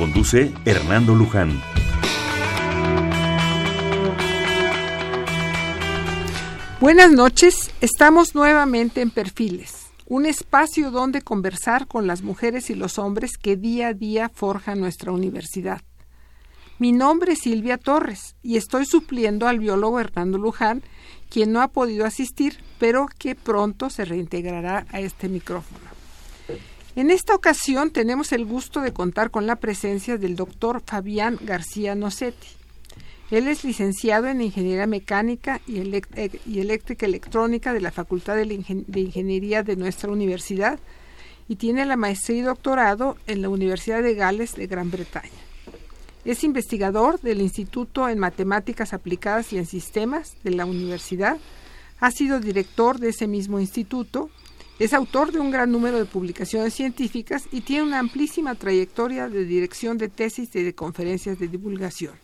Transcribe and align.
Conduce 0.00 0.50
Hernando 0.64 1.14
Luján. 1.14 1.60
Buenas 6.80 7.12
noches, 7.12 7.70
estamos 7.82 8.34
nuevamente 8.34 9.02
en 9.02 9.10
Perfiles, 9.10 9.90
un 10.06 10.24
espacio 10.24 10.90
donde 10.90 11.20
conversar 11.20 11.86
con 11.86 12.06
las 12.06 12.22
mujeres 12.22 12.70
y 12.70 12.76
los 12.76 12.98
hombres 12.98 13.32
que 13.36 13.56
día 13.56 13.88
a 13.88 13.92
día 13.92 14.30
forjan 14.30 14.80
nuestra 14.80 15.12
universidad. 15.12 15.82
Mi 16.78 16.92
nombre 16.92 17.32
es 17.34 17.40
Silvia 17.40 17.76
Torres 17.76 18.36
y 18.42 18.56
estoy 18.56 18.86
supliendo 18.86 19.48
al 19.48 19.58
biólogo 19.58 20.00
Hernando 20.00 20.38
Luján, 20.38 20.82
quien 21.28 21.52
no 21.52 21.60
ha 21.60 21.68
podido 21.68 22.06
asistir, 22.06 22.56
pero 22.78 23.06
que 23.18 23.34
pronto 23.34 23.90
se 23.90 24.06
reintegrará 24.06 24.86
a 24.92 25.00
este 25.00 25.28
micrófono. 25.28 25.89
En 26.96 27.10
esta 27.12 27.36
ocasión 27.36 27.90
tenemos 27.90 28.32
el 28.32 28.44
gusto 28.44 28.80
de 28.80 28.92
contar 28.92 29.30
con 29.30 29.46
la 29.46 29.56
presencia 29.56 30.18
del 30.18 30.34
doctor 30.34 30.82
Fabián 30.84 31.38
García 31.40 31.94
Nocetti. 31.94 32.48
Él 33.30 33.46
es 33.46 33.62
licenciado 33.62 34.26
en 34.26 34.40
Ingeniería 34.40 34.88
Mecánica 34.88 35.60
y, 35.68 35.78
eh, 35.78 36.30
Eléctrica 36.52 37.06
Electrónica 37.06 37.72
de 37.72 37.80
la 37.80 37.92
Facultad 37.92 38.34
de, 38.34 38.44
de 38.44 39.00
Ingeniería 39.00 39.62
de 39.62 39.76
nuestra 39.76 40.10
universidad 40.10 40.80
y 41.46 41.56
tiene 41.56 41.86
la 41.86 41.96
maestría 41.96 42.38
y 42.38 42.42
doctorado 42.42 43.16
en 43.28 43.40
la 43.42 43.48
Universidad 43.48 44.02
de 44.02 44.14
Gales 44.14 44.56
de 44.56 44.66
Gran 44.66 44.90
Bretaña. 44.90 45.30
Es 46.24 46.42
investigador 46.42 47.20
del 47.20 47.40
Instituto 47.40 48.08
en 48.08 48.18
Matemáticas 48.18 48.92
Aplicadas 48.92 49.52
y 49.52 49.58
en 49.58 49.66
Sistemas 49.66 50.34
de 50.42 50.50
la 50.50 50.66
universidad. 50.66 51.38
Ha 52.00 52.10
sido 52.10 52.40
director 52.40 52.98
de 52.98 53.10
ese 53.10 53.28
mismo 53.28 53.60
instituto 53.60 54.28
es 54.80 54.94
autor 54.94 55.30
de 55.30 55.38
un 55.38 55.50
gran 55.50 55.70
número 55.70 55.98
de 55.98 56.06
publicaciones 56.06 56.72
científicas 56.72 57.44
y 57.52 57.60
tiene 57.60 57.82
una 57.82 57.98
amplísima 57.98 58.54
trayectoria 58.54 59.28
de 59.28 59.44
dirección 59.44 59.98
de 59.98 60.08
tesis 60.08 60.56
y 60.56 60.62
de 60.62 60.74
conferencias 60.74 61.38
de 61.38 61.48
divulgación. 61.48 62.14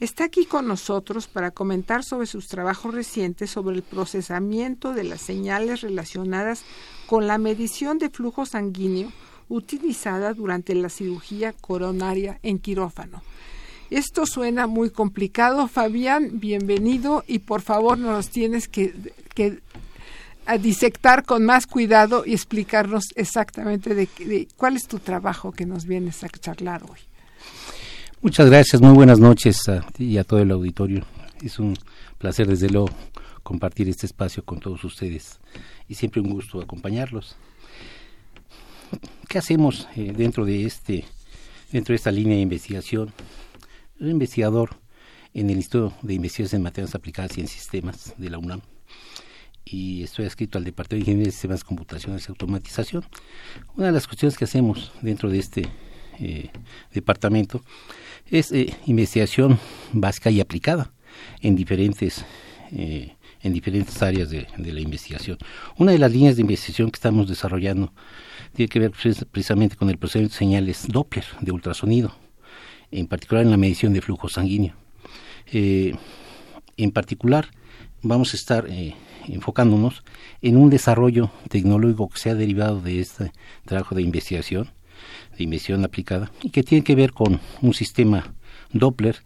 Está 0.00 0.24
aquí 0.24 0.46
con 0.46 0.66
nosotros 0.66 1.28
para 1.28 1.50
comentar 1.50 2.04
sobre 2.04 2.26
sus 2.26 2.46
trabajos 2.46 2.94
recientes 2.94 3.50
sobre 3.50 3.76
el 3.76 3.82
procesamiento 3.82 4.94
de 4.94 5.04
las 5.04 5.20
señales 5.20 5.82
relacionadas 5.82 6.64
con 7.06 7.26
la 7.26 7.36
medición 7.36 7.98
de 7.98 8.08
flujo 8.08 8.46
sanguíneo 8.46 9.12
utilizada 9.50 10.32
durante 10.32 10.74
la 10.74 10.88
cirugía 10.88 11.52
coronaria 11.52 12.38
en 12.42 12.60
quirófano. 12.60 13.22
Esto 13.90 14.24
suena 14.24 14.66
muy 14.66 14.88
complicado. 14.88 15.68
Fabián, 15.68 16.30
bienvenido 16.40 17.24
y 17.26 17.40
por 17.40 17.60
favor 17.60 17.98
nos 17.98 18.30
tienes 18.30 18.68
que, 18.68 18.94
que 19.34 19.60
a 20.48 20.56
disectar 20.56 21.24
con 21.24 21.44
más 21.44 21.66
cuidado 21.66 22.24
y 22.24 22.32
explicarnos 22.32 23.04
exactamente 23.16 23.94
de, 23.94 24.48
cuál 24.56 24.76
es 24.76 24.88
tu 24.88 24.98
trabajo 24.98 25.52
que 25.52 25.66
nos 25.66 25.84
vienes 25.84 26.24
a 26.24 26.28
charlar 26.30 26.82
hoy. 26.84 26.98
Muchas 28.22 28.48
gracias, 28.48 28.80
muy 28.80 28.94
buenas 28.94 29.20
noches 29.20 29.68
a 29.68 29.82
ti 29.82 30.06
y 30.06 30.16
a 30.16 30.24
todo 30.24 30.40
el 30.40 30.50
auditorio. 30.50 31.04
Es 31.42 31.58
un 31.58 31.76
placer 32.16 32.46
desde 32.46 32.70
luego 32.70 32.88
compartir 33.42 33.90
este 33.90 34.06
espacio 34.06 34.42
con 34.42 34.58
todos 34.58 34.82
ustedes 34.84 35.38
y 35.86 35.96
siempre 35.96 36.22
un 36.22 36.30
gusto 36.30 36.62
acompañarlos. 36.62 37.36
¿Qué 39.28 39.36
hacemos 39.36 39.86
eh, 39.96 40.14
dentro 40.16 40.46
de 40.46 40.64
este 40.64 41.04
dentro 41.70 41.92
de 41.92 41.96
esta 41.96 42.10
línea 42.10 42.36
de 42.36 42.42
investigación? 42.42 43.12
Un 44.00 44.12
investigador 44.12 44.70
en 45.34 45.50
el 45.50 45.56
Instituto 45.56 45.94
de 46.00 46.14
Investigaciones 46.14 46.54
en 46.54 46.62
Materias 46.62 46.94
Aplicadas 46.94 47.36
y 47.36 47.42
en 47.42 47.48
Sistemas 47.48 48.14
de 48.16 48.30
la 48.30 48.38
UNAM 48.38 48.62
y 49.70 50.02
estoy 50.02 50.24
adscrito 50.24 50.58
al 50.58 50.64
Departamento 50.64 51.04
de 51.04 51.10
Ingeniería 51.10 51.26
de 51.26 51.32
Sistemas 51.32 51.64
Computacionales 51.64 52.26
y 52.26 52.30
Automatización. 52.30 53.04
Una 53.76 53.86
de 53.86 53.92
las 53.92 54.06
cuestiones 54.06 54.36
que 54.36 54.44
hacemos 54.44 54.92
dentro 55.02 55.30
de 55.30 55.38
este 55.38 55.68
eh, 56.20 56.50
departamento 56.92 57.62
es 58.30 58.52
eh, 58.52 58.74
investigación 58.86 59.58
básica 59.92 60.30
y 60.30 60.40
aplicada 60.40 60.92
en 61.40 61.54
diferentes 61.56 62.24
eh, 62.72 63.14
en 63.40 63.52
diferentes 63.52 64.02
áreas 64.02 64.30
de, 64.30 64.48
la 64.56 64.80
investigación. 64.80 65.38
Una 65.76 65.92
de 65.92 65.98
las 65.98 66.10
líneas 66.10 66.34
de 66.34 66.42
investigación 66.42 66.90
que 66.90 66.96
estamos 66.96 67.28
desarrollando 67.28 67.92
tiene 68.52 68.68
que 68.68 68.80
ver 68.80 68.90
precisamente 69.30 69.76
con 69.76 69.90
el 69.90 69.96
procedimiento 69.96 70.34
de 70.34 70.38
señales 70.38 70.86
Doppler 70.88 71.24
de 71.40 71.52
ultrasonido, 71.52 72.16
en 72.90 73.06
particular 73.06 73.44
en 73.44 73.52
la 73.52 73.56
medición 73.56 73.92
de 73.92 74.00
flujo 74.00 74.28
sanguíneo. 74.28 74.74
en 75.52 76.90
particular, 76.92 77.48
vamos 78.02 78.34
a 78.34 78.36
estar 78.36 78.66
enfocándonos 79.28 80.04
en 80.42 80.56
un 80.56 80.70
desarrollo 80.70 81.30
tecnológico 81.48 82.08
que 82.08 82.18
se 82.18 82.30
ha 82.30 82.34
derivado 82.34 82.80
de 82.80 83.00
este 83.00 83.32
trabajo 83.64 83.94
de 83.94 84.02
investigación, 84.02 84.70
de 85.36 85.44
investigación 85.44 85.84
aplicada, 85.84 86.30
y 86.42 86.50
que 86.50 86.62
tiene 86.62 86.84
que 86.84 86.94
ver 86.94 87.12
con 87.12 87.40
un 87.62 87.74
sistema 87.74 88.34
Doppler 88.72 89.16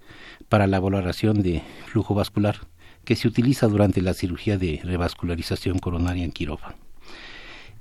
para 0.48 0.66
la 0.66 0.80
valoración 0.80 1.42
de 1.42 1.62
flujo 1.86 2.14
vascular 2.14 2.56
que 3.04 3.16
se 3.16 3.26
utiliza 3.26 3.66
durante 3.66 4.00
la 4.00 4.14
cirugía 4.14 4.58
de 4.58 4.80
revascularización 4.84 5.78
coronaria 5.78 6.24
en 6.24 6.30
quirófano. 6.30 6.76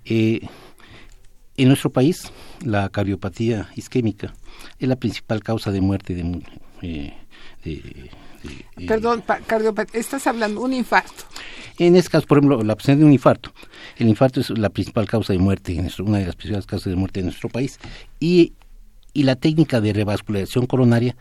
Eh, 0.05 0.47
en 1.57 1.67
nuestro 1.67 1.91
país, 1.91 2.31
la 2.65 2.89
cardiopatía 2.89 3.69
isquémica 3.75 4.33
es 4.79 4.87
la 4.87 4.95
principal 4.95 5.43
causa 5.43 5.71
de 5.71 5.81
muerte 5.81 6.15
de, 6.15 6.41
eh, 6.81 7.13
Perdón, 8.87 9.23
cardiopatía, 9.47 9.99
estás 9.99 10.27
hablando 10.27 10.61
de 10.61 10.65
un 10.65 10.73
infarto. 10.73 11.23
En 11.77 11.95
este 11.95 12.11
caso, 12.11 12.27
por 12.27 12.37
ejemplo, 12.37 12.63
la 12.63 12.75
presencia 12.75 12.99
de 12.99 13.05
un 13.05 13.13
infarto. 13.13 13.53
El 13.97 14.07
infarto 14.07 14.39
es 14.39 14.49
la 14.51 14.69
principal 14.69 15.07
causa 15.07 15.33
de 15.33 15.39
muerte, 15.39 15.73
en 15.73 15.89
una 16.05 16.19
de 16.19 16.25
las 16.25 16.35
principales 16.35 16.65
causas 16.65 16.91
de 16.91 16.95
muerte 16.95 17.19
en 17.19 17.27
nuestro 17.27 17.49
país. 17.49 17.79
Y, 18.19 18.53
y 19.13 19.23
la 19.23 19.35
técnica 19.35 19.81
de 19.81 19.93
revascularización 19.93 20.65
coronaria 20.67 21.15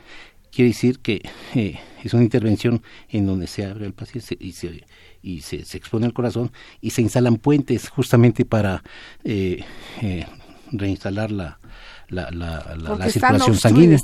quiere 0.50 0.70
decir 0.70 0.98
que 0.98 1.22
eh, 1.54 1.78
es 2.02 2.14
una 2.14 2.24
intervención 2.24 2.82
en 3.08 3.26
donde 3.26 3.46
se 3.46 3.64
abre 3.64 3.86
el 3.86 3.92
paciente 3.92 4.36
y 4.38 4.52
se 4.52 4.84
y 5.22 5.42
se, 5.42 5.64
se 5.64 5.76
expone 5.76 6.06
el 6.06 6.14
corazón 6.14 6.50
y 6.80 6.90
se 6.90 7.02
instalan 7.02 7.36
puentes 7.36 7.88
justamente 7.88 8.44
para 8.44 8.82
eh, 9.22 9.62
eh, 10.00 10.26
reinstalar 10.72 11.30
la, 11.30 11.60
la, 12.10 12.30
la, 12.30 12.76
la, 12.76 13.10
circulación 13.10 13.56
sanguínea. 13.56 13.98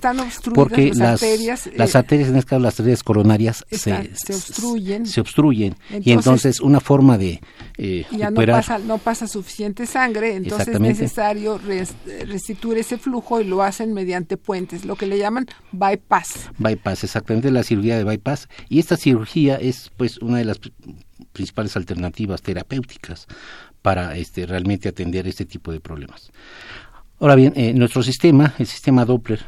porque 0.55 0.93
las, 0.95 1.23
arterias, 1.23 1.69
las 1.75 1.95
eh, 1.95 1.99
arterias, 1.99 2.29
en 2.29 2.37
este 2.37 2.51
caso 2.51 2.63
las 2.63 2.79
arterias 2.81 3.03
coronarias, 3.03 3.65
se, 3.71 4.11
se, 4.15 4.35
obstruyen. 4.35 5.07
Se 5.07 5.21
obstruyen. 5.21 5.77
y 6.01 6.13
entonces 6.13 6.61
una 6.61 6.81
forma 6.81 7.19
de 7.19 7.41
eh, 7.79 8.07
ya 8.13 8.31
no 8.31 8.47
pasa, 8.47 8.79
no 8.79 8.99
pasa 8.99 9.27
suficiente 9.27 9.87
sangre, 9.87 10.37
entonces 10.37 10.69
es 10.69 10.81
necesario 10.81 11.61
restituir 12.27 12.79
ese 12.79 12.99
flujo 12.99 13.41
y 13.41 13.45
lo 13.45 13.63
hacen 13.63 13.93
mediante 13.93 14.37
puentes, 14.37 14.85
lo 14.85 14.97
que 14.97 15.07
le 15.07 15.19
llaman 15.19 15.47
bypass. 15.73 16.51
Bypass, 16.59 17.05
exactamente, 17.05 17.51
la 17.51 17.63
cirugía 17.63 17.99
de 17.99 18.05
bypass. 18.05 18.49
Y 18.69 18.79
esta 18.79 18.97
cirugía 18.97 19.57
es 19.57 19.91
pues 19.97 20.19
una 20.19 20.39
de 20.39 20.45
las 20.45 20.61
principales 21.33 21.77
alternativas 21.77 22.43
terapéuticas 22.43 23.27
para 23.83 24.17
este, 24.17 24.47
realmente 24.47 24.89
atender 24.89 25.29
este 25.29 25.45
tipo 25.45 25.71
de 25.71 25.81
problemas. 25.81 26.33
Ahora 27.19 27.35
bien, 27.35 27.55
eh, 27.57 27.73
nuestro 27.73 28.03
sistema, 28.03 28.53
el 28.59 28.67
sistema 28.67 29.07
Doppler 29.07 29.41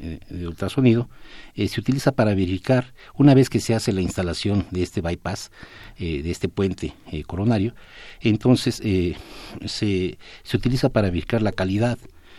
eh, 0.00 0.18
de 0.28 0.48
ultrasonido, 0.48 1.08
eh, 1.54 1.68
se 1.68 1.78
utiliza 1.78 2.10
para 2.10 2.34
verificar, 2.34 2.92
una 3.14 3.34
vez 3.34 3.48
que 3.48 3.60
se 3.60 3.72
hace 3.72 3.92
la 3.92 4.00
instalación 4.00 4.66
de 4.72 4.82
este 4.82 5.00
bypass, 5.00 5.52
de 5.98 6.30
este 6.30 6.48
puente 6.48 6.94
coronario, 7.26 7.74
entonces 8.20 8.76
se, 8.76 10.18
se 10.44 10.56
utiliza 10.56 10.88
para 10.88 11.08
verificar 11.08 11.42
la 11.42 11.52
calidad 11.52 11.98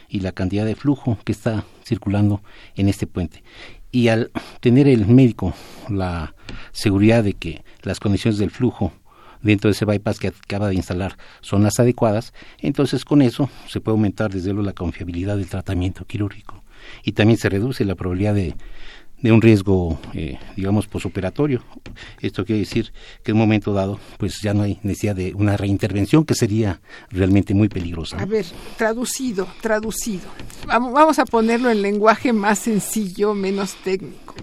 y 0.09 0.21
la 0.21 0.31
cantidad 0.31 0.65
de 0.65 0.75
flujo 0.75 1.17
que 1.23 1.33
está 1.33 1.65
circulando 1.85 2.41
en 2.75 2.89
este 2.89 3.07
puente. 3.07 3.43
Y 3.91 4.07
al 4.09 4.31
tener 4.61 4.87
el 4.87 5.07
médico 5.07 5.53
la 5.89 6.35
seguridad 6.71 7.23
de 7.23 7.33
que 7.33 7.63
las 7.83 7.99
condiciones 7.99 8.37
del 8.37 8.51
flujo 8.51 8.93
dentro 9.41 9.69
de 9.69 9.73
ese 9.73 9.85
bypass 9.85 10.19
que 10.19 10.27
acaba 10.27 10.67
de 10.69 10.75
instalar 10.75 11.17
son 11.41 11.63
las 11.63 11.79
adecuadas, 11.79 12.33
entonces 12.59 13.05
con 13.05 13.21
eso 13.21 13.49
se 13.67 13.81
puede 13.81 13.93
aumentar 13.93 14.31
desde 14.31 14.49
luego 14.53 14.65
la 14.65 14.73
confiabilidad 14.73 15.37
del 15.37 15.47
tratamiento 15.47 16.05
quirúrgico 16.05 16.63
y 17.03 17.13
también 17.13 17.37
se 17.37 17.49
reduce 17.49 17.85
la 17.85 17.95
probabilidad 17.95 18.33
de, 18.33 18.55
de 19.21 19.31
un 19.31 19.41
riesgo, 19.41 19.99
eh, 20.13 20.37
digamos, 20.55 20.87
posoperatorio. 20.87 21.63
Esto 22.21 22.45
quiere 22.45 22.59
decir 22.59 22.91
que 23.23 23.31
en 23.31 23.37
un 23.37 23.41
momento 23.41 23.73
dado, 23.73 23.99
pues 24.17 24.39
ya 24.41 24.53
no 24.53 24.63
hay 24.63 24.79
necesidad 24.83 25.15
de 25.15 25.33
una 25.33 25.57
reintervención 25.57 26.25
que 26.25 26.35
sería 26.35 26.81
realmente 27.09 27.53
muy 27.53 27.69
peligrosa. 27.69 28.17
A 28.17 28.25
ver, 28.25 28.45
traducido, 28.77 29.47
traducido. 29.61 30.27
Vamos 30.65 31.19
a 31.19 31.25
ponerlo 31.25 31.69
en 31.69 31.81
lenguaje 31.81 32.33
más 32.33 32.59
sencillo, 32.59 33.33
menos 33.33 33.75
técnico. 33.83 34.35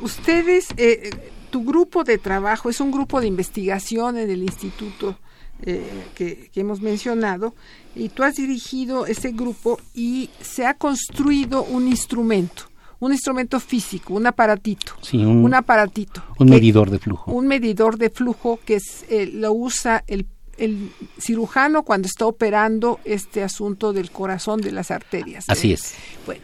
Ustedes, 0.00 0.68
eh, 0.76 1.10
tu 1.50 1.64
grupo 1.64 2.04
de 2.04 2.18
trabajo 2.18 2.70
es 2.70 2.80
un 2.80 2.90
grupo 2.90 3.20
de 3.20 3.26
investigación 3.26 4.16
en 4.16 4.30
el 4.30 4.42
instituto 4.42 5.18
eh, 5.62 5.84
que, 6.14 6.50
que, 6.52 6.60
hemos 6.60 6.80
mencionado 6.80 7.54
y 7.94 8.08
tú 8.08 8.22
has 8.22 8.36
dirigido 8.36 9.06
ese 9.06 9.32
grupo 9.32 9.78
y 9.94 10.30
se 10.40 10.64
ha 10.66 10.74
construido 10.74 11.64
un 11.64 11.86
instrumento 11.88 12.70
un 13.00 13.12
instrumento 13.12 13.58
físico, 13.58 14.14
un 14.14 14.26
aparatito, 14.26 14.92
un, 15.14 15.54
aparatito, 15.54 16.22
un 16.38 16.50
medidor 16.50 16.90
de 16.90 16.98
flujo, 16.98 17.32
un 17.32 17.46
medidor 17.46 17.96
de 17.96 18.10
flujo 18.10 18.60
que 18.64 18.74
es, 18.76 19.06
eh, 19.08 19.26
lo 19.26 19.52
usa 19.52 20.04
el, 20.06 20.26
el, 20.58 20.92
cirujano 21.18 21.82
cuando 21.82 22.06
está 22.06 22.26
operando 22.26 23.00
este 23.04 23.42
asunto 23.42 23.94
del 23.94 24.10
corazón 24.10 24.60
de 24.60 24.72
las 24.72 24.90
arterias. 24.90 25.46
Así 25.48 25.72
es. 25.72 25.94
Bueno, 26.26 26.42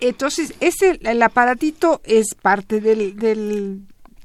entonces 0.00 0.52
ese 0.60 1.00
el 1.02 1.22
aparatito 1.22 2.02
es 2.04 2.34
parte 2.34 2.80
del, 2.80 3.16
del 3.16 3.80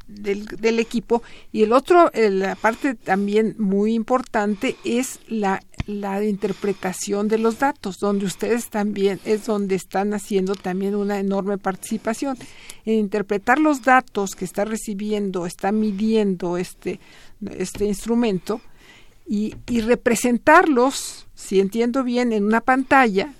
del, 0.07 0.45
del, 0.45 0.79
equipo. 0.79 1.23
Y 1.51 1.63
el 1.63 1.73
otro, 1.73 2.11
la 2.13 2.55
parte 2.55 2.95
también 2.95 3.55
muy 3.57 3.93
importante 3.93 4.75
es 4.83 5.19
la, 5.27 5.61
la 5.87 6.23
interpretación 6.23 7.27
de 7.27 7.37
los 7.37 7.59
datos, 7.59 7.99
donde 7.99 8.25
ustedes 8.25 8.69
también 8.69 9.19
es 9.25 9.45
donde 9.45 9.75
están 9.75 10.13
haciendo 10.13 10.55
también 10.55 10.95
una 10.95 11.19
enorme 11.19 11.57
participación. 11.57 12.37
En 12.85 12.95
interpretar 12.95 13.59
los 13.59 13.81
datos 13.83 14.35
que 14.35 14.45
está 14.45 14.65
recibiendo, 14.65 15.45
está 15.45 15.71
midiendo 15.71 16.57
este, 16.57 16.99
este 17.57 17.85
instrumento 17.85 18.61
y, 19.27 19.55
y 19.67 19.81
representarlos, 19.81 21.27
si 21.33 21.59
entiendo 21.59 22.03
bien, 22.03 22.31
en 22.31 22.45
una 22.45 22.61
pantalla 22.61 23.33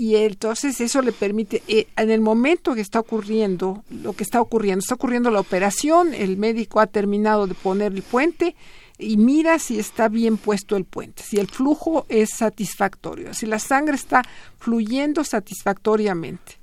y 0.00 0.16
entonces 0.16 0.80
eso 0.80 1.02
le 1.02 1.12
permite, 1.12 1.62
eh, 1.68 1.86
en 1.94 2.10
el 2.10 2.22
momento 2.22 2.74
que 2.74 2.80
está 2.80 3.00
ocurriendo, 3.00 3.84
lo 3.90 4.14
que 4.14 4.22
está 4.22 4.40
ocurriendo, 4.40 4.78
está 4.78 4.94
ocurriendo 4.94 5.30
la 5.30 5.40
operación, 5.40 6.14
el 6.14 6.38
médico 6.38 6.80
ha 6.80 6.86
terminado 6.86 7.46
de 7.46 7.52
poner 7.52 7.92
el 7.92 8.00
puente 8.00 8.56
y 8.98 9.18
mira 9.18 9.58
si 9.58 9.78
está 9.78 10.08
bien 10.08 10.38
puesto 10.38 10.74
el 10.76 10.86
puente, 10.86 11.22
si 11.22 11.36
el 11.36 11.48
flujo 11.48 12.06
es 12.08 12.30
satisfactorio, 12.30 13.34
si 13.34 13.44
la 13.44 13.58
sangre 13.58 13.94
está 13.94 14.22
fluyendo 14.58 15.22
satisfactoriamente. 15.22 16.54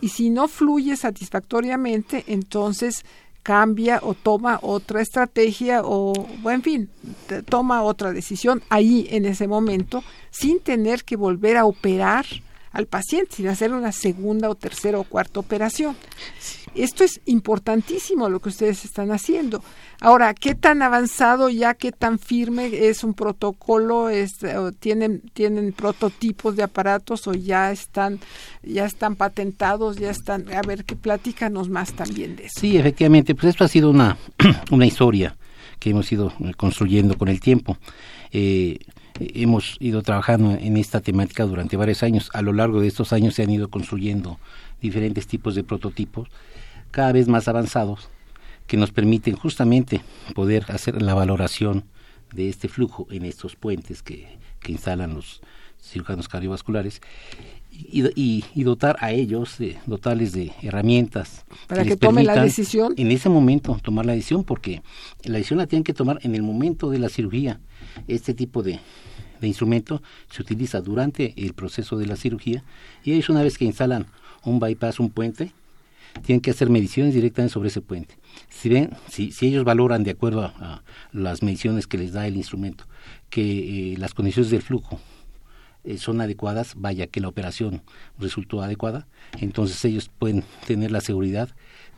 Y 0.00 0.08
si 0.08 0.30
no 0.30 0.48
fluye 0.48 0.96
satisfactoriamente, 0.96 2.24
entonces 2.26 3.04
cambia 3.42 4.00
o 4.02 4.14
toma 4.14 4.58
otra 4.62 5.02
estrategia 5.02 5.82
o, 5.84 6.14
en 6.50 6.62
fin, 6.62 6.88
toma 7.50 7.82
otra 7.82 8.14
decisión 8.14 8.62
ahí 8.70 9.08
en 9.10 9.26
ese 9.26 9.46
momento 9.46 10.02
sin 10.30 10.58
tener 10.58 11.04
que 11.04 11.16
volver 11.16 11.58
a 11.58 11.66
operar 11.66 12.24
al 12.72 12.86
paciente 12.86 13.36
sin 13.36 13.48
hacer 13.48 13.72
una 13.72 13.92
segunda 13.92 14.48
o 14.48 14.54
tercera 14.54 14.98
o 14.98 15.04
cuarta 15.04 15.40
operación. 15.40 15.96
Esto 16.74 17.04
es 17.04 17.20
importantísimo 17.26 18.30
lo 18.30 18.40
que 18.40 18.48
ustedes 18.48 18.84
están 18.84 19.10
haciendo. 19.12 19.62
Ahora, 20.00 20.32
¿qué 20.32 20.54
tan 20.54 20.80
avanzado 20.82 21.50
ya, 21.50 21.74
qué 21.74 21.92
tan 21.92 22.18
firme 22.18 22.88
es 22.88 23.04
un 23.04 23.12
protocolo? 23.14 24.08
tienen, 24.80 25.20
¿Tienen 25.34 25.72
prototipos 25.72 26.56
de 26.56 26.62
aparatos 26.62 27.28
o 27.28 27.34
ya 27.34 27.70
están, 27.70 28.20
ya 28.62 28.86
están 28.86 29.16
patentados? 29.16 29.96
ya 29.96 30.10
están 30.10 30.52
A 30.52 30.62
ver, 30.62 30.84
que 30.84 30.96
platícanos 30.96 31.68
más 31.68 31.92
también 31.92 32.36
de 32.36 32.46
eso. 32.46 32.60
Sí, 32.60 32.76
efectivamente, 32.76 33.34
pues 33.34 33.50
esto 33.50 33.64
ha 33.64 33.68
sido 33.68 33.90
una, 33.90 34.16
una 34.70 34.86
historia 34.86 35.36
que 35.78 35.90
hemos 35.90 36.10
ido 36.10 36.32
construyendo 36.56 37.18
con 37.18 37.28
el 37.28 37.40
tiempo. 37.40 37.76
Eh, 38.30 38.78
hemos 39.18 39.76
ido 39.80 40.02
trabajando 40.02 40.52
en 40.52 40.76
esta 40.76 41.00
temática 41.00 41.44
durante 41.44 41.76
varios 41.76 42.02
años. 42.02 42.30
A 42.34 42.42
lo 42.42 42.52
largo 42.52 42.80
de 42.80 42.88
estos 42.88 43.12
años 43.12 43.34
se 43.34 43.42
han 43.42 43.50
ido 43.50 43.68
construyendo 43.68 44.38
diferentes 44.80 45.26
tipos 45.26 45.54
de 45.54 45.64
prototipos, 45.64 46.28
cada 46.90 47.12
vez 47.12 47.28
más 47.28 47.48
avanzados, 47.48 48.08
que 48.66 48.76
nos 48.76 48.90
permiten 48.90 49.36
justamente 49.36 50.00
poder 50.34 50.66
hacer 50.68 51.02
la 51.02 51.14
valoración 51.14 51.84
de 52.32 52.48
este 52.48 52.68
flujo 52.68 53.06
en 53.10 53.24
estos 53.24 53.56
puentes 53.56 54.02
que, 54.02 54.38
que 54.60 54.72
instalan 54.72 55.14
los 55.14 55.42
cirujanos 55.82 56.28
cardiovasculares 56.28 57.00
y, 57.70 58.44
y, 58.54 58.62
dotar 58.64 58.96
a 59.00 59.12
ellos, 59.12 59.58
de, 59.58 59.78
dotarles 59.86 60.32
de 60.32 60.52
herramientas. 60.62 61.44
Para 61.66 61.84
que, 61.84 61.96
tomen 61.96 62.26
la 62.26 62.42
decisión. 62.42 62.94
En 62.96 63.10
ese 63.10 63.28
momento 63.28 63.78
tomar 63.82 64.04
la 64.04 64.12
decisión, 64.12 64.44
porque 64.44 64.82
la 65.24 65.38
decisión 65.38 65.58
la 65.58 65.66
tienen 65.66 65.84
que 65.84 65.94
tomar 65.94 66.18
en 66.22 66.34
el 66.34 66.42
momento 66.42 66.90
de 66.90 66.98
la 66.98 67.08
cirugía. 67.08 67.60
Este 68.08 68.34
tipo 68.34 68.62
de, 68.62 68.78
de 69.40 69.48
instrumento 69.48 70.02
se 70.30 70.42
utiliza 70.42 70.80
durante 70.80 71.32
el 71.36 71.54
proceso 71.54 71.96
de 71.96 72.06
la 72.06 72.16
cirugía 72.16 72.62
y 73.04 73.12
ellos 73.12 73.30
una 73.30 73.42
vez 73.42 73.56
que 73.56 73.64
instalan 73.64 74.06
un 74.44 74.60
bypass, 74.60 75.00
un 75.00 75.10
puente, 75.10 75.52
tienen 76.24 76.40
que 76.40 76.50
hacer 76.50 76.68
mediciones 76.68 77.14
directamente 77.14 77.54
sobre 77.54 77.68
ese 77.68 77.80
puente. 77.80 78.16
Si, 78.50 78.68
ven, 78.68 78.90
si, 79.08 79.32
si 79.32 79.46
ellos 79.46 79.64
valoran 79.64 80.04
de 80.04 80.10
acuerdo 80.10 80.42
a, 80.42 80.82
las 81.12 81.42
mediciones 81.42 81.86
que 81.86 81.96
les 81.96 82.12
da 82.12 82.26
el 82.26 82.36
instrumento 82.36 82.84
que 83.30 83.92
eh, 83.92 83.96
las 83.96 84.12
condiciones 84.12 84.50
del 84.50 84.60
flujo 84.60 85.00
eh, 85.84 85.98
son 85.98 86.20
adecuadas, 86.20 86.74
vaya 86.76 87.06
que 87.06 87.20
la 87.20 87.28
operación 87.28 87.82
resultó 88.18 88.62
adecuada, 88.62 89.06
entonces 89.40 89.84
ellos 89.84 90.10
pueden 90.18 90.44
tener 90.66 90.90
la 90.90 91.00
seguridad 91.00 91.48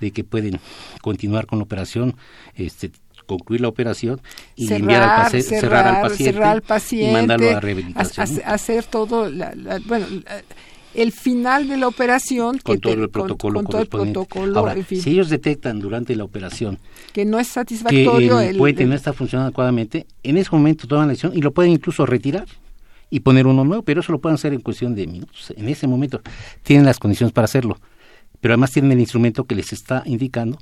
de 0.01 0.11
que 0.11 0.25
pueden 0.25 0.59
continuar 1.03 1.47
con 1.47 1.59
la 1.59 1.65
operación, 1.65 2.17
este, 2.55 2.91
concluir 3.27 3.61
la 3.61 3.69
operación 3.69 4.21
y 4.57 4.73
enviar 4.73 5.03
al 5.03 5.23
paciente, 5.23 5.61
cerrar, 5.61 5.87
al 5.87 6.63
paciente, 6.63 7.11
y 7.11 7.13
mandarlo 7.13 7.51
a 7.51 7.61
rehabilitación. 7.61 8.43
hacer 8.45 8.85
todo, 8.85 9.31
bueno, 9.87 10.07
el 10.95 11.13
final 11.13 11.69
de 11.69 11.77
la 11.77 11.89
operación 11.89 12.59
con 12.59 12.81
todo 12.81 12.93
el 12.93 13.11
protocolo 13.11 13.61
con, 13.61 13.67
todo 13.67 13.83
el 13.83 13.89
protocolo 13.89 14.59
Ahora, 14.61 14.77
si 14.87 15.11
ellos 15.11 15.29
detectan 15.29 15.81
durante 15.81 16.15
la 16.17 16.25
operación 16.25 16.79
que 17.13 17.25
no 17.25 17.39
es 17.39 17.49
satisfactorio 17.49 18.39
que 18.39 18.51
el, 18.51 18.57
puente 18.57 18.87
no 18.87 18.95
está 18.95 19.13
funcionando 19.13 19.49
adecuadamente 19.49 20.07
en 20.23 20.39
ese 20.39 20.51
momento 20.53 20.87
toman 20.87 21.09
la 21.09 21.13
decisión 21.13 21.37
y 21.37 21.43
lo 21.43 21.53
pueden 21.53 21.73
incluso 21.73 22.07
retirar 22.07 22.47
y 23.15 23.21
poner 23.21 23.47
uno 23.47 23.65
nuevo 23.65 23.85
pero 23.85 24.01
eso 24.01 24.11
lo 24.11 24.21
pueden 24.21 24.35
hacer 24.35 24.53
en 24.53 24.61
cuestión 24.61 24.97
de 24.97 25.07
minutos 25.07 25.55
en 25.57 25.69
ese 25.69 25.87
momento 25.87 26.21
tienen 26.65 26.85
las 26.85 26.99
condiciones 26.99 27.33
para 27.33 27.45
hacerlo 27.45 27.79
pero 28.41 28.55
además 28.55 28.73
tienen 28.73 28.91
el 28.91 28.99
instrumento 28.99 29.45
que 29.45 29.55
les 29.55 29.73
está 29.73 30.03
indicando 30.05 30.59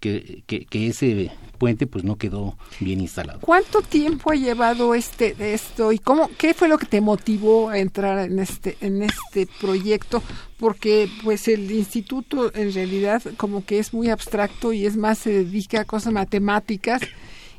que, 0.00 0.44
que, 0.46 0.86
ese 0.86 1.30
puente 1.58 1.88
pues 1.88 2.04
no 2.04 2.14
quedó 2.14 2.56
bien 2.78 3.00
instalado. 3.00 3.40
¿Cuánto 3.40 3.82
tiempo 3.82 4.30
ha 4.30 4.36
llevado 4.36 4.94
este 4.94 5.34
esto 5.52 5.90
y 5.90 5.98
cómo 5.98 6.30
qué 6.38 6.54
fue 6.54 6.68
lo 6.68 6.78
que 6.78 6.86
te 6.86 7.00
motivó 7.00 7.68
a 7.68 7.78
entrar 7.78 8.30
en 8.30 8.38
este 8.38 8.76
en 8.80 9.02
este 9.02 9.48
proyecto? 9.60 10.22
Porque 10.56 11.10
pues 11.24 11.48
el 11.48 11.70
instituto 11.72 12.54
en 12.54 12.72
realidad 12.72 13.22
como 13.36 13.64
que 13.64 13.80
es 13.80 13.92
muy 13.92 14.08
abstracto 14.08 14.72
y 14.72 14.86
es 14.86 14.96
más 14.96 15.18
se 15.18 15.30
dedica 15.30 15.80
a 15.80 15.84
cosas 15.84 16.12
matemáticas 16.12 17.02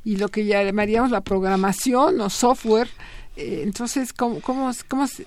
y 0.05 0.15
lo 0.15 0.29
que 0.29 0.45
llamaríamos 0.45 1.11
la 1.11 1.21
programación 1.21 2.21
o 2.21 2.29
software 2.29 2.89
entonces, 3.39 4.13
¿cómo, 4.13 4.39
cómo, 4.41 4.71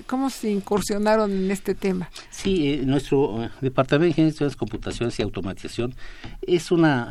cómo, 0.06 0.30
se 0.30 0.50
incursionaron 0.50 1.32
en 1.32 1.50
este 1.50 1.74
tema? 1.74 2.10
Sí, 2.30 2.72
eh, 2.72 2.82
nuestro 2.84 3.42
eh, 3.44 3.50
Departamento 3.60 4.04
de 4.04 4.08
Ingeniería 4.10 4.48
de 4.48 4.54
Computaciones 4.54 5.18
y 5.18 5.22
Automatización 5.22 5.94
es 6.46 6.70
una 6.70 7.10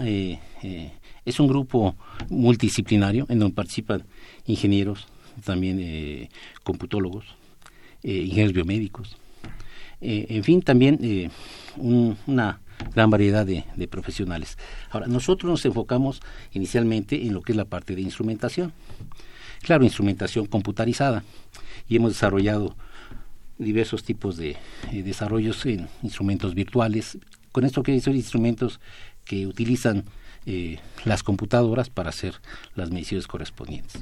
es 1.24 1.40
un 1.40 1.48
grupo 1.48 1.96
multidisciplinario 2.30 3.26
en 3.30 3.40
donde 3.40 3.56
participan 3.56 4.04
ingenieros, 4.46 5.08
también 5.44 6.30
computólogos, 6.64 7.26
ingenieros 8.04 8.54
biomédicos, 8.54 9.18
en 10.02 10.44
fin, 10.44 10.62
también 10.62 11.32
una 11.78 12.60
gran 12.94 13.10
variedad 13.10 13.46
de, 13.46 13.88
profesionales. 13.88 14.58
Ahora, 14.90 15.08
nosotros 15.08 15.50
nos 15.50 15.66
enfocamos 15.66 16.22
inicialmente 16.54 17.26
en 17.26 17.34
lo 17.34 17.42
que 17.42 17.54
es 17.54 17.56
la 17.56 17.66
parte 17.66 17.96
de 17.96 18.02
instrumentación 18.02 18.74
claro, 19.62 19.84
instrumentación 19.84 20.46
computarizada 20.46 21.24
y 21.88 21.96
hemos 21.96 22.14
desarrollado 22.14 22.76
diversos 23.58 24.04
tipos 24.04 24.38
de 24.38 24.58
eh, 24.92 25.04
desarrollos 25.04 25.66
en 25.66 25.88
instrumentos 26.04 26.56
virtuales. 26.56 27.18
Con 27.52 27.66
esto 27.66 27.84
quiere 27.84 28.00
decir 28.00 28.16
instrumentos 28.16 28.80
que 29.26 29.46
utilizan 29.46 30.06
eh, 30.48 30.80
las 31.06 31.22
computadoras 31.22 31.90
para 31.90 32.10
hacer 32.10 32.34
las 32.76 32.90
mediciones 32.90 33.28
correspondientes 33.28 34.02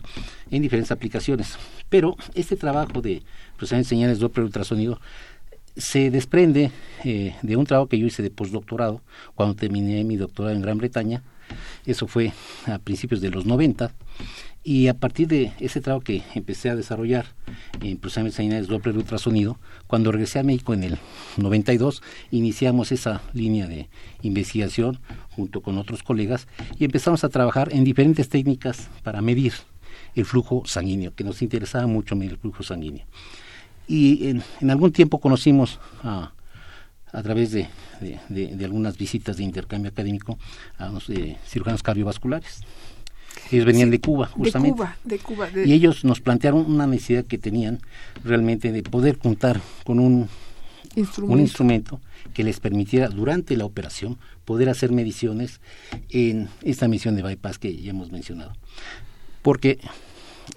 en 0.50 0.62
diferentes 0.62 0.92
aplicaciones. 0.92 1.58
Pero 1.90 2.16
este 2.34 2.56
trabajo 2.56 3.02
de 3.02 3.24
procesamiento 3.58 3.88
de 3.88 3.90
señales 3.90 4.20
Doppler 4.20 4.46
ultrasonido 4.46 5.02
se 5.76 6.12
desprende 6.12 6.72
eh, 7.04 7.36
de 7.42 7.56
un 7.58 7.66
trabajo 7.66 7.90
que 7.90 8.00
yo 8.00 8.08
hice 8.08 8.24
de 8.24 8.30
postdoctorado 8.30 9.02
cuando 9.36 9.56
terminé 9.56 10.04
mi 10.04 10.18
doctorado 10.18 10.56
en 10.56 10.62
Gran 10.62 10.78
Bretaña 10.78 11.24
Eso 11.86 12.08
fue 12.08 12.34
a 12.66 12.80
principios 12.80 13.22
de 13.22 13.30
los 13.30 13.46
90 13.46 13.92
y 14.64 14.88
a 14.88 14.94
partir 14.94 15.28
de 15.28 15.54
ese 15.60 15.82
trabajo 15.82 16.04
que 16.04 16.22
empecé 16.36 16.70
a 16.70 16.76
desarrollar 16.76 17.26
en 17.82 17.98
procesamiento 17.98 18.38
sanguíneo 18.38 18.62
de 18.62 18.68
Doppler 18.68 18.98
ultrasonido, 18.98 19.58
cuando 19.88 20.12
regresé 20.12 20.40
a 20.40 20.44
México 20.44 20.74
en 20.74 20.84
el 20.84 20.98
92, 21.38 22.02
iniciamos 22.32 22.92
esa 22.92 23.22
línea 23.34 23.68
de 23.68 23.90
investigación 24.22 25.00
junto 25.30 25.62
con 25.62 25.78
otros 25.78 26.04
colegas 26.04 26.48
y 26.78 26.86
empezamos 26.86 27.24
a 27.24 27.30
trabajar 27.30 27.70
en 27.72 27.84
diferentes 27.84 28.28
técnicas 28.28 28.90
para 29.04 29.22
medir 29.22 29.54
el 30.16 30.26
flujo 30.26 30.64
sanguíneo, 30.66 31.16
que 31.16 31.24
nos 31.24 31.42
interesaba 31.42 31.88
mucho 31.88 32.16
medir 32.16 32.34
el 32.34 32.38
flujo 32.38 32.64
sanguíneo. 32.64 33.06
Y 33.88 34.28
en, 34.28 34.70
algún 34.70 34.92
tiempo 34.92 35.20
conocimos 35.20 35.80
a, 36.04 36.34
a 37.12 37.24
través 37.24 37.52
de, 37.52 37.70
de, 38.30 38.66
algunas 38.66 38.98
visitas 38.98 39.38
de 39.38 39.44
intercambio 39.44 39.90
académico 39.90 40.38
a 40.78 40.90
los 40.90 41.10
eh, 41.10 41.38
cirujanos 41.46 41.82
cardiovasculares 41.82 42.62
ellos 43.52 43.66
venían 43.66 43.90
de 43.90 44.00
Cuba, 44.00 44.28
justamente. 44.28 44.82
De 45.04 45.20
Cuba, 45.20 45.48
de 45.48 45.50
Cuba. 45.50 45.66
Y 45.66 45.74
ellos 45.74 46.04
nos 46.06 46.22
plantearon 46.22 46.72
una 46.72 46.86
necesidad 46.86 47.26
que 47.26 47.38
tenían 47.38 47.80
realmente 48.24 48.72
de 48.72 48.84
poder 48.84 49.18
contar 49.18 49.60
con 49.84 50.00
un 50.00 50.30
instrumento. 50.96 51.34
un 51.34 51.40
instrumento 51.40 52.02
que 52.34 52.44
les 52.44 52.60
permitiera 52.60 53.10
durante 53.10 53.58
la 53.58 53.66
operación 53.66 54.18
poder 54.46 54.70
hacer 54.70 54.92
mediciones 54.92 55.62
en 56.10 56.48
esta 56.62 56.88
misión 56.88 57.16
de 57.16 57.24
bypass 57.24 57.58
que 57.58 57.76
ya 57.76 57.92
hemos 57.92 58.12
mencionado. 58.12 58.54
Porque 59.42 59.80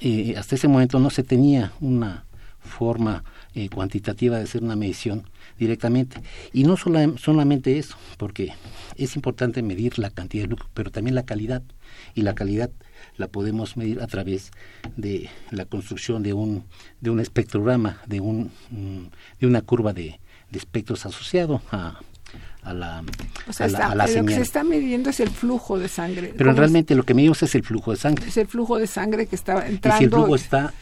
eh, 0.01 0.35
hasta 0.37 0.57
ese 0.57 0.69
momento 0.69 0.99
no 0.99 1.11
se 1.11 1.23
tenía 1.23 1.73
una 1.81 2.25
forma 2.63 3.25
eh, 3.55 3.69
cuantitativa 3.69 4.37
de 4.39 4.45
hacer 4.45 4.63
una 4.63 4.77
medición 4.77 5.25
directamente. 5.59 6.21
Y 6.53 6.65
no 6.65 6.77
solamente 6.77 7.79
eso, 7.79 7.97
porque 8.17 8.53
es 8.97 9.17
importante 9.17 9.63
medir 9.63 9.99
la 9.99 10.11
cantidad 10.11 10.45
de 10.45 10.49
flujo, 10.49 10.71
pero 10.75 10.91
también 10.91 11.15
la 11.15 11.25
calidad 11.25 11.63
y 12.15 12.23
la 12.23 12.35
calidad 12.35 12.71
la 13.17 13.29
podemos 13.29 13.77
medir 13.77 14.01
a 14.01 14.07
través 14.07 14.53
de 14.97 15.29
la 15.51 15.65
construcción 15.67 16.23
de 16.23 16.33
un 16.33 16.65
de 17.01 17.11
un 17.11 17.21
espectrograma 17.21 18.01
de 18.07 18.21
un 18.21 18.51
mm, 18.71 19.11
de 19.41 19.47
una 19.47 19.61
curva 19.61 19.93
de, 19.93 20.19
espectros 20.53 21.07
asociado 21.07 21.63
a, 21.71 22.01
a 22.63 22.75
la, 22.75 23.03
o 23.49 23.53
sea, 23.53 23.69
Lo 23.95 24.27
que 24.27 24.35
se 24.35 24.43
está 24.43 24.65
midiendo 24.65 25.09
es 25.09 25.21
el 25.21 25.31
flujo 25.31 25.79
de 25.79 25.89
sangre. 25.89 26.35
Pero 26.37 26.53
realmente 26.53 26.95
lo 26.95 27.05
que 27.05 27.15
medimos 27.15 27.43
es 27.43 27.55
el 27.55 27.65
flujo 27.65 27.91
de 27.91 27.97
sangre. 27.97 28.29
Es 28.29 28.37
el 28.37 28.47
flujo 28.47 28.79
de 28.79 28.87
sangre 28.87 29.27
que 29.27 29.35
está 29.35 29.67
entrando. 29.67 29.97
Y 29.97 29.99
si 29.99 30.05
el 30.05 30.11
flujo 30.11 30.35
está 30.35 30.75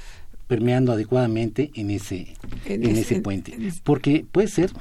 permeando 0.51 0.91
adecuadamente 0.91 1.71
en 1.77 1.91
ese, 1.91 2.35
en, 2.65 2.97
ese, 2.97 3.21
puente. 3.21 3.57
Porque 3.85 4.27
puede 4.33 4.49
ser, 4.49 4.73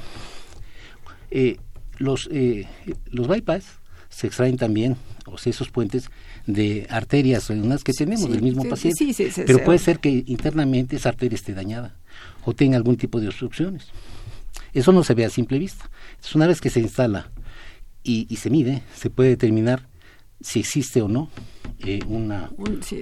eh, 1.30 1.58
los, 2.00 2.28
eh, 2.32 2.68
los 3.12 3.28
bypass 3.28 3.66
se 4.10 4.26
extraen 4.26 4.58
también, 4.58 4.96
o 5.28 5.38
sea, 5.38 5.52
esos 5.52 5.70
puentes, 5.70 6.10
de 6.48 6.88
arterias 6.90 7.52
unas 7.52 7.84
que 7.84 7.94
tenemos 7.94 8.32
del 8.32 8.42
mismo 8.42 8.64
paciente. 8.68 9.16
pero 9.46 9.64
puede 9.64 9.78
ser 9.78 10.00
que 10.00 10.24
internamente 10.26 10.96
esa 10.96 11.10
arteria 11.10 11.36
esté 11.36 11.54
dañada 11.54 11.96
o 12.46 12.56
tenga 12.56 12.76
algún 12.76 12.98
tipo 12.98 13.22
de 13.22 13.28
obstrucciones. 13.28 13.90
Eso 14.74 14.92
no 14.92 15.04
se 15.04 15.14
ve 15.14 15.24
a 15.24 15.30
simple 15.30 15.60
vista. 15.60 15.92
Es 16.20 16.34
una 16.34 16.48
vez 16.48 16.62
que 16.62 16.72
se 16.72 16.80
instala 16.80 17.30
y, 18.02 18.26
y 18.28 18.38
se 18.38 18.50
mide, 18.50 18.82
se 18.96 19.12
puede 19.12 19.30
determinar 19.30 19.88
si 20.42 20.60
existe 20.60 21.02
o 21.02 21.08
no 21.08 21.30
eh, 21.86 22.00
una, 22.08 22.50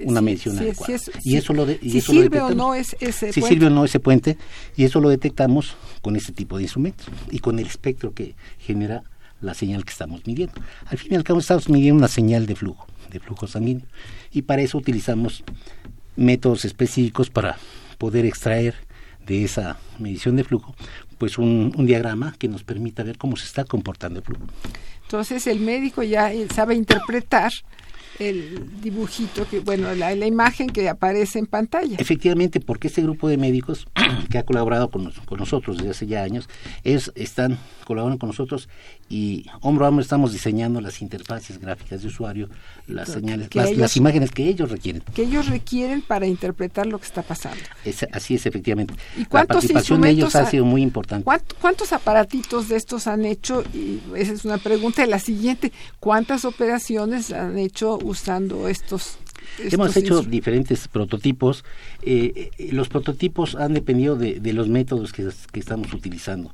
una 0.04 0.20
medición 0.20 0.58
adecuada. 0.58 0.98
y 1.24 1.36
eso 1.36 1.52
lo 1.52 1.66
si 1.66 2.00
sirve 2.00 2.40
o 2.40 2.54
no 2.54 2.74
es 2.74 2.96
ese 3.00 3.32
si 3.32 3.42
sirve 3.42 3.66
o 3.66 3.70
no 3.70 3.84
ese 3.84 4.00
puente 4.00 4.36
y 4.76 4.84
eso 4.84 5.00
lo 5.00 5.08
detectamos 5.08 5.76
con 6.02 6.16
ese 6.16 6.32
tipo 6.32 6.56
de 6.56 6.64
instrumentos 6.64 7.06
y 7.30 7.38
con 7.40 7.58
el 7.58 7.66
espectro 7.66 8.12
que 8.12 8.34
genera 8.58 9.02
la 9.40 9.54
señal 9.54 9.84
que 9.84 9.90
estamos 9.90 10.26
midiendo. 10.26 10.54
Al 10.86 10.98
fin 10.98 11.12
y 11.12 11.16
al 11.16 11.24
cabo 11.24 11.38
estamos 11.38 11.68
midiendo 11.68 11.98
una 11.98 12.08
señal 12.08 12.46
de 12.46 12.56
flujo, 12.56 12.86
de 13.10 13.20
flujo 13.20 13.46
sanguíneo. 13.46 13.86
Y 14.32 14.42
para 14.42 14.62
eso 14.62 14.78
utilizamos 14.78 15.44
métodos 16.16 16.64
específicos 16.64 17.30
para 17.30 17.56
poder 17.98 18.26
extraer 18.26 18.74
de 19.26 19.44
esa 19.44 19.78
medición 19.98 20.34
de 20.36 20.42
flujo 20.42 20.74
pues 21.18 21.36
un, 21.36 21.72
un 21.76 21.86
diagrama 21.86 22.34
que 22.38 22.48
nos 22.48 22.62
permita 22.64 23.02
ver 23.02 23.18
cómo 23.18 23.36
se 23.36 23.44
está 23.44 23.64
comportando 23.64 24.20
el 24.20 24.24
flujo. 24.24 24.46
Entonces 25.08 25.46
el 25.46 25.60
médico 25.60 26.02
ya 26.02 26.30
sabe 26.54 26.74
interpretar 26.74 27.50
el 28.18 28.80
dibujito, 28.80 29.46
que 29.48 29.60
bueno, 29.60 29.94
la, 29.94 30.14
la, 30.14 30.26
imagen 30.26 30.68
que 30.68 30.88
aparece 30.88 31.38
en 31.38 31.46
pantalla. 31.46 31.96
Efectivamente, 31.98 32.60
porque 32.60 32.88
ese 32.88 33.02
grupo 33.02 33.28
de 33.28 33.36
médicos 33.36 33.86
que 34.30 34.38
ha 34.38 34.44
colaborado 34.44 34.90
con, 34.90 35.10
con 35.24 35.38
nosotros 35.38 35.78
desde 35.78 35.90
hace 35.90 36.06
ya 36.06 36.22
años, 36.22 36.48
es, 36.84 37.12
están 37.14 37.58
colaborando 37.84 38.18
con 38.18 38.28
nosotros 38.28 38.68
y 39.08 39.46
hombro 39.62 39.86
a 39.86 39.88
hombro 39.88 40.02
estamos 40.02 40.32
diseñando 40.32 40.80
las 40.80 41.00
interfaces 41.00 41.58
gráficas 41.58 42.02
de 42.02 42.08
usuario, 42.08 42.50
las 42.86 43.08
señales, 43.08 43.48
las, 43.54 43.96
imágenes 43.96 44.30
que 44.30 44.46
ellos 44.46 44.70
requieren. 44.70 45.02
Que 45.14 45.22
ellos 45.22 45.48
requieren 45.48 46.02
para 46.02 46.26
interpretar 46.26 46.86
lo 46.86 46.98
que 46.98 47.06
está 47.06 47.22
pasando. 47.22 47.58
así 48.12 48.34
es, 48.34 48.44
efectivamente. 48.44 48.94
¿Y 49.16 49.22
La 49.22 49.46
participación 49.46 50.02
de 50.02 50.10
ellos 50.10 50.36
ha, 50.36 50.44
sido 50.44 50.66
muy 50.66 50.82
importante. 50.82 51.24
¿Cuántos 51.60 51.92
aparatitos 51.92 52.68
de 52.68 52.76
estos 52.76 53.06
han 53.06 53.24
hecho? 53.24 53.64
Y 53.72 54.00
esa 54.14 54.32
es 54.34 54.44
una 54.44 54.58
pregunta. 54.58 55.04
Y 55.04 55.08
la 55.08 55.18
siguiente, 55.18 55.72
¿cuántas 56.00 56.44
operaciones 56.44 57.32
han 57.32 57.58
hecho 57.58 57.98
usando 58.08 58.68
estos 58.68 59.18
Hemos 59.58 59.96
hecho 59.96 60.22
diferentes 60.22 60.88
prototipos. 60.88 61.64
Eh, 62.02 62.50
eh, 62.58 62.68
los 62.72 62.88
prototipos 62.88 63.54
han 63.54 63.74
dependido 63.74 64.16
de, 64.16 64.52
los 64.52 64.68
métodos 64.68 65.12
que, 65.12 65.28
que, 65.52 65.60
estamos 65.60 65.92
utilizando. 65.94 66.52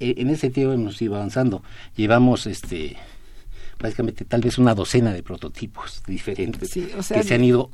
Eh, 0.00 0.14
en 0.18 0.30
ese 0.30 0.50
tiempo 0.50 0.72
hemos 0.72 1.00
ido 1.00 1.16
avanzando. 1.16 1.62
Llevamos 1.96 2.46
este 2.46 2.96
básicamente 3.84 4.24
tal 4.24 4.40
vez 4.40 4.56
una 4.56 4.74
docena 4.74 5.12
de 5.12 5.22
prototipos 5.22 6.02
diferentes 6.06 6.72
que 6.72 7.22
se 7.22 7.34
han 7.34 7.44
ido 7.44 7.70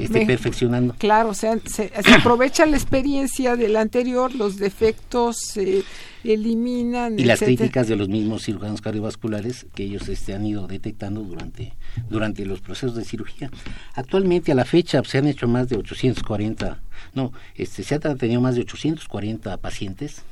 este, 0.00 0.26
perfeccionando. 0.26 0.94
Claro, 0.98 1.30
o 1.30 1.34
sea, 1.34 1.56
se, 1.64 1.92
aprovecha 2.18 2.66
la 2.66 2.76
experiencia 2.76 3.54
del 3.54 3.76
anterior, 3.76 4.34
los 4.34 4.56
defectos 4.56 5.36
se 5.38 5.84
eliminan. 6.24 7.16
Y 7.16 7.24
las 7.24 7.38
críticas 7.38 7.86
de 7.86 7.94
los 7.94 8.08
mismos 8.08 8.42
cirujanos 8.42 8.80
cardiovasculares 8.80 9.66
que 9.72 9.84
ellos 9.84 10.08
este, 10.08 10.34
han 10.34 10.44
ido 10.44 10.66
detectando 10.66 11.20
durante, 11.20 11.74
durante 12.10 12.44
los 12.44 12.60
procesos 12.60 12.96
de 12.96 13.04
cirugía. 13.04 13.48
Actualmente, 13.94 14.50
a 14.50 14.56
la 14.56 14.64
fecha, 14.64 15.00
se 15.04 15.18
han 15.18 15.28
hecho 15.28 15.46
más 15.46 15.68
de 15.68 15.76
840, 15.76 16.80
no, 17.14 17.32
este, 17.54 17.84
se 17.84 17.94
han 17.94 18.18
tenido 18.18 18.40
más 18.40 18.56
de 18.56 18.62
840 18.62 19.56
pacientes 19.58 20.22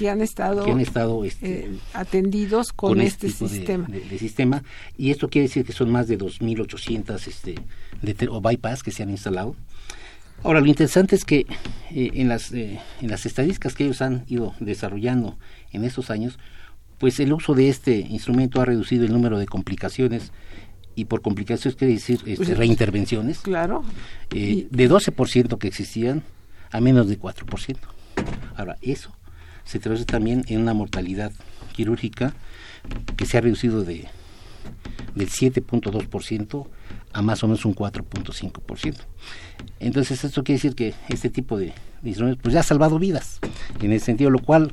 que 0.00 0.08
han 0.08 0.22
estado, 0.22 1.24
este, 1.26 1.66
eh, 1.66 1.70
atendidos 1.92 2.72
con, 2.72 3.02
este, 3.02 3.26
este 3.26 3.48
sistema. 3.48 3.86
De, 3.86 4.18
sistema. 4.18 4.64
Y 4.96 5.10
esto 5.10 5.28
quiere 5.28 5.46
decir 5.46 5.62
que 5.66 5.72
son 5.72 5.90
más 5.90 6.08
de 6.08 6.18
2.800 6.18 7.26
este, 7.26 8.28
o 8.30 8.40
bypass 8.40 8.82
que 8.82 8.92
se 8.92 9.02
han 9.02 9.10
instalado. 9.10 9.54
Ahora, 10.42 10.60
lo 10.60 10.66
interesante 10.68 11.16
es 11.16 11.26
que 11.26 11.40
eh, 11.90 12.12
en, 12.14 12.28
las, 12.28 12.50
eh, 12.52 12.80
en 13.02 13.10
las 13.10 13.26
estadísticas 13.26 13.74
que 13.74 13.84
ellos 13.84 14.00
han 14.00 14.24
ido 14.26 14.54
desarrollando 14.58 15.36
en 15.70 15.84
estos 15.84 16.08
años, 16.08 16.38
pues 16.96 17.20
el 17.20 17.34
uso 17.34 17.52
de 17.52 17.68
este 17.68 17.98
instrumento 17.98 18.62
ha 18.62 18.64
reducido 18.64 19.04
el 19.04 19.12
número 19.12 19.38
de 19.38 19.44
complicaciones 19.44 20.32
y 20.94 21.04
por 21.04 21.20
complicaciones 21.20 21.76
quiere 21.76 21.92
decir 21.92 22.20
este, 22.24 22.36
pues, 22.36 22.56
reintervenciones. 22.56 23.40
Claro. 23.40 23.84
de 24.30 24.66
12% 24.70 25.58
que 25.58 25.68
existían 25.68 26.22
a 26.70 26.80
menos 26.80 27.06
de 27.06 27.20
4%. 27.20 27.76
Ahora, 28.56 28.78
eso 28.80 29.12
se 29.70 29.78
traduce 29.78 30.04
también 30.04 30.44
en 30.48 30.60
una 30.60 30.74
mortalidad 30.74 31.30
quirúrgica 31.72 32.34
que 33.16 33.24
se 33.24 33.38
ha 33.38 33.40
reducido 33.40 33.84
de 33.84 34.08
del 35.14 35.28
7.2% 35.28 36.66
a 37.12 37.22
más 37.22 37.44
o 37.44 37.46
menos 37.46 37.64
un 37.64 37.76
4.5%. 37.76 38.96
Entonces 39.78 40.24
esto 40.24 40.42
quiere 40.42 40.56
decir 40.56 40.74
que 40.74 40.94
este 41.08 41.30
tipo 41.30 41.56
de, 41.56 41.72
instrumentos 42.02 42.42
pues 42.42 42.52
ya 42.52 42.60
ha 42.60 42.64
salvado 42.64 42.98
vidas 42.98 43.38
en 43.80 43.92
ese 43.92 44.06
sentido, 44.06 44.30
lo 44.30 44.40
cual 44.40 44.72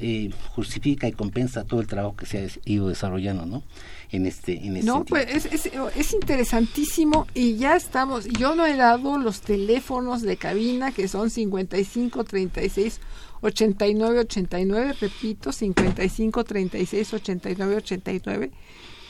eh, 0.00 0.30
justifica 0.50 1.08
y 1.08 1.12
compensa 1.12 1.64
todo 1.64 1.80
el 1.80 1.88
trabajo 1.88 2.14
que 2.14 2.26
se 2.26 2.44
ha 2.44 2.48
ido 2.64 2.88
desarrollando, 2.88 3.44
¿no? 3.44 3.64
En 4.10 4.24
este, 4.24 4.66
en 4.66 4.76
este 4.76 4.86
no, 4.86 5.04
pues 5.04 5.26
es, 5.28 5.44
es, 5.66 5.70
es, 5.94 6.12
interesantísimo 6.14 7.26
y 7.34 7.56
ya 7.56 7.76
estamos. 7.76 8.24
Yo 8.24 8.54
no 8.54 8.64
he 8.64 8.74
dado 8.74 9.18
los 9.18 9.42
teléfonos 9.42 10.22
de 10.22 10.38
cabina 10.38 10.92
que 10.92 11.08
son 11.08 11.28
55 11.28 12.24
36 12.24 13.00
89 13.42 14.20
89, 14.20 14.94
repito, 14.98 15.52
55 15.52 16.44
36 16.44 17.12
89 17.12 17.76
89. 17.76 18.50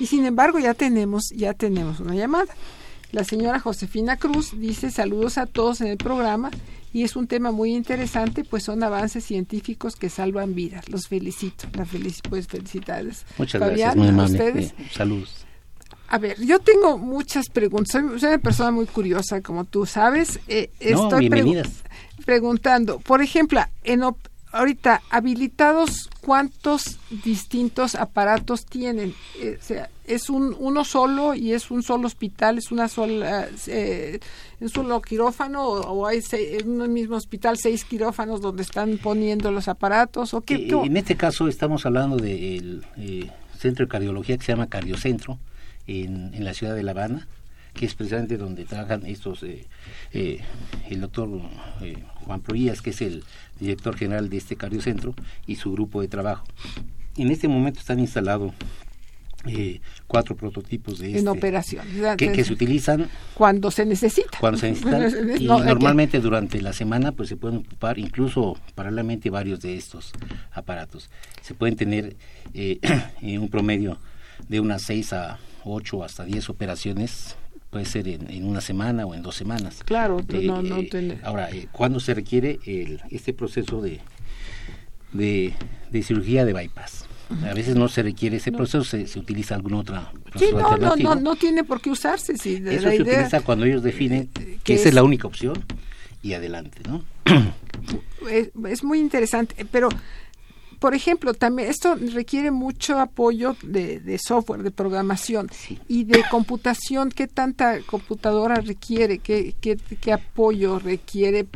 Y 0.01 0.07
sin 0.07 0.25
embargo 0.25 0.59
ya 0.59 0.75
tenemos 0.75 1.31
ya 1.31 1.55
tenemos 1.55 2.01
una 2.01 2.17
llamada. 2.17 2.53
La 3.13 3.23
señora 3.23 3.61
Josefina 3.61 4.17
Cruz 4.17 4.59
dice 4.59 4.91
saludos 4.91 5.39
a 5.39 5.47
todos 5.47 5.81
en 5.81 5.87
el 5.87 5.97
programa 5.97 6.51
y 6.93 7.03
es 7.05 7.17
un 7.17 7.27
tema 7.27 7.51
muy 7.51 7.75
interesante, 7.75 8.45
pues 8.45 8.65
son 8.65 8.83
avances 8.83 9.25
científicos 9.25 9.97
que 9.97 10.09
salvan 10.11 10.55
vidas. 10.55 10.89
Los 10.89 11.09
felicito, 11.09 11.69
la 11.75 11.85
feliz, 11.85 12.21
pues 12.29 12.47
felicidades. 12.47 13.25
Muchas 13.37 13.61
gracias, 13.61 13.97
muy 13.97 14.09
amable. 14.09 14.73
saludos. 14.93 15.45
A 16.11 16.17
ver, 16.19 16.41
yo 16.41 16.59
tengo 16.59 16.97
muchas 16.97 17.51
preguntas. 17.51 17.93
Soy, 17.93 18.29
una 18.31 18.39
persona 18.39 18.71
muy 18.71 18.87
curiosa, 18.87 19.43
como 19.43 19.65
tú 19.65 19.85
sabes. 19.85 20.41
Eh, 20.49 20.71
estoy 20.81 21.29
bienvenidas 21.29 21.83
preguntando, 22.25 22.99
por 22.99 23.23
ejemplo, 23.23 23.61
en 23.85 24.03
ahorita, 24.53 25.03
habilitados, 25.11 26.11
¿cuántos 26.21 26.99
distintos 27.25 27.95
aparatos 27.95 28.65
tienen? 28.67 29.15
Eh, 29.41 29.59
o 29.61 29.65
sea, 29.65 29.91
¿es 30.05 30.31
un, 30.31 30.57
uno 30.59 30.85
solo 30.85 31.35
y 31.35 31.53
es 31.53 31.71
un 31.71 31.83
solo 31.83 32.07
hospital, 32.07 32.59
es 32.59 32.71
una 32.71 32.89
sola, 32.89 33.49
eh, 33.67 34.21
un 34.61 34.69
solo 34.69 35.01
quirófano 35.03 35.65
o, 35.65 36.07
hay 36.07 36.21
en 36.33 36.81
un 36.81 36.93
mismo 36.93 37.17
hospital 37.17 37.59
seis 37.59 37.85
quirófanos 37.85 38.41
donde 38.41 38.63
están 38.63 38.99
poniendo 38.99 39.51
los 39.51 39.69
aparatos? 39.69 40.35
¿o 40.35 40.41
qué, 40.41 40.55
eh, 40.55 40.71
En 40.85 40.97
este 40.97 41.17
caso 41.17 41.49
estamos 41.49 41.87
hablando 41.87 42.17
del 42.17 42.85
centro 43.59 43.87
de 43.87 43.91
cardiología 43.91 44.39
que 44.39 44.45
se 44.45 44.53
llama 44.53 44.69
Cardiocentro 44.69 45.39
en, 45.87 46.33
en 46.35 46.45
la 46.45 46.55
ciudad 46.55 46.75
de 46.75 46.83
La 46.83 46.93
Habana 46.93 47.27
que 47.79 47.87
es 47.87 47.95
precisamente 47.95 48.37
donde 48.37 48.65
trabajan 48.65 49.07
estos, 49.07 49.43
eh, 49.45 49.65
eh, 50.13 50.41
el 50.91 51.01
doctor 51.01 51.29
eh, 51.81 51.97
Juan 52.29 52.43
Proías, 52.43 52.83
que 52.83 52.91
es 52.91 53.01
el 53.01 53.25
director 53.59 53.97
general 53.97 54.29
de 54.29 54.37
este 54.37 54.55
cardiocentro, 54.55 55.15
y 55.47 55.57
su 55.57 55.73
grupo 55.73 56.03
de 56.03 56.09
trabajo. 56.09 56.45
En 57.17 57.31
este 57.31 57.49
momento 57.49 57.81
están 57.81 57.99
instalados 57.99 58.53
cuatro 60.07 60.37
prototipos 60.37 60.99
de 60.99 61.11
en 61.11 61.17
este, 61.17 61.29
operación. 61.31 61.87
que, 62.19 62.45
se 62.45 62.53
utilizan 62.53 63.09
cuando 63.33 63.71
se 63.71 63.87
necesita. 63.87 64.37
cuando 64.39 64.59
se 64.59 64.69
necesitan 64.73 65.11
y 65.41 65.47
normalmente 65.47 66.21
durante 66.21 66.61
la 66.61 66.75
semana 66.75 67.13
pues 67.13 67.31
se 67.31 67.37
pueden 67.37 67.61
ocupar 67.61 67.99
incluso 67.99 68.59
paralelamente 68.75 69.31
varios 69.31 69.61
de 69.61 69.79
estos 69.79 70.13
aparatos. 70.53 71.09
Se 71.41 71.55
pueden 71.55 71.77
tener 71.77 72.17
en 72.53 73.41
un 73.41 73.49
promedio 73.49 73.97
de 74.49 74.61
unas 74.61 74.83
seis 74.83 75.15
a 75.15 75.39
ocho 75.65 76.05
hasta 76.05 76.25
diez 76.25 76.51
operaciones 76.51 77.37
puede 77.71 77.85
ser 77.85 78.09
en, 78.09 78.45
una 78.45 78.61
semana 78.61 79.07
o 79.07 79.15
en 79.15 79.23
dos 79.23 79.37
semanas. 79.37 79.83
Claro, 79.85 80.25
no, 80.29 80.63
no 80.63 80.79
eh, 80.79 81.19
Ahora, 81.23 81.51
eh, 81.51 81.69
¿cuándo 81.71 82.01
se 82.01 82.15
requiere 82.15 82.59
el, 82.65 83.03
este 83.11 83.33
proceso 83.33 83.83
de, 83.83 84.01
de, 85.13 86.03
cirugía 86.03 86.45
de 86.45 86.53
bypass? 86.53 87.05
A 87.45 87.53
veces 87.53 87.77
no 87.77 87.89
se 87.89 88.03
requiere 88.03 88.39
ese 88.39 88.53
proceso, 88.53 88.85
se, 88.85 89.07
se, 89.07 89.19
utiliza 89.19 89.55
alguna 89.55 89.81
otra 89.81 90.11
sí, 90.37 90.47
no, 90.51 90.79
no, 90.79 90.97
no, 90.97 91.15
no 91.15 91.37
tiene 91.37 91.63
por 91.63 91.79
qué 91.79 91.91
usarse. 91.91 92.39
Sí, 92.39 92.63
Eso 92.65 92.89
se 92.89 93.03
utiliza 93.03 93.43
cuando 93.43 93.67
ellos 93.67 93.83
definen 93.83 94.31
eh, 94.41 94.59
que, 94.65 94.75
esa 94.75 94.89
es, 94.89 94.95
la 94.95 95.03
única 95.03 95.27
opción 95.27 95.63
y 96.23 96.33
adelante, 96.33 96.81
¿no? 96.89 97.05
Es, 98.31 98.51
es 98.67 98.83
muy 98.83 98.99
interesante, 98.99 99.67
pero 99.71 99.91
por 100.79 100.95
ejemplo, 100.95 101.35
también 101.35 101.71
esto 101.71 101.97
requiere 101.97 102.51
mucho 102.51 102.99
apoyo 103.01 103.57
de, 103.63 104.19
software, 104.19 104.63
de 104.63 104.71
programación 104.71 105.49
y 105.89 106.05
de 106.05 106.23
computación. 106.31 107.11
¿Qué 107.11 107.27
tanta 107.27 107.81
computadora 107.83 108.57
requiere? 108.57 109.19
¿Qué, 109.19 109.55
qué, 109.61 110.13
apoyo 110.13 110.79
requiere 110.79 111.47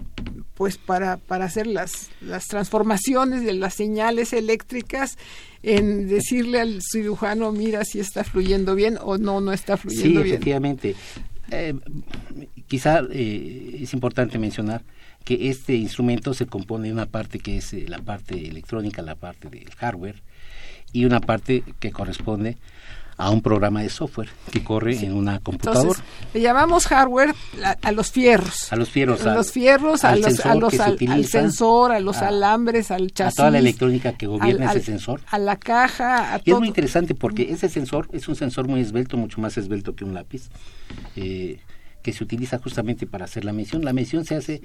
pues 0.54 0.76
para, 0.76 1.16
para 1.18 1.44
hacer 1.44 1.66
las, 1.66 2.10
las 2.20 2.46
transformaciones 2.46 3.44
de 3.44 3.52
las 3.54 3.74
señales 3.74 4.32
eléctricas 4.32 5.16
en 5.62 6.08
decirle 6.08 6.60
al 6.60 6.80
cirujano, 6.82 7.52
mira 7.52 7.84
si 7.84 8.00
está 8.00 8.24
fluyendo 8.24 8.74
bien 8.74 8.98
o 9.00 9.18
no, 9.18 9.40
no 9.40 9.52
está 9.52 9.76
fluyendo 9.76 10.20
bien? 10.20 10.24
Sí, 10.24 10.30
efectivamente. 10.30 10.96
Eh, 11.50 11.74
quizá 12.66 13.02
eh, 13.10 13.78
es 13.80 13.92
importante 13.92 14.38
mencionar 14.38 14.82
que 15.24 15.48
este 15.50 15.74
instrumento 15.74 16.34
se 16.34 16.46
compone 16.46 16.88
de 16.88 16.92
una 16.92 17.06
parte 17.06 17.38
que 17.38 17.58
es 17.58 17.72
eh, 17.72 17.86
la 17.88 17.98
parte 17.98 18.48
electrónica, 18.48 19.02
la 19.02 19.14
parte 19.14 19.48
del 19.48 19.70
hardware, 19.76 20.22
y 20.92 21.04
una 21.04 21.20
parte 21.20 21.64
que 21.80 21.90
corresponde 21.90 22.58
a 23.16 23.30
un 23.30 23.42
programa 23.42 23.82
de 23.82 23.88
software 23.88 24.30
que 24.50 24.64
corre 24.64 24.98
en 25.04 25.12
una 25.12 25.38
computadora. 25.40 26.00
le 26.32 26.40
llamamos 26.40 26.86
hardware 26.86 27.34
a, 27.82 27.92
los 27.92 28.10
fierros. 28.10 28.72
A 28.72 28.76
los 28.76 28.90
fierros. 28.90 29.24
A, 29.26 29.34
los 29.34 29.52
fierros, 29.52 30.04
a 30.04 30.16
los, 30.16 30.40
a 30.44 30.54
los 30.54 30.80
al, 30.80 31.24
sensor, 31.26 31.92
a 31.92 32.00
los 32.00 32.16
alambres, 32.18 32.90
al 32.90 33.12
chasis. 33.12 33.38
A 33.38 33.42
toda 33.42 33.50
la 33.50 33.58
electrónica 33.58 34.14
que 34.14 34.26
gobierna 34.26 34.72
ese 34.72 34.82
sensor. 34.82 35.20
A 35.30 35.38
la 35.38 35.56
caja, 35.56 36.34
a 36.34 36.40
y 36.44 36.50
es 36.50 36.58
muy 36.58 36.68
interesante 36.68 37.14
porque 37.14 37.52
ese 37.52 37.68
sensor 37.68 38.08
es 38.12 38.28
un 38.28 38.36
sensor 38.36 38.66
muy 38.66 38.80
esbelto, 38.80 39.16
mucho 39.16 39.40
más 39.40 39.56
esbelto 39.56 39.94
que 39.94 40.04
un 40.04 40.14
lápiz, 40.14 40.48
eh, 41.16 41.60
que 42.02 42.12
se 42.12 42.24
utiliza 42.24 42.58
justamente 42.58 43.06
para 43.06 43.26
hacer 43.26 43.44
la 43.44 43.52
medición. 43.52 43.84
La 43.84 43.92
medición 43.92 44.24
se 44.24 44.36
hace 44.36 44.62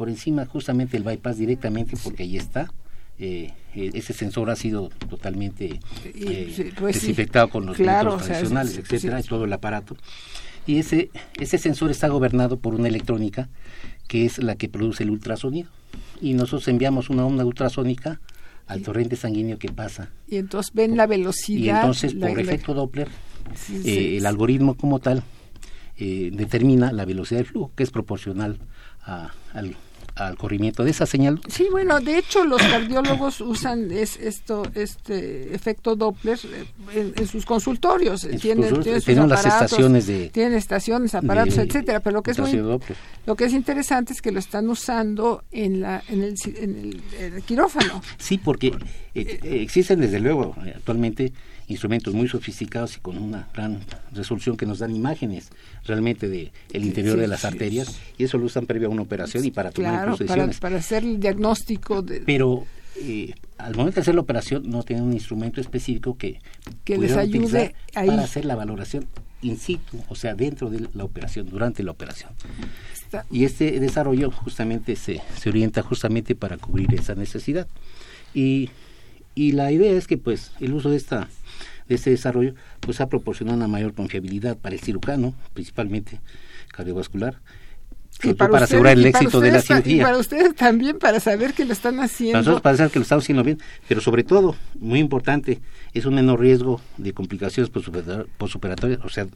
por 0.00 0.08
encima 0.08 0.46
justamente 0.46 0.96
el 0.96 1.02
bypass 1.02 1.36
directamente 1.36 1.94
porque 2.02 2.22
ahí 2.22 2.38
está. 2.38 2.72
Eh, 3.18 3.52
eh, 3.74 3.90
ese 3.92 4.14
sensor 4.14 4.48
ha 4.48 4.56
sido 4.56 4.88
totalmente 5.10 5.78
eh, 6.06 6.72
pues 6.78 6.94
desinfectado 6.94 7.50
con 7.50 7.66
los 7.66 7.76
claro, 7.76 8.16
tradicionales, 8.16 8.78
etcétera, 8.78 9.20
y 9.20 9.24
todo 9.24 9.44
el 9.44 9.52
aparato. 9.52 9.98
Y 10.66 10.78
ese, 10.78 11.10
ese 11.38 11.58
sensor 11.58 11.90
está 11.90 12.08
gobernado 12.08 12.58
por 12.58 12.74
una 12.74 12.88
electrónica 12.88 13.50
que 14.08 14.24
es 14.24 14.38
la 14.38 14.54
que 14.54 14.70
produce 14.70 15.02
el 15.02 15.10
ultrasonido. 15.10 15.68
Y 16.22 16.32
nosotros 16.32 16.66
enviamos 16.68 17.10
una 17.10 17.26
onda 17.26 17.44
ultrasónica 17.44 18.22
al 18.66 18.80
torrente 18.80 19.16
sanguíneo 19.16 19.58
que 19.58 19.68
pasa. 19.68 20.08
Y 20.26 20.38
entonces 20.38 20.72
ven 20.72 20.96
la 20.96 21.06
velocidad. 21.06 21.60
Y 21.60 21.68
entonces, 21.68 22.14
por 22.14 22.40
efecto 22.40 22.72
Doppler, 22.72 23.08
el 23.84 24.24
algoritmo 24.24 24.78
como 24.78 24.98
tal 24.98 25.22
determina 25.98 26.90
la 26.90 27.04
velocidad 27.04 27.40
del 27.40 27.46
flujo, 27.46 27.72
que 27.76 27.82
es 27.82 27.90
proporcional 27.90 28.56
a, 29.02 29.32
al, 29.52 29.76
al 30.26 30.36
corrimiento 30.36 30.84
de 30.84 30.90
esa 30.90 31.06
señal. 31.06 31.40
Sí, 31.48 31.66
bueno, 31.70 32.00
de 32.00 32.18
hecho 32.18 32.44
los 32.44 32.62
cardiólogos 32.62 33.40
usan 33.40 33.90
es, 33.90 34.16
esto, 34.18 34.62
este 34.74 35.54
efecto 35.54 35.96
Doppler 35.96 36.38
eh, 36.92 37.12
en, 37.16 37.26
sus 37.26 37.46
consultorios. 37.46 38.26
tienen, 38.40 39.28
las 39.28 39.46
estaciones 39.46 40.06
de 40.06 40.28
tienen 40.30 40.54
estaciones, 40.54 41.14
aparatos, 41.14 41.58
etcétera. 41.58 42.00
Pero 42.00 42.16
lo 42.16 42.22
que 42.22 42.32
es 42.32 42.38
lo 43.26 43.36
que 43.36 43.44
es 43.44 43.52
interesante 43.52 44.12
es 44.12 44.22
que 44.22 44.32
lo 44.32 44.38
están 44.38 44.68
usando 44.68 45.44
en 45.50 45.80
la 45.80 46.02
en 46.08 46.22
el, 46.22 46.34
en 46.56 47.02
el, 47.34 47.42
quirófano. 47.42 48.02
Sí, 48.18 48.38
porque 48.38 48.68
eh, 49.14 49.40
eh, 49.42 49.62
existen 49.62 50.00
desde 50.00 50.20
luego 50.20 50.54
actualmente 50.74 51.32
instrumentos 51.70 52.12
muy 52.14 52.28
sofisticados 52.28 52.96
y 52.96 53.00
con 53.00 53.16
una 53.16 53.48
gran 53.54 53.78
resolución 54.12 54.56
que 54.56 54.66
nos 54.66 54.80
dan 54.80 54.94
imágenes 54.94 55.50
realmente 55.84 56.28
de 56.28 56.52
el 56.72 56.84
interior 56.84 57.16
de 57.16 57.28
las 57.28 57.44
arterias 57.44 57.96
y 58.18 58.24
eso 58.24 58.38
lo 58.38 58.46
usan 58.46 58.66
previo 58.66 58.88
a 58.88 58.90
una 58.90 59.02
operación 59.02 59.44
y 59.44 59.50
para 59.50 59.70
tomar 59.70 59.92
claro, 59.92 60.09
para, 60.16 60.76
hacer 60.76 61.04
el 61.04 61.20
diagnóstico 61.20 62.02
de... 62.02 62.20
pero 62.20 62.66
eh, 62.96 63.34
al 63.58 63.74
momento 63.76 63.96
de 63.96 64.00
hacer 64.02 64.14
la 64.14 64.20
operación 64.20 64.68
no 64.68 64.82
tienen 64.82 65.04
un 65.04 65.12
instrumento 65.12 65.60
específico 65.60 66.16
que, 66.16 66.40
que 66.84 66.98
les 66.98 67.16
ayude 67.16 67.74
para 67.92 68.22
hacer 68.22 68.44
la 68.44 68.56
valoración 68.56 69.06
in 69.42 69.56
situ, 69.56 70.02
o 70.08 70.14
sea, 70.14 70.34
dentro 70.34 70.68
de 70.68 70.86
la 70.92 71.04
operación, 71.04 71.48
durante 71.48 71.82
la 71.82 71.92
operación. 71.92 72.30
Y 73.30 73.44
este 73.44 73.80
desarrollo 73.80 74.30
justamente 74.30 74.96
se, 74.96 75.22
se 75.36 75.48
orienta 75.48 75.82
justamente 75.82 76.34
para 76.34 76.58
cubrir 76.58 76.94
esa 76.94 77.14
necesidad. 77.14 77.66
Y, 78.34 78.70
y 79.34 79.52
la 79.52 79.72
idea 79.72 79.92
es 79.92 80.06
que 80.06 80.18
pues 80.18 80.52
el 80.60 80.74
uso 80.74 80.90
de 80.90 80.96
esta 80.96 81.28
de 81.90 81.96
este 81.96 82.10
desarrollo, 82.10 82.54
pues 82.78 83.00
ha 83.00 83.08
proporcionado 83.08 83.56
una 83.56 83.66
mayor 83.66 83.94
confiabilidad 83.94 84.56
para 84.56 84.76
el 84.76 84.80
cirujano, 84.80 85.34
principalmente 85.54 86.20
cardiovascular, 86.68 87.40
para, 88.36 88.64
asegurar 88.64 88.98
el 88.98 89.06
éxito 89.06 89.40
de 89.40 89.52
la 89.52 89.60
cirugía. 89.60 89.96
Y 89.96 90.00
para 90.00 90.18
ustedes 90.18 90.54
también, 90.54 90.98
para 90.98 91.20
saber 91.20 91.54
que 91.54 91.64
lo 91.64 91.72
están 91.72 92.00
haciendo. 92.00 92.32
Para 92.32 92.42
nosotros, 92.42 92.62
para 92.62 92.76
saber 92.76 92.92
que 92.92 92.98
lo 92.98 93.02
estamos 93.02 93.24
haciendo 93.24 93.44
bien, 93.44 93.58
pero 93.88 94.00
sobre 94.00 94.24
todo, 94.24 94.56
muy 94.78 94.98
importante, 94.98 95.60
es 95.92 96.04
un 96.04 96.14
menor 96.14 96.40
riesgo 96.40 96.80
de 96.98 97.12
complicaciones 97.12 97.70
postoperatorias, 97.70 99.00
o 99.04 99.08
sea, 99.08 99.26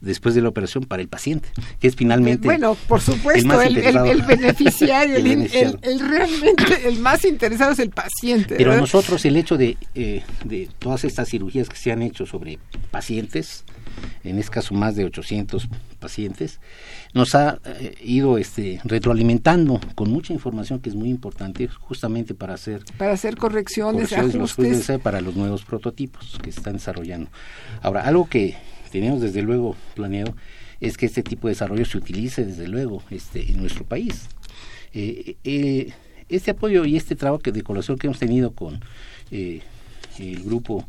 después 0.00 0.34
de 0.34 0.42
la 0.42 0.48
operación 0.48 0.84
para 0.84 1.02
el 1.02 1.08
paciente, 1.08 1.48
que 1.80 1.88
es 1.88 1.96
finalmente. 1.96 2.46
Bueno, 2.46 2.76
por 2.88 3.00
supuesto, 3.00 3.60
el, 3.60 3.76
el, 3.78 4.22
beneficiario, 4.22 5.16
el, 5.82 6.00
realmente 6.00 6.88
el 6.88 6.98
más 7.00 7.24
interesado 7.24 7.72
es 7.72 7.78
el 7.78 7.90
paciente. 7.90 8.54
Pero 8.56 8.76
nosotros, 8.76 9.24
el 9.24 9.36
hecho 9.36 9.56
de, 9.56 9.76
eh, 9.94 10.22
de 10.44 10.68
todas 10.78 11.04
estas 11.04 11.28
cirugías 11.28 11.68
que 11.68 11.76
se 11.76 11.90
han 11.92 12.02
hecho 12.02 12.26
sobre 12.26 12.58
pacientes, 12.90 13.64
en 14.24 14.38
este 14.38 14.52
caso 14.52 14.74
más 14.74 14.96
de 14.96 15.04
800 15.04 15.68
pacientes, 15.98 16.60
nos 17.12 17.34
ha 17.34 17.60
eh, 17.64 17.94
ido 18.02 18.38
este, 18.38 18.80
retroalimentando 18.84 19.80
con 19.94 20.10
mucha 20.10 20.32
información 20.32 20.80
que 20.80 20.90
es 20.90 20.94
muy 20.94 21.08
importante 21.08 21.68
justamente 21.68 22.34
para 22.34 22.54
hacer 22.54 22.84
para 22.98 23.12
hacer 23.12 23.36
correcciones, 23.36 24.12
ajustes 24.12 24.90
para 25.02 25.20
los 25.20 25.36
nuevos 25.36 25.64
prototipos 25.64 26.38
que 26.42 26.52
se 26.52 26.58
están 26.58 26.74
desarrollando. 26.74 27.30
Ahora, 27.82 28.02
algo 28.02 28.28
que 28.28 28.56
tenemos 28.90 29.20
desde 29.20 29.42
luego 29.42 29.76
planeado 29.94 30.34
es 30.80 30.96
que 30.96 31.06
este 31.06 31.22
tipo 31.22 31.48
de 31.48 31.52
desarrollo 31.52 31.84
se 31.84 31.98
utilice 31.98 32.44
desde 32.44 32.68
luego 32.68 33.02
este, 33.10 33.50
en 33.50 33.58
nuestro 33.58 33.84
país. 33.84 34.28
Eh, 34.92 35.36
eh, 35.44 35.92
este 36.28 36.50
apoyo 36.52 36.84
y 36.84 36.96
este 36.96 37.16
trabajo 37.16 37.42
de 37.44 37.62
colaboración 37.62 37.98
que 37.98 38.06
hemos 38.06 38.18
tenido 38.18 38.52
con 38.52 38.80
el 39.30 40.42
grupo 40.44 40.86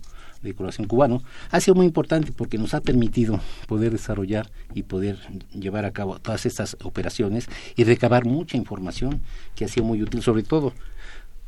de 0.53 0.87
cubano, 0.87 1.21
ha 1.51 1.59
sido 1.59 1.75
muy 1.75 1.85
importante 1.85 2.31
porque 2.31 2.57
nos 2.57 2.73
ha 2.73 2.81
permitido 2.81 3.39
poder 3.67 3.91
desarrollar 3.91 4.49
y 4.73 4.83
poder 4.83 5.17
llevar 5.51 5.85
a 5.85 5.91
cabo 5.91 6.19
todas 6.19 6.45
estas 6.45 6.77
operaciones 6.83 7.47
y 7.75 7.83
recabar 7.83 8.25
mucha 8.25 8.57
información 8.57 9.21
que 9.55 9.65
ha 9.65 9.67
sido 9.67 9.85
muy 9.85 10.01
útil, 10.01 10.21
sobre 10.21 10.43
todo, 10.43 10.73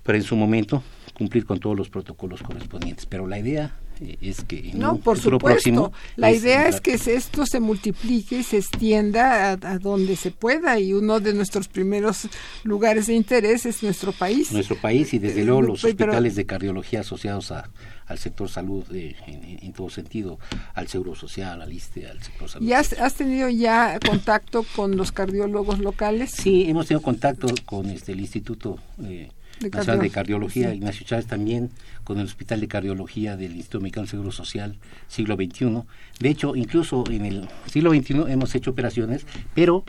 pero 0.04 0.18
en 0.18 0.24
su 0.24 0.36
momento, 0.36 0.84
cumplir 1.14 1.46
con 1.46 1.60
todos 1.60 1.76
los 1.76 1.90
protocolos 1.90 2.42
correspondientes. 2.42 3.06
Pero 3.06 3.28
la 3.28 3.40
idea 3.40 3.76
es 4.22 4.44
que 4.44 4.72
no, 4.74 4.98
por 4.98 5.20
supuesto. 5.20 5.92
la 6.16 6.32
idea 6.32 6.68
es 6.68 6.82
que 6.82 6.94
esto 6.94 7.46
se 7.46 7.60
multiplique 7.60 8.40
y 8.40 8.44
se 8.44 8.58
extienda 8.58 9.52
a, 9.52 9.80
donde 9.80 10.16
se 10.16 10.32
pueda 10.32 10.80
y 10.80 10.94
uno 10.94 11.20
de 11.20 11.34
nuestros 11.34 11.68
primeros 11.68 12.28
lugares 12.64 13.08
de 13.08 13.14
interés 13.14 13.66
es 13.66 13.84
nuestro 13.84 14.12
país. 14.12 14.52
Nuestro 14.52 14.76
país 14.78 15.14
y 15.14 15.20
desde 15.20 15.44
luego 15.44 15.62
los 15.62 15.84
hospitales 15.84 16.36
de 16.36 16.46
cardiología 16.46 17.02
asociados 17.02 17.52
al 17.52 18.18
sector 18.18 18.50
salud 18.50 18.84
eh, 18.94 19.16
en, 19.28 19.74
todo 19.74 19.90
sentido, 19.90 20.40
al 20.74 20.88
seguro 20.88 21.16
social, 21.16 21.62
al 21.62 21.72
ISTE, 21.72 22.08
al 22.08 22.22
sector 22.22 22.50
salud. 22.50 22.68
¿Y 22.68 22.74
has, 22.74 23.14
tenido 23.16 23.50
ya 23.50 24.00
contacto 24.06 24.66
con 24.76 24.96
los 24.96 25.12
cardiólogos 25.12 25.80
locales? 25.80 26.32
Sí, 26.32 26.66
hemos 26.68 26.88
tenido 26.88 27.02
contacto 27.02 27.48
con 27.66 27.88
este 27.90 28.14
el 28.14 28.20
Instituto 28.20 28.78
eh, 29.04 29.30
de 29.60 29.70
Nacional 29.70 30.02
de 30.02 30.10
Cardiología, 30.10 30.74
Ignacio 30.74 31.06
Chávez 31.06 31.28
también 31.28 31.72
con 32.04 32.20
el 32.20 32.26
Hospital 32.26 32.62
de 32.62 32.68
Cardiología 32.68 33.36
del 33.36 33.56
Instituto 33.56 33.82
Mexicano 33.82 34.04
del 34.04 34.12
Seguro 34.12 34.32
Social, 34.32 34.78
siglo 35.08 35.36
XXI. 35.36 35.84
De 36.20 36.30
hecho, 36.30 36.56
incluso 36.56 37.04
en 37.10 37.26
el 37.26 37.50
siglo 37.72 37.92
XXI 37.92 38.32
hemos 38.32 38.56
hecho 38.56 38.72
operaciones, 38.72 39.26
pero 39.54 39.84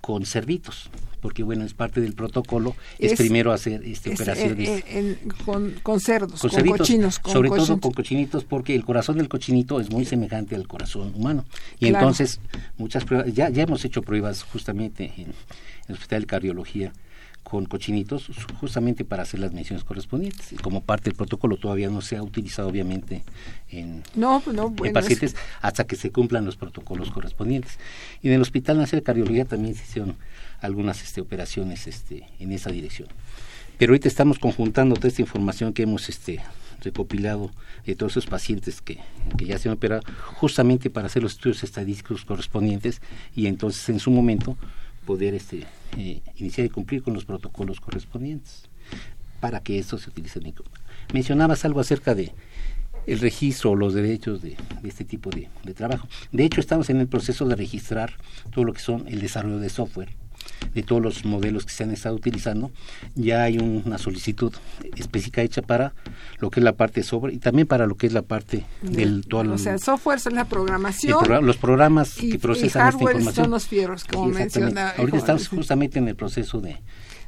con 0.00 0.24
cerditos, 0.24 0.90
porque 1.20 1.42
bueno, 1.42 1.64
es 1.64 1.74
parte 1.74 2.00
del 2.00 2.14
protocolo, 2.14 2.74
es, 2.98 3.18
primero 3.18 3.52
hacer 3.52 3.82
este, 3.84 4.14
operaciones 4.14 4.68
eh, 4.68 4.84
eh, 4.86 5.18
con, 5.44 6.00
cerdos, 6.00 6.40
con, 6.40 6.50
cochinos. 6.50 7.20
sobre 7.24 7.50
todo 7.50 7.80
con 7.80 7.92
cochinitos, 7.92 8.44
porque 8.44 8.74
el 8.74 8.84
corazón 8.84 9.18
del 9.18 9.28
cochinito 9.28 9.80
es 9.80 9.90
muy 9.90 10.04
semejante 10.04 10.54
al 10.54 10.66
corazón 10.66 11.12
humano. 11.14 11.44
Y 11.80 11.88
entonces, 11.88 12.40
muchas 12.78 13.04
pruebas, 13.04 13.34
ya, 13.34 13.50
ya 13.50 13.64
hemos 13.64 13.84
hecho 13.84 14.02
pruebas 14.02 14.44
justamente 14.44 15.12
en 15.16 15.34
el 15.88 15.94
Hospital 15.94 16.20
de 16.22 16.26
Cardiología 16.26 16.92
con 17.48 17.64
cochinitos 17.64 18.30
justamente 18.60 19.06
para 19.06 19.22
hacer 19.22 19.40
las 19.40 19.52
mediciones 19.52 19.82
correspondientes. 19.82 20.54
Como 20.62 20.82
parte 20.82 21.04
del 21.04 21.16
protocolo 21.16 21.56
todavía 21.56 21.88
no 21.88 22.02
se 22.02 22.16
ha 22.16 22.22
utilizado 22.22 22.68
obviamente 22.68 23.22
en, 23.70 24.02
no, 24.14 24.42
no, 24.52 24.74
pacientes 24.92 25.34
hasta 25.62 25.84
que 25.84 25.96
se 25.96 26.10
cumplan 26.10 26.44
los 26.44 26.56
protocolos 26.56 27.10
correspondientes. 27.10 27.78
Y 28.22 28.28
en 28.28 28.34
el 28.34 28.42
Hospital 28.42 28.76
Nacional 28.76 29.00
de 29.00 29.04
Cardiología 29.04 29.44
también 29.46 29.74
se 29.74 29.82
hicieron 29.82 30.16
algunas 30.60 31.02
este, 31.02 31.22
operaciones 31.22 31.86
este, 31.86 32.26
en 32.38 32.52
esa 32.52 32.70
dirección. 32.70 33.08
Pero 33.78 33.92
ahorita 33.92 34.08
estamos 34.08 34.38
conjuntando 34.38 34.96
toda 34.96 35.08
esta 35.08 35.22
información 35.22 35.72
que 35.72 35.84
hemos 35.84 36.10
este, 36.10 36.40
recopilado 36.82 37.50
de 37.86 37.94
todos 37.94 38.12
esos 38.12 38.26
pacientes 38.26 38.82
que, 38.82 38.98
que 39.38 39.46
ya 39.46 39.58
se 39.58 39.70
han 39.70 39.76
operado 39.76 40.02
justamente 40.34 40.90
para 40.90 41.06
hacer 41.06 41.22
los 41.22 41.32
estudios 41.32 41.64
estadísticos 41.64 42.26
correspondientes 42.26 43.00
y 43.34 43.46
entonces 43.46 43.88
en 43.88 44.00
su 44.00 44.10
momento 44.10 44.58
poder 45.08 45.32
este, 45.32 45.64
eh, 45.96 46.20
iniciar 46.36 46.66
y 46.66 46.68
cumplir 46.68 47.02
con 47.02 47.14
los 47.14 47.24
protocolos 47.24 47.80
correspondientes 47.80 48.68
para 49.40 49.60
que 49.60 49.78
esto 49.78 49.96
se 49.96 50.10
utilice. 50.10 50.38
Mencionabas 51.14 51.64
algo 51.64 51.80
acerca 51.80 52.14
de 52.14 52.30
el 53.06 53.18
registro 53.18 53.70
o 53.70 53.74
los 53.74 53.94
derechos 53.94 54.42
de, 54.42 54.54
este 54.84 55.06
tipo 55.06 55.30
de, 55.30 55.48
trabajo. 55.72 56.06
De 56.30 56.44
hecho, 56.44 56.60
estamos 56.60 56.90
en 56.90 56.98
el 57.00 57.08
proceso 57.08 57.46
de 57.46 57.56
registrar 57.56 58.12
todo 58.50 58.66
lo 58.66 58.74
que 58.74 58.80
son 58.80 59.08
el 59.08 59.22
desarrollo 59.22 59.60
de 59.60 59.70
software 59.70 60.10
de 60.74 60.82
todos 60.82 61.02
los 61.02 61.24
modelos 61.24 61.64
que 61.64 61.72
se 61.72 61.84
han 61.84 61.90
estado 61.90 62.14
utilizando. 62.14 62.70
Ya 63.14 63.42
hay 63.42 63.58
una 63.58 63.98
solicitud 63.98 64.52
específica 64.96 65.42
hecha 65.42 65.62
para 65.62 65.94
lo 66.38 66.50
que 66.50 66.60
es 66.60 66.64
la 66.64 66.72
parte 66.72 67.00
de 67.00 67.06
software 67.06 67.34
y 67.34 67.38
también 67.38 67.66
para 67.66 67.86
lo 67.86 67.96
que 67.96 68.06
es 68.06 68.12
la 68.12 68.22
parte 68.22 68.66
del 68.82 69.26
todo 69.26 69.52
O 69.52 69.58
sea, 69.58 69.72
el 69.74 69.80
software 69.80 70.18
es 70.18 70.32
la 70.32 70.44
programación. 70.44 71.24
los 71.44 71.56
programas 71.56 72.14
que 72.14 72.38
procesan 72.38 72.88
esta 72.88 73.02
información. 73.02 73.34
son 73.34 73.50
los 73.50 73.66
fierros, 73.66 74.04
como 74.04 74.26
menciona. 74.26 74.90
Ahorita 74.90 75.18
estamos 75.18 75.48
justamente 75.48 75.98
en 75.98 76.08
el 76.08 76.16
proceso 76.16 76.60
de 76.60 76.78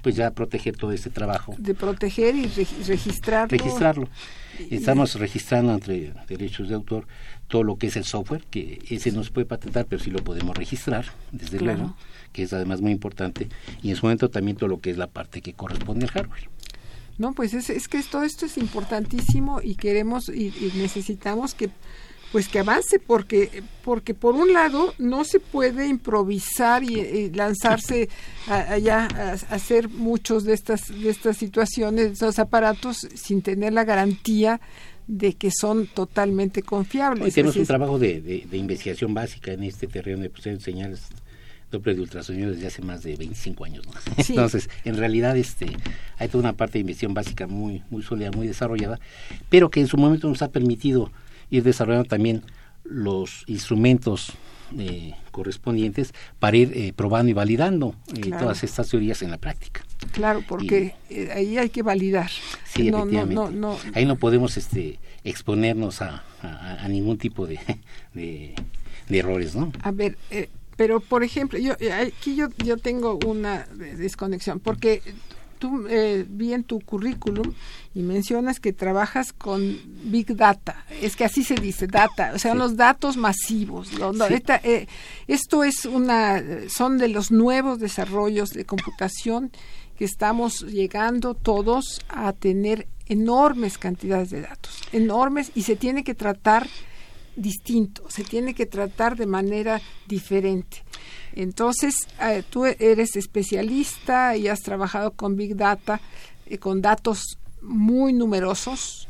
pues 0.03 0.17
ya 0.17 0.31
proteger 0.31 0.77
todo 0.77 0.93
este 0.93 1.11
trabajo. 1.11 1.55
De 1.59 1.75
proteger 1.75 2.35
y 2.35 2.47
registrarlo. 2.87 3.49
Registrarlo. 3.49 4.09
Estamos 4.71 5.15
registrando 5.15 5.73
entre 5.73 6.13
derechos 6.29 6.69
de 6.69 6.75
autor 6.75 7.07
todo 7.49 7.65
lo 7.65 7.77
que 7.77 7.89
es 7.89 7.97
el 7.97 8.05
software, 8.05 8.45
que 8.51 8.81
ese 8.89 9.11
no 9.13 9.25
se 9.25 9.31
puede 9.31 9.47
patentar, 9.47 9.87
pero 9.89 10.03
sí 10.03 10.11
lo 10.11 10.23
podemos 10.23 10.57
registrar, 10.57 11.07
desde 11.33 11.61
luego 11.61 11.97
que 12.33 12.43
es 12.45 12.53
además 12.53 12.81
muy 12.81 12.93
importante, 12.93 13.49
y 13.83 13.91
en 13.91 13.97
su 13.97 14.07
momento 14.07 14.31
también 14.31 14.57
todo 14.57 14.69
lo 14.69 14.81
que 14.81 14.91
es 14.91 14.99
la 14.99 15.09
parte 15.09 15.41
que 15.41 15.53
corresponde 15.53 16.07
al 16.07 16.13
hardware. 16.13 16.49
No, 17.21 17.35
pues 17.35 17.53
es, 17.53 17.69
es 17.69 17.87
que 17.87 18.03
todo 18.03 18.23
esto 18.23 18.47
es 18.47 18.57
importantísimo 18.57 19.61
y 19.63 19.75
queremos 19.75 20.31
y, 20.31 20.55
necesitamos 20.77 21.55
que 21.55 21.69
pues 22.33 22.49
que 22.49 22.61
avance 22.61 22.99
porque 22.99 23.63
porque 23.85 24.15
por 24.15 24.37
un 24.37 24.55
lado 24.55 24.95
no 24.97 25.25
se 25.25 25.39
puede 25.39 25.87
improvisar 25.87 26.83
y, 26.83 27.31
lanzarse 27.31 28.09
allá 28.49 29.07
a, 29.15 29.33
hacer 29.55 29.91
muchos 29.91 30.45
de 30.45 30.55
estas 30.55 30.89
de 30.89 31.11
estas 31.11 31.37
situaciones 31.37 32.07
de 32.07 32.13
estos 32.13 32.39
aparatos 32.39 33.07
sin 33.15 33.43
tener 33.43 33.75
la 33.75 33.85
garantía 33.85 34.59
de 35.07 35.35
que 35.35 35.51
son 35.51 35.89
totalmente 35.89 36.63
confiables. 36.63 37.23
Hoy 37.23 37.33
tenemos 37.33 37.57
un 37.57 37.67
trabajo 37.67 37.99
de, 37.99 38.23
de, 38.23 38.57
investigación 38.57 39.13
básica 39.13 39.53
en 39.53 39.65
este 39.65 39.89
terreno 39.89 40.23
de 40.23 40.31
de 40.31 40.61
señales 40.61 41.03
Doppler 41.71 41.97
de 41.97 42.03
ultrasonido 42.03 42.51
desde 42.51 42.67
hace 42.67 42.83
más 42.83 43.03
de 43.03 43.17
25 43.17 43.65
años. 43.65 43.87
Entonces, 44.29 44.69
en 44.85 44.97
realidad 44.97 45.37
este 45.37 45.77
hay 46.19 46.29
toda 46.29 46.43
una 46.43 46.53
parte 46.55 46.75
de 46.75 46.81
investigación 46.81 47.15
básica 47.15 47.47
muy 47.47 47.83
muy 47.91 48.03
sólida, 48.03 48.31
muy 48.31 48.47
desarrollada, 48.47 48.99
pero 49.49 49.71
que 49.71 49.81
en 49.81 49.87
su 49.87 49.97
momento 49.97 50.29
nos 50.29 50.43
ha 50.43 50.51
permitido 50.51 51.11
ir 51.51 51.63
desarrollando 51.63 52.09
también 52.09 52.43
los 52.85 53.45
instrumentos 53.47 54.33
eh, 54.79 55.15
correspondientes 55.33 56.15
para 56.39 56.57
ir 56.57 56.73
eh, 56.75 56.93
probando 56.95 57.31
y 57.31 57.33
validando 57.33 57.95
eh, 58.15 58.31
todas 58.31 58.63
estas 58.63 58.89
teorías 58.89 59.23
en 59.23 59.31
la 59.31 59.39
práctica. 59.39 59.83
Claro, 60.13 60.43
porque 60.47 60.95
ahí 61.35 61.59
hay 61.59 61.71
que 61.71 61.83
validar. 61.83 62.31
Sí, 62.65 62.89
efectivamente. 62.89 63.41
ahí 63.95 64.07
no 64.07 64.17
podemos 64.17 64.57
este, 64.57 64.99
exponernos 65.25 66.03
a, 66.03 66.25
a, 66.43 66.87
ningún 66.89 67.19
tipo 67.19 67.47
de, 67.47 67.59
de, 68.15 68.55
de, 69.09 69.19
errores, 69.19 69.57
¿no? 69.57 69.73
A 69.83 69.91
ver, 69.91 70.17
pero 70.81 70.99
por 70.99 71.23
ejemplo, 71.23 71.59
yo 71.59 71.75
eh, 71.79 71.93
aquí 71.93 72.37
yo, 72.37 72.49
yo 72.65 72.79
tengo 72.79 73.19
una 73.27 73.67
desconexión, 73.67 74.61
porque 74.61 75.03
tú 75.59 75.87
eh, 75.91 76.25
vi 76.27 76.55
en 76.55 76.65
tu 76.65 76.81
currículum 76.81 77.53
y 77.95 78.01
mencionas 78.01 78.61
que 78.61 78.73
trabajas 78.73 79.35
con 79.35 79.79
Big 80.05 80.35
Data. 80.35 80.87
Es 81.03 81.17
que 81.17 81.27
así 81.27 81.45
se 81.45 81.57
dice, 81.57 81.87
data, 81.87 82.33
o 82.35 82.39
sea, 82.39 82.55
los 82.55 82.79
datos 82.79 83.19
masivos. 83.19 83.91
Eh, 84.63 84.87
esto 85.27 85.65
es 85.65 85.85
una, 85.85 86.43
son 86.71 86.97
de 86.97 87.09
los 87.09 87.31
nuevos 87.31 87.79
desarrollos 87.79 88.55
de 88.55 88.65
computación 88.65 89.53
que 89.99 90.07
estamos 90.07 90.63
llegando 90.63 91.35
todos 91.35 92.01
a 92.09 92.33
tener 92.33 92.89
enormes 93.05 93.77
cantidades 93.77 94.31
de 94.31 94.41
datos, 94.41 94.81
enormes, 94.93 95.53
y 95.55 95.65
se 95.65 95.77
tiene 95.77 96.05
que 96.05 96.15
tratar 96.15 96.67
distinto, 97.41 98.05
se 98.09 98.25
tiene 98.25 98.55
que 98.55 98.67
tratar 98.67 99.17
de 99.17 99.27
manera 99.27 99.81
diferente. 100.07 100.85
Entonces, 101.33 101.95
eh, 102.21 102.43
tú 102.49 102.67
eres 102.67 103.17
especialista 103.17 104.37
y 104.37 104.49
has 104.49 104.61
trabajado 104.61 105.13
con 105.13 105.37
Big 105.37 105.57
Data, 105.57 106.01
eh, 106.47 106.59
con 106.59 106.83
datos 106.83 107.39
muy 107.63 108.13
numerosos. 108.13 109.09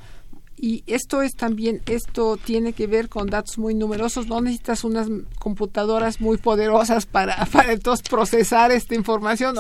Y 0.62 0.85
esto 0.87 1.23
es 1.23 1.33
también, 1.33 1.81
esto 1.87 2.37
tiene 2.37 2.75
que 2.75 2.87
ver 2.87 3.09
con 3.09 3.29
datos 3.29 3.57
muy 3.57 3.75
numerosos. 3.75 4.27
No 4.27 4.43
necesitas 4.43 4.85
unas 4.85 5.09
computadoras 5.38 6.21
muy 6.21 6.37
poderosas 6.37 7.07
para, 7.07 7.47
para 7.53 7.73
entonces 7.73 8.07
procesar 8.09 8.71
esta 8.71 8.95
información. 8.95 9.57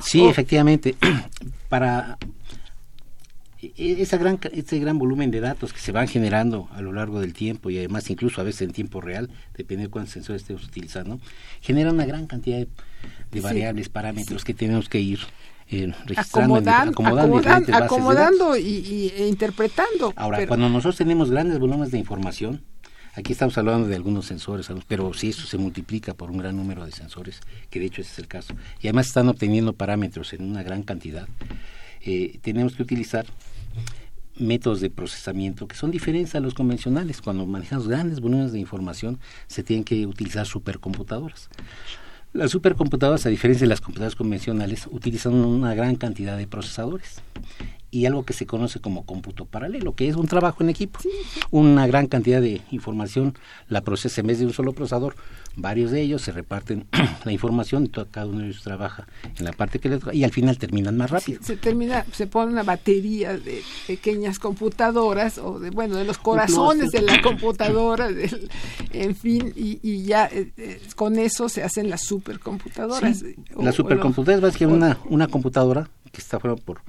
sí, 0.00 0.24
efectivamente. 0.24 0.96
para 1.68 2.16
esa 3.60 4.16
gran, 4.18 4.38
ese 4.52 4.78
gran 4.78 4.98
volumen 4.98 5.30
de 5.30 5.40
datos 5.40 5.72
que 5.72 5.80
se 5.80 5.90
van 5.90 6.06
generando 6.06 6.68
a 6.72 6.80
lo 6.80 6.92
largo 6.92 7.20
del 7.20 7.32
tiempo 7.32 7.70
y 7.70 7.78
además 7.78 8.08
incluso 8.08 8.40
a 8.40 8.44
veces 8.44 8.62
en 8.62 8.72
tiempo 8.72 9.00
real, 9.00 9.30
depende 9.56 9.84
de 9.84 9.90
cuántos 9.90 10.12
sensores 10.12 10.42
estemos 10.42 10.64
utilizando, 10.64 11.18
genera 11.60 11.90
una 11.90 12.06
gran 12.06 12.26
cantidad 12.26 12.58
de, 13.30 13.40
variables, 13.40 13.88
parámetros 13.88 14.44
que 14.44 14.54
tenemos 14.54 14.88
que 14.88 15.00
ir 15.00 15.18
eh, 15.70 15.92
registrando, 16.06 16.56
acomodando, 16.56 17.74
acomodando, 17.74 18.56
y, 18.56 19.12
e 19.16 19.26
interpretando. 19.26 20.12
Ahora, 20.16 20.46
cuando 20.46 20.68
nosotros 20.68 20.96
tenemos 20.96 21.30
grandes 21.30 21.58
volúmenes 21.58 21.90
de 21.90 21.98
información, 21.98 22.62
aquí 23.14 23.32
estamos 23.32 23.58
hablando 23.58 23.88
de 23.88 23.96
algunos 23.96 24.26
sensores, 24.26 24.68
pero 24.86 25.12
si 25.14 25.30
eso 25.30 25.46
se 25.46 25.58
multiplica 25.58 26.14
por 26.14 26.30
un 26.30 26.38
gran 26.38 26.56
número 26.56 26.86
de 26.86 26.92
sensores, 26.92 27.40
que 27.70 27.80
de 27.80 27.86
hecho 27.86 28.02
ese 28.02 28.12
es 28.12 28.18
el 28.20 28.28
caso, 28.28 28.54
y 28.80 28.86
además 28.86 29.08
están 29.08 29.28
obteniendo 29.28 29.72
parámetros 29.72 30.32
en 30.32 30.48
una 30.48 30.62
gran 30.62 30.84
cantidad, 30.84 31.28
eh, 32.02 32.38
tenemos 32.42 32.74
que 32.74 32.82
utilizar 32.82 33.26
métodos 34.36 34.80
de 34.80 34.90
procesamiento 34.90 35.66
que 35.66 35.76
son 35.76 35.90
diferentes 35.90 36.34
a 36.34 36.40
los 36.40 36.54
convencionales. 36.54 37.20
Cuando 37.20 37.46
manejamos 37.46 37.88
grandes 37.88 38.20
volúmenes 38.20 38.52
de 38.52 38.60
información, 38.60 39.18
se 39.46 39.62
tienen 39.62 39.84
que 39.84 40.06
utilizar 40.06 40.46
supercomputadoras. 40.46 41.48
Las 42.32 42.50
supercomputadoras, 42.50 43.24
a 43.26 43.30
diferencia 43.30 43.64
de 43.64 43.70
las 43.70 43.80
computadoras 43.80 44.14
convencionales, 44.14 44.86
utilizan 44.90 45.34
una 45.34 45.74
gran 45.74 45.96
cantidad 45.96 46.36
de 46.36 46.46
procesadores. 46.46 47.22
Y 47.90 48.06
algo 48.06 48.24
que 48.24 48.34
se 48.34 48.46
conoce 48.46 48.80
como 48.80 49.04
cómputo 49.04 49.46
paralelo, 49.46 49.94
que 49.94 50.08
es 50.08 50.16
un 50.16 50.26
trabajo 50.26 50.62
en 50.62 50.70
equipo. 50.70 51.00
Una 51.50 51.86
gran 51.86 52.06
cantidad 52.06 52.40
de 52.40 52.60
información 52.70 53.34
la 53.68 53.80
procesa 53.80 54.20
en 54.20 54.26
vez 54.26 54.38
de 54.38 54.46
un 54.46 54.52
solo 54.52 54.72
procesador. 54.72 55.16
Varios 55.56 55.90
de 55.90 56.02
ellos 56.02 56.22
se 56.22 56.32
reparten 56.32 56.86
la 57.24 57.32
información 57.32 57.84
y 57.86 57.88
todo, 57.88 58.06
cada 58.10 58.26
uno 58.26 58.40
de 58.40 58.48
ellos 58.48 58.62
trabaja 58.62 59.06
en 59.36 59.44
la 59.44 59.52
parte 59.52 59.78
que 59.78 59.88
le 59.88 59.98
toca 59.98 60.14
y 60.14 60.22
al 60.22 60.30
final 60.30 60.58
terminan 60.58 60.96
más 60.96 61.10
rápido. 61.10 61.42
se 61.42 61.56
termina, 61.56 62.04
se 62.12 62.26
pone 62.26 62.52
una 62.52 62.62
batería 62.62 63.36
de 63.36 63.62
pequeñas 63.86 64.38
computadoras 64.38 65.38
o 65.38 65.58
de 65.58 65.70
bueno 65.70 65.96
de 65.96 66.04
los 66.04 66.18
corazones 66.18 66.92
de 66.92 67.02
la 67.02 67.20
computadora, 67.22 68.08
en 68.92 69.16
fin, 69.16 69.52
y, 69.56 70.02
ya 70.04 70.26
eh, 70.26 70.52
eh, 70.56 70.80
con 70.94 71.18
eso 71.18 71.48
se 71.48 71.62
hacen 71.62 71.90
las 71.90 72.02
supercomputadoras. 72.02 73.24
la 73.58 73.72
supercomputadora 73.72 74.36
es 74.36 74.42
básicamente 74.42 74.86
una, 74.86 74.98
una 75.08 75.26
computadora 75.28 75.88
que 76.12 76.20
está 76.20 76.38
formada 76.38 76.64
por 76.64 76.82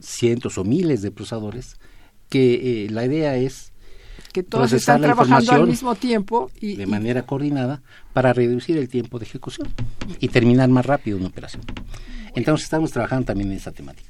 cientos 0.00 0.58
o 0.58 0.64
miles 0.64 1.02
de 1.02 1.10
procesadores, 1.10 1.76
que 2.28 2.84
eh, 2.84 2.90
la 2.90 3.04
idea 3.04 3.36
es 3.36 3.72
que 4.32 4.42
todos 4.42 4.72
están 4.72 5.02
trabajando 5.02 5.52
al 5.52 5.66
mismo 5.66 5.94
tiempo 5.94 6.50
y, 6.60 6.76
de 6.76 6.86
manera 6.86 7.22
coordinada 7.22 7.82
para 8.12 8.32
reducir 8.32 8.78
el 8.78 8.88
tiempo 8.88 9.18
de 9.18 9.26
ejecución 9.26 9.68
y 10.18 10.28
terminar 10.28 10.68
más 10.70 10.86
rápido 10.86 11.18
una 11.18 11.28
operación. 11.28 11.62
Entonces 12.34 12.64
estamos 12.64 12.90
trabajando 12.90 13.26
también 13.26 13.50
en 13.50 13.58
esa 13.58 13.72
temática. 13.72 14.08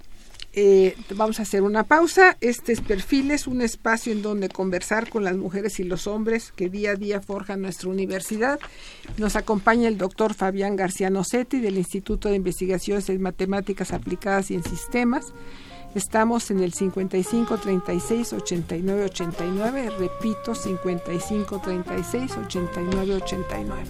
Eh, 0.55 0.95
vamos 1.15 1.41
a 1.41 1.45
hacer 1.45 1.63
una 1.63 1.85
pausa. 1.85 2.37
Este 2.43 2.73
es 2.73 2.83
Perfiles, 2.83 3.47
un 3.47 3.63
espacio 3.63 4.13
en 4.13 4.21
donde 4.21 4.51
conversar 4.51 5.09
con 5.09 5.25
las 5.25 5.37
mujeres 5.37 5.81
y 5.81 5.85
los 5.85 6.07
hombres 6.07 6.53
que 6.55 6.69
día 6.69 6.91
a 6.91 6.95
día 6.95 7.23
forjan 7.23 7.63
nuestra 7.63 7.89
universidad. 7.89 8.61
Nos 9.17 9.35
acompaña 9.35 9.89
el 9.89 9.97
doctor 9.97 10.35
Fabián 10.35 10.77
García 10.77 11.09
Nocetti 11.09 11.59
del 11.61 11.79
Instituto 11.79 12.29
de 12.29 12.37
Investigaciones 12.37 13.09
en 13.09 13.23
Matemáticas 13.23 13.93
Aplicadas 13.93 14.51
y 14.51 14.55
en 14.55 14.63
Sistemas. 14.63 15.33
Estamos 15.95 16.51
en 16.51 16.61
el 16.61 16.73
55 16.73 17.59
36 17.59 18.33
89 18.33 19.05
89, 19.05 19.91
repito 19.99 20.55
55 20.55 21.59
36 21.59 22.33
89 22.47 23.15
89. 23.17 23.83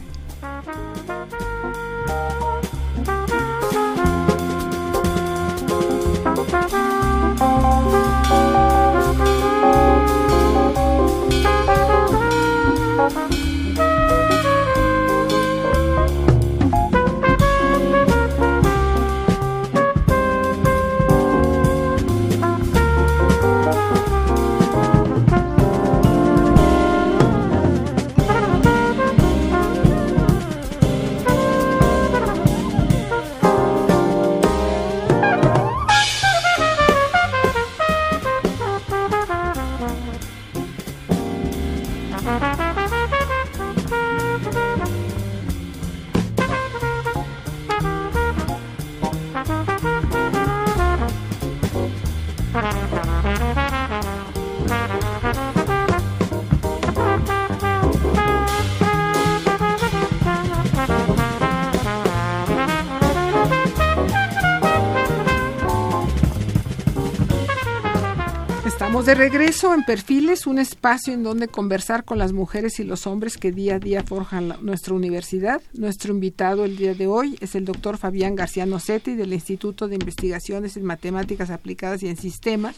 De 69.01 69.15
regreso 69.15 69.75
en 69.75 69.85
Perfiles, 69.85 70.47
un 70.47 70.59
espacio 70.59 71.15
en 71.15 71.25
donde 71.25 71.49
conversar 71.49 72.05
con 72.05 72.19
las 72.19 72.33
mujeres 72.33 72.79
y 72.79 72.85
los 72.85 73.07
hombres 73.09 73.37
que 73.37 73.51
día 73.51 73.77
a 73.77 73.79
día 73.81 74.05
forjan 74.05 74.55
nuestra 74.61 74.95
universidad. 74.95 75.61
Nuestro 75.73 76.13
invitado 76.13 76.65
el 76.65 76.77
día 76.77 76.95
de 76.95 77.09
hoy 77.09 77.37
es 77.41 77.57
el 77.57 77.65
doctor 77.65 77.97
Fabián 77.97 78.37
García 78.37 78.67
Nocetti 78.67 79.15
del 79.15 79.33
Instituto 79.33 79.89
de 79.89 79.95
Investigaciones 79.97 80.77
en 80.77 80.85
Matemáticas 80.85 81.51
Aplicadas 81.51 82.03
y 82.03 82.09
en 82.09 82.17
Sistemas, 82.17 82.77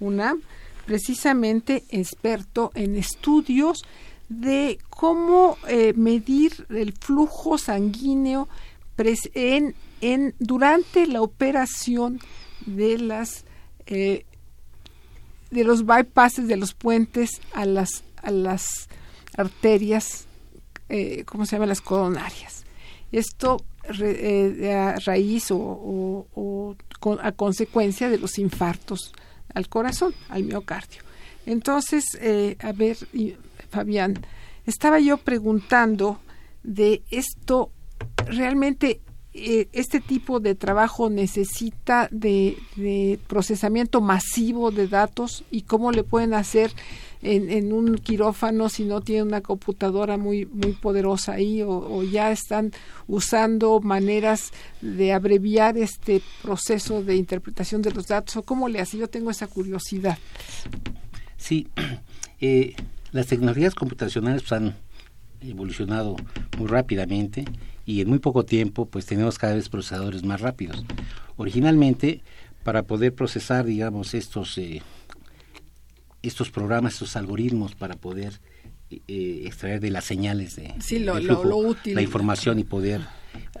UNAM, 0.00 0.42
precisamente 0.84 1.84
experto 1.90 2.70
en 2.74 2.96
estudios 2.96 3.84
de 4.28 4.78
cómo 4.90 5.56
eh, 5.68 5.94
medir 5.96 6.66
el 6.68 6.92
flujo 6.92 7.56
sanguíneo 7.56 8.48
en, 9.32 9.74
durante 10.38 11.06
la 11.06 11.22
operación 11.22 12.20
de 12.66 12.98
las 12.98 13.44
eh, 13.86 14.26
de 15.50 15.64
los 15.64 15.84
bypasses 15.84 16.48
de 16.48 16.56
los 16.56 16.74
puentes 16.74 17.40
a 17.52 17.64
las, 17.64 18.04
a 18.22 18.30
las 18.30 18.88
arterias, 19.36 20.26
eh, 20.88 21.24
¿cómo 21.24 21.46
se 21.46 21.56
llama? 21.56 21.66
Las 21.66 21.80
coronarias. 21.80 22.64
Esto 23.12 23.64
eh, 24.00 24.72
a 24.74 24.96
raíz 25.04 25.48
o, 25.50 26.76
a 27.22 27.32
consecuencia 27.32 28.08
de 28.08 28.18
los 28.18 28.38
infartos 28.38 29.12
al 29.54 29.68
corazón, 29.68 30.14
al 30.28 30.44
miocardio. 30.44 31.02
Entonces, 31.46 32.04
eh, 32.20 32.56
a 32.60 32.72
ver, 32.72 32.96
Fabián, 33.70 34.18
estaba 34.66 34.98
yo 34.98 35.18
preguntando 35.18 36.20
de 36.64 37.02
esto, 37.10 37.70
realmente 38.26 39.00
eh, 39.38 39.68
este 39.72 40.00
tipo 40.00 40.40
de 40.40 40.54
trabajo 40.54 41.10
necesita 41.10 42.08
de, 42.10 42.56
procesamiento 43.26 44.00
masivo 44.00 44.70
de 44.70 44.88
datos 44.88 45.44
y 45.50 45.62
cómo 45.62 45.92
le 45.92 46.04
pueden 46.04 46.32
hacer 46.32 46.72
en, 47.20 47.72
un 47.72 47.96
quirófano 47.98 48.70
si 48.70 48.84
no 48.84 49.02
tiene 49.02 49.24
una 49.24 49.42
computadora 49.42 50.16
muy 50.16 50.46
muy 50.46 50.72
poderosa 50.72 51.32
ahí 51.32 51.62
o, 51.62 52.02
ya 52.02 52.30
están 52.30 52.72
usando 53.08 53.80
maneras 53.80 54.52
de 54.80 55.12
abreviar 55.12 55.76
este 55.76 56.22
proceso 56.42 57.02
de 57.02 57.16
interpretación 57.16 57.82
de 57.82 57.90
los 57.90 58.06
datos 58.06 58.36
o 58.36 58.42
cómo 58.42 58.68
le 58.68 58.80
hace 58.80 58.96
yo 58.96 59.08
tengo 59.08 59.30
esa 59.30 59.48
curiosidad. 59.48 60.16
Sí 61.36 61.68
eh, 62.40 62.74
las 63.12 63.26
tecnologías 63.26 63.74
computacionales 63.74 64.42
pues, 64.42 64.52
han 64.52 64.76
evolucionado 65.42 66.16
muy 66.56 66.68
rápidamente 66.68 67.44
y 67.86 68.00
en 68.00 68.08
muy 68.08 68.18
poco 68.18 68.44
tiempo 68.44 68.86
pues 68.86 69.06
tenemos 69.06 69.38
cada 69.38 69.54
vez 69.54 69.68
procesadores 69.68 70.24
más 70.24 70.40
rápidos. 70.40 70.84
Originalmente 71.36 72.22
para 72.64 72.82
poder 72.82 73.14
procesar 73.14 73.64
digamos 73.64 74.12
estos 74.12 74.58
eh, 74.58 74.82
estos 76.22 76.50
programas, 76.50 76.94
estos 76.94 77.16
algoritmos 77.16 77.76
para 77.76 77.94
poder 77.94 78.40
eh, 78.90 79.42
extraer 79.46 79.80
de 79.80 79.90
las 79.90 80.04
señales 80.04 80.56
de, 80.56 80.74
la 81.94 82.02
información 82.02 82.58
y 82.58 82.64
poder 82.64 83.00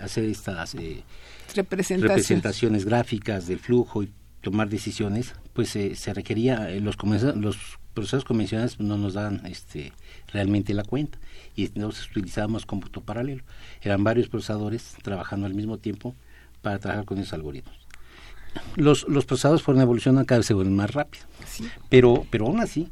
hacer 0.00 0.24
estas 0.24 0.74
eh, 0.74 1.02
representaciones 1.54 2.84
gráficas 2.84 3.46
del 3.46 3.60
flujo 3.60 4.02
y 4.02 4.10
tomar 4.46 4.68
decisiones, 4.68 5.34
pues 5.54 5.70
se 5.70 6.14
requería 6.14 6.68
los 6.78 6.96
los 7.34 7.56
procesos 7.94 8.24
convencionales 8.24 8.78
no 8.78 8.96
nos 8.96 9.14
dan 9.14 9.44
este 9.44 9.92
realmente 10.28 10.72
la 10.72 10.84
cuenta 10.84 11.18
y 11.56 11.64
entonces 11.64 12.08
utilizábamos 12.08 12.64
cómputo 12.64 13.00
paralelo. 13.00 13.42
Eran 13.82 14.04
varios 14.04 14.28
procesadores 14.28 14.94
trabajando 15.02 15.46
al 15.46 15.54
mismo 15.54 15.78
tiempo 15.78 16.14
para 16.62 16.78
trabajar 16.78 17.06
con 17.06 17.18
esos 17.18 17.32
algoritmos. 17.32 17.74
Los, 18.76 19.08
los 19.08 19.24
procesadores 19.24 19.64
fueron 19.64 19.82
evolucionando 19.82 20.24
cada 20.26 20.38
vez 20.38 20.46
se 20.46 20.54
vuelven 20.54 20.76
más 20.76 20.92
rápido. 20.92 21.24
Pero, 21.88 22.24
pero 22.30 22.46
aún 22.46 22.60
así, 22.60 22.88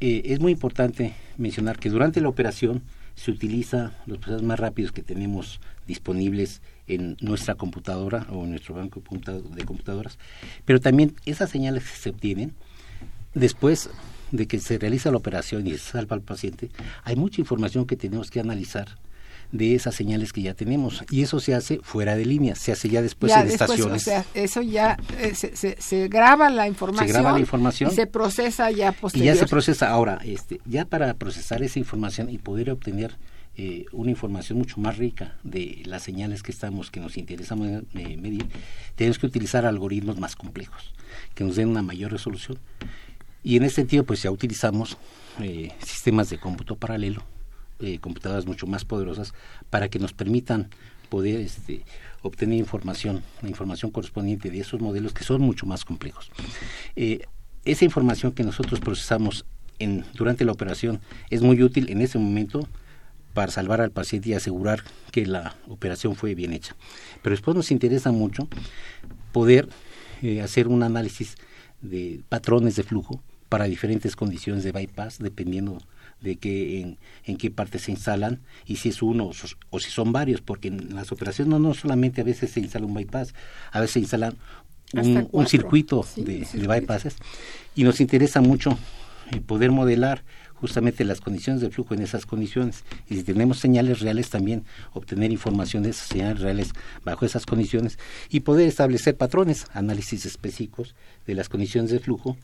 eh, 0.00 0.22
es 0.24 0.40
muy 0.40 0.52
importante 0.52 1.12
mencionar 1.36 1.78
que 1.78 1.90
durante 1.90 2.22
la 2.22 2.30
operación 2.30 2.82
se 3.16 3.30
utiliza 3.30 3.92
los 4.06 4.16
procesadores 4.16 4.46
más 4.46 4.58
rápidos 4.58 4.92
que 4.92 5.02
tenemos 5.02 5.60
disponibles 5.86 6.62
en 6.94 7.16
nuestra 7.20 7.54
computadora 7.54 8.26
o 8.30 8.44
en 8.44 8.50
nuestro 8.50 8.74
banco 8.74 9.02
de 9.02 9.64
computadoras, 9.64 10.18
pero 10.64 10.80
también 10.80 11.14
esas 11.26 11.50
señales 11.50 11.84
que 11.84 11.96
se 11.96 12.10
obtienen 12.10 12.54
después 13.34 13.90
de 14.30 14.46
que 14.46 14.58
se 14.60 14.78
realiza 14.78 15.10
la 15.10 15.16
operación 15.16 15.66
y 15.66 15.72
se 15.72 15.78
salva 15.78 16.14
al 16.14 16.22
paciente, 16.22 16.70
hay 17.04 17.16
mucha 17.16 17.40
información 17.40 17.86
que 17.86 17.96
tenemos 17.96 18.30
que 18.30 18.40
analizar 18.40 18.98
de 19.52 19.74
esas 19.74 19.94
señales 19.94 20.32
que 20.32 20.42
ya 20.42 20.54
tenemos 20.54 21.02
y 21.10 21.22
eso 21.22 21.40
se 21.40 21.54
hace 21.54 21.80
fuera 21.82 22.14
de 22.14 22.24
línea, 22.24 22.54
se 22.54 22.72
hace 22.72 22.88
ya 22.88 23.02
después 23.02 23.32
en 23.32 23.48
estaciones. 23.48 24.02
O 24.02 24.04
sea, 24.04 24.24
eso 24.34 24.62
ya 24.62 24.96
eh, 25.18 25.34
se, 25.34 25.76
se, 25.80 26.08
graba 26.08 26.50
la 26.50 26.68
información. 26.68 27.08
Se 27.08 27.12
graba 27.12 27.32
la 27.32 27.40
información. 27.40 27.90
Y 27.90 27.94
se 27.94 28.06
procesa 28.06 28.70
ya 28.70 28.92
posterior. 28.92 29.34
Y 29.34 29.36
ya 29.36 29.44
se 29.44 29.48
procesa 29.48 29.90
ahora, 29.90 30.20
este, 30.24 30.60
ya 30.66 30.84
para 30.84 31.14
procesar 31.14 31.62
esa 31.62 31.78
información 31.78 32.30
y 32.30 32.38
poder 32.38 32.70
obtener 32.70 33.16
eh, 33.62 33.84
una 33.92 34.08
información 34.08 34.56
mucho 34.56 34.80
más 34.80 34.96
rica 34.96 35.36
de 35.42 35.82
las 35.84 36.02
señales 36.02 36.42
que 36.42 36.50
estamos, 36.50 36.90
que 36.90 36.98
nos 36.98 37.18
interesamos 37.18 37.82
medir, 37.92 38.46
tenemos 38.94 39.18
que 39.18 39.26
utilizar 39.26 39.66
algoritmos 39.66 40.18
más 40.18 40.34
complejos, 40.34 40.94
que 41.34 41.44
nos 41.44 41.56
den 41.56 41.68
una 41.68 41.82
mayor 41.82 42.10
resolución. 42.10 42.56
Y 43.42 43.58
en 43.58 43.64
ese 43.64 43.74
sentido, 43.74 44.04
pues 44.04 44.22
ya 44.22 44.30
utilizamos 44.30 44.96
eh, 45.40 45.72
sistemas 45.84 46.30
de 46.30 46.40
cómputo 46.40 46.76
paralelo, 46.76 47.22
eh, 47.80 47.98
computadoras 47.98 48.46
mucho 48.46 48.66
más 48.66 48.86
poderosas, 48.86 49.34
para 49.68 49.90
que 49.90 49.98
nos 49.98 50.14
permitan 50.14 50.70
poder 51.10 51.40
este, 51.40 51.82
obtener 52.22 52.58
información, 52.58 53.22
la 53.42 53.50
información 53.50 53.90
correspondiente 53.90 54.50
de 54.50 54.60
esos 54.60 54.80
modelos 54.80 55.12
que 55.12 55.22
son 55.22 55.42
mucho 55.42 55.66
más 55.66 55.84
complejos. 55.84 56.30
esa 56.96 57.84
información 57.84 58.32
que 58.32 58.42
nosotros 58.42 58.80
procesamos 58.80 59.44
en, 59.78 60.06
durante 60.14 60.46
la 60.46 60.52
operación 60.52 61.02
es 61.28 61.42
muy 61.42 61.62
útil 61.62 61.90
en 61.90 62.00
ese 62.00 62.16
momento 62.18 62.66
para 63.34 63.52
salvar 63.52 63.80
al 63.80 63.90
paciente 63.90 64.30
y 64.30 64.34
asegurar 64.34 64.82
que 65.12 65.26
la 65.26 65.56
operación 65.68 66.16
fue 66.16 66.34
bien 66.34 66.52
hecha. 66.52 66.76
Pero 67.22 67.34
después 67.34 67.56
nos 67.56 67.70
interesa 67.70 68.12
mucho 68.12 68.48
poder 69.32 69.68
eh, 70.22 70.40
hacer 70.42 70.68
un 70.68 70.82
análisis 70.82 71.36
de 71.80 72.20
patrones 72.28 72.76
de 72.76 72.82
flujo 72.82 73.22
para 73.48 73.64
diferentes 73.64 74.16
condiciones 74.16 74.64
de 74.64 74.72
bypass, 74.72 75.18
dependiendo 75.18 75.78
de 76.20 76.36
qué, 76.36 76.96
en, 77.24 77.36
qué 77.36 77.50
parte 77.50 77.78
se 77.78 77.90
instalan 77.90 78.40
y 78.66 78.76
si 78.76 78.90
es 78.90 79.02
uno 79.02 79.30
o, 79.70 79.80
si 79.80 79.90
son 79.90 80.12
varios, 80.12 80.40
porque 80.40 80.68
en 80.68 80.94
las 80.94 81.10
operaciones 81.12 81.50
no, 81.50 81.58
no 81.58 81.74
solamente 81.74 82.20
a 82.20 82.24
veces 82.24 82.50
se 82.50 82.60
instala 82.60 82.86
un 82.86 82.94
bypass, 82.94 83.34
a 83.72 83.80
veces 83.80 83.94
se 83.94 84.00
instalan 84.00 84.36
un, 84.92 85.46
circuito 85.46 86.04
de, 86.16 86.46
de 86.52 86.66
bypasses. 86.66 87.16
Y 87.74 87.84
nos 87.84 88.00
interesa 88.00 88.40
mucho 88.40 88.76
poder 89.38 89.70
modelar 89.70 90.24
justamente 90.60 91.04
las 91.04 91.20
condiciones 91.20 91.62
de 91.62 91.70
flujo 91.70 91.94
en 91.94 92.02
esas 92.02 92.26
condiciones. 92.26 92.84
Y 93.08 93.16
si 93.16 93.22
tenemos 93.22 93.58
señales 93.58 94.00
reales 94.00 94.28
también, 94.28 94.64
obtener 94.92 95.32
información 95.32 95.82
de 95.82 95.90
esas 95.90 96.08
señales 96.08 96.40
reales 96.40 96.72
bajo 97.04 97.24
esas 97.24 97.46
condiciones 97.46 97.98
y 98.28 98.40
poder 98.40 98.68
establecer 98.68 99.16
patrones, 99.16 99.66
análisis 99.72 100.26
específicos 100.26 100.94
de 101.26 101.34
las 101.34 101.48
condiciones 101.48 101.90
de 101.90 101.98
flujo 101.98 102.36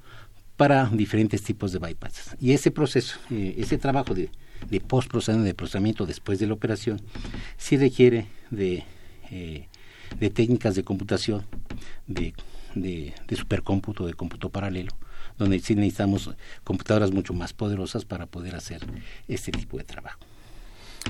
para 0.57 0.87
diferentes 0.87 1.43
tipos 1.43 1.73
de 1.73 1.79
bypasses. 1.79 2.37
Y 2.41 2.53
ese 2.53 2.71
proceso, 2.71 3.19
eh, 3.31 3.57
ese 3.59 3.77
trabajo 3.77 4.15
de, 4.15 4.31
de 4.71 4.81
post-procesamiento, 4.81 5.47
de 5.47 5.55
procesamiento 5.55 6.07
después 6.07 6.39
de 6.39 6.47
la 6.47 6.55
operación, 6.55 7.03
sí 7.59 7.77
requiere 7.77 8.29
de, 8.51 8.85
eh, 9.31 9.69
de 10.19 10.31
técnicas 10.31 10.75
de 10.75 10.85
computación, 10.85 11.45
de 12.07 12.33
supercómputo, 13.37 14.07
de 14.07 14.15
cómputo 14.15 14.49
paralelo, 14.49 14.93
donde 15.39 15.61
sí 15.61 15.75
necesitamos 15.75 16.31
computadoras 16.65 17.13
mucho 17.13 17.33
más 17.35 17.53
poderosas 17.53 18.05
para 18.05 18.27
poder 18.27 18.55
hacer 18.55 18.81
este 19.29 19.53
tipo 19.53 19.77
de 19.79 19.85
trabajo. 19.85 20.21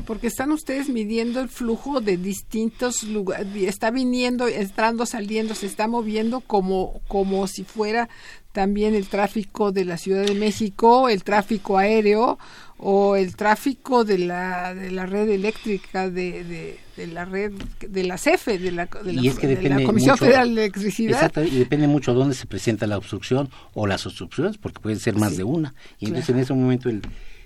Porque 0.04 0.26
están 0.26 0.52
ustedes 0.52 0.88
midiendo 0.88 1.40
el 1.40 1.48
flujo 1.48 2.00
de 2.00 2.16
distintos 2.16 3.02
lugares, 3.02 3.46
está 3.54 3.90
viniendo, 3.90 4.46
entrando, 4.48 5.06
saliendo, 5.06 5.54
se 5.54 5.66
está 5.66 5.88
moviendo 5.88 6.40
como, 6.40 7.00
como 7.08 7.46
si 7.46 7.64
fuera 7.64 8.08
también 8.52 8.94
el 8.94 9.06
tráfico 9.06 9.70
de 9.70 9.84
la 9.84 9.98
Ciudad 9.98 10.24
de 10.24 10.34
México, 10.34 11.10
el 11.10 11.24
tráfico 11.24 11.76
aéreo 11.76 12.38
o 12.78 13.16
el 13.16 13.36
tráfico 13.36 14.04
de 14.04 14.18
la, 14.18 14.74
de 14.74 14.90
la 14.90 15.04
red 15.04 15.28
eléctrica 15.28 16.08
de, 16.10 16.78
de, 16.96 17.06
la 17.06 17.24
red 17.24 17.52
de 17.86 18.04
la 18.04 18.16
CEFE, 18.16 18.58
de 18.58 18.70
la, 18.70 18.86
Comisión 18.86 20.16
Federal 20.16 20.54
de 20.54 20.62
Electricidad. 20.62 21.14
Exacto, 21.14 21.44
y 21.44 21.58
depende 21.58 21.86
mucho 21.86 22.12
de 22.12 22.18
dónde 22.18 22.34
se 22.34 22.46
presenta 22.46 22.86
la 22.86 22.96
obstrucción 22.96 23.50
o 23.74 23.86
las 23.86 24.06
obstrucciones, 24.06 24.56
porque 24.56 24.80
pueden 24.80 25.00
ser 25.00 25.16
más 25.16 25.36
de 25.36 25.44
una. 25.44 25.74
Y 25.98 26.06
entonces 26.06 26.30
en 26.30 26.38
ese 26.38 26.54
momento 26.54 26.88
el, 26.88 27.02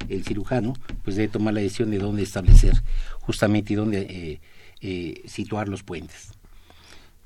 el, 0.09 0.25
cirujano 0.25 0.75
pues 1.05 1.17
debe 1.17 1.29
tomar 1.29 1.55
la 1.55 1.61
decisión 1.61 1.91
de 1.91 1.99
dónde 1.99 2.23
establecer 2.23 2.75
justamente 3.21 3.73
y 3.73 3.77
dónde 3.77 4.01
eh, 4.03 4.41
eh, 4.81 5.23
situar 5.27 5.69
los 5.69 5.83
puentes. 5.83 6.33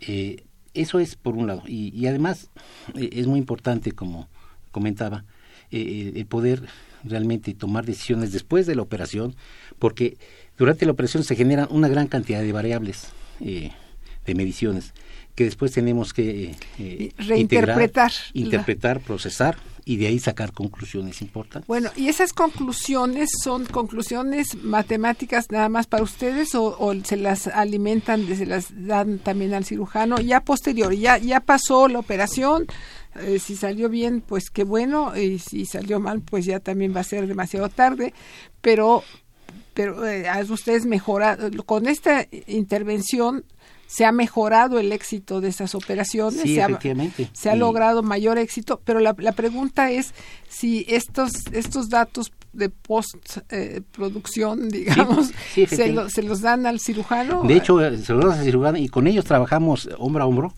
Eh, 0.01 0.45
eso 0.75 0.99
es 0.99 1.15
por 1.15 1.35
un 1.37 1.47
lado. 1.47 1.63
Y, 1.67 1.95
y 1.95 2.07
además 2.07 2.51
es 2.95 3.27
muy 3.27 3.39
importante, 3.39 3.93
como 3.93 4.29
comentaba, 4.73 5.25
el 5.71 6.27
poder 6.27 6.63
realmente 7.05 7.55
tomar 7.55 7.85
decisiones 7.85 8.33
después 8.33 8.67
de 8.67 8.75
la 8.75 8.83
operación, 8.83 9.37
porque 9.79 10.17
durante 10.57 10.87
la 10.87 10.93
operación 10.93 11.25
se 11.25 11.37
generan 11.37 11.69
una 11.71 11.89
gran 11.89 12.07
cantidad 12.07 12.41
de 12.41 12.53
variables 12.53 13.09
eh, 13.41 13.71
de 14.25 14.35
mediciones 14.35 14.95
que 15.35 15.45
después 15.45 15.73
tenemos 15.73 16.15
que 16.15 16.55
reinterpretar, 17.19 18.13
interpretar, 18.33 19.01
procesar 19.01 19.57
y 19.85 19.97
de 19.97 20.07
ahí 20.07 20.19
sacar 20.19 20.53
conclusiones 20.53 21.21
importantes. 21.23 21.67
Bueno, 21.67 21.91
¿y 21.97 22.09
esas 22.09 22.33
conclusiones 22.33 23.31
son 23.43 23.67
conclusiones 23.67 24.57
matemáticas 24.63 25.51
nada 25.51 25.69
más 25.69 25.87
para 25.87 26.03
ustedes 26.03 26.55
o, 26.55 26.95
se 27.05 27.17
las 27.17 27.47
alimentan, 27.49 28.27
se 28.27 28.47
las 28.47 28.69
dan 28.87 29.19
también 29.19 29.55
al 29.55 29.65
cirujano 29.65 30.19
ya 30.21 30.41
posterior? 30.41 30.95
Ya, 30.95 31.19
ya 31.19 31.41
pasó 31.41 31.89
la 31.89 31.99
operación, 31.99 32.67
eh, 33.17 33.39
si 33.39 33.57
salió 33.57 33.89
bien, 33.89 34.21
pues 34.21 34.51
qué 34.51 34.65
bueno, 34.65 35.17
y 35.17 35.39
si 35.39 35.67
salió 35.67 36.01
mal, 36.01 36.23
pues 36.23 36.47
ya 36.47 36.61
también 36.61 36.95
va 36.95 37.01
a 37.01 37.05
ser 37.05 37.27
demasiado 37.27 37.69
tarde, 37.69 38.15
pero 38.61 39.03
pero 39.75 40.07
eh, 40.07 40.25
ustedes 40.49 40.87
mejorado 40.87 41.51
con 41.65 41.89
esta 41.89 42.27
intervención 42.47 43.45
se 43.95 44.05
ha 44.05 44.11
mejorado 44.11 44.81
el 44.81 44.91
éxito 44.91 45.41
de 45.41 45.51
esas 45.51 45.77
operaciones, 45.77 46.41
sí, 46.41 46.57
se, 46.57 46.63
ha, 46.65 46.69
se 47.33 47.51
ha 47.51 47.55
logrado 47.55 48.03
mayor 48.03 48.39
éxito, 48.39 48.81
pero 48.85 48.99
la, 48.99 49.15
la, 49.19 49.31
pregunta 49.31 49.93
es 49.93 50.15
si 50.49 50.85
estos 50.89 51.31
estos 51.53 51.91
datos 51.91 52.33
de 52.53 52.71
postproducción, 52.71 54.65
eh, 54.65 54.79
digamos, 54.79 55.31
se, 55.55 55.69
se, 56.09 56.23
los 56.25 56.41
dan 56.41 56.67
al 56.67 56.81
cirujano. 56.81 57.45
De 57.45 57.55
hecho, 57.55 57.79
se 57.97 58.15
los 58.15 58.25
dan 58.25 58.41
al 58.41 58.45
cirujano 58.45 58.79
y 58.79 58.89
con 58.89 59.07
ellos 59.07 59.27
trabajamos 59.27 59.89
hombro 59.99 60.25
a 60.25 60.27
hombro 60.27 60.55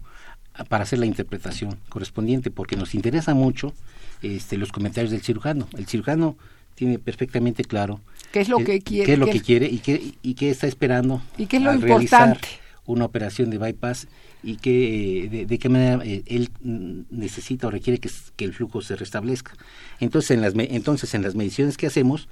para 0.71 0.85
hacer 0.85 0.99
la 0.99 1.07
interpretación 1.07 1.79
correspondiente, 1.91 2.51
porque 2.51 2.77
nos 2.77 2.95
interesa 2.95 3.35
mucho 3.35 3.75
este, 4.23 4.57
los 4.57 4.73
comentarios 4.73 5.11
del 5.11 5.21
cirujano. 5.21 5.69
El 5.77 5.87
cirujano 5.87 6.39
tiene 6.75 6.99
perfectamente 6.99 7.65
claro 7.65 8.01
qué 8.33 8.41
es 8.41 8.49
lo 8.49 8.59
que 8.65 8.81
quiere, 8.81 9.05
qué 9.05 9.13
es 9.13 9.19
lo 9.19 9.27
que 9.27 9.43
quiere 9.43 9.67
y 9.67 9.79
qué, 9.81 10.15
y 10.23 10.33
qué 10.33 10.49
está 10.49 10.67
esperando 10.67 11.21
y 11.37 11.45
qué 11.45 11.59
es 11.59 11.63
lo 11.63 11.75
importante 11.75 12.49
una 12.87 13.05
operación 13.05 13.51
de 13.51 13.59
bypass 13.59 14.09
y 14.43 14.57
que, 14.57 15.47
de, 15.49 15.59
qué 15.59 15.69
manera 15.69 16.05
eh, 16.05 16.23
él 16.27 16.51
necesita 16.63 17.67
o 17.67 17.71
requiere 17.71 17.99
que, 17.99 18.11
que, 18.37 18.45
el 18.45 18.55
flujo 18.55 18.83
se 18.83 18.97
restablezca. 18.97 19.53
Entonces 20.01 20.33
en, 20.33 20.41
las, 20.41 20.55
entonces, 20.57 21.15
en 21.15 21.23
las 21.23 21.35
mediciones 21.35 21.77
que 21.77 21.87
hacemos, 21.87 22.29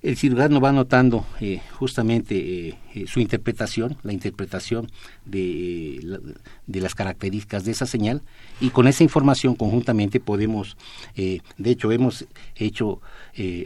el 0.00 0.16
cirujano 0.16 0.60
va 0.60 0.70
notando 0.70 1.26
eh, 1.40 1.60
justamente 1.72 2.36
eh, 2.36 2.78
eh, 2.94 3.06
su 3.08 3.18
interpretación, 3.18 3.96
la 4.04 4.12
interpretación 4.12 4.90
de, 5.24 6.20
de, 6.66 6.80
las 6.80 6.94
características 6.94 7.64
de 7.64 7.72
esa 7.72 7.84
señal 7.84 8.22
y 8.60 8.70
con 8.70 8.86
esa 8.86 9.02
información 9.02 9.56
conjuntamente 9.56 10.20
podemos, 10.20 10.76
de 11.16 11.40
hecho 11.64 11.90
hemos 11.90 12.26
hecho 12.54 13.00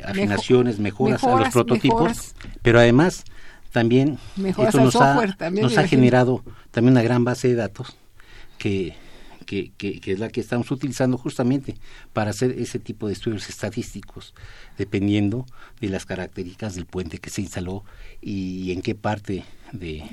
afinaciones, 0.04 0.78
mejoras, 0.78 1.22
a 1.22 1.36
los 1.38 1.50
prototipos, 1.50 2.34
pero 2.62 2.78
además 2.78 3.24
también 3.72 4.18
esto 4.44 4.80
nos, 4.80 4.96
ha, 4.96 5.26
nos 5.50 5.78
ha 5.78 5.88
generado 5.88 6.44
también 6.70 6.92
una 6.92 7.02
gran 7.02 7.24
base 7.24 7.48
de 7.48 7.54
datos 7.54 7.96
que 8.58 8.94
que, 9.44 9.72
que, 9.76 10.12
es 10.12 10.18
la 10.18 10.30
que 10.30 10.40
estamos 10.40 10.70
utilizando 10.70 11.18
justamente 11.18 11.76
para 12.12 12.30
hacer 12.30 12.52
ese 12.52 12.78
tipo 12.78 13.06
de 13.06 13.12
estudios 13.12 13.48
estadísticos, 13.48 14.34
dependiendo 14.78 15.46
de 15.80 15.88
las 15.88 16.06
características 16.06 16.74
del 16.74 16.86
puente 16.86 17.18
que 17.18 17.30
se 17.30 17.42
instaló 17.42 17.84
y 18.20 18.72
en 18.72 18.82
qué 18.82 18.94
parte 18.94 19.44
de, 19.72 20.04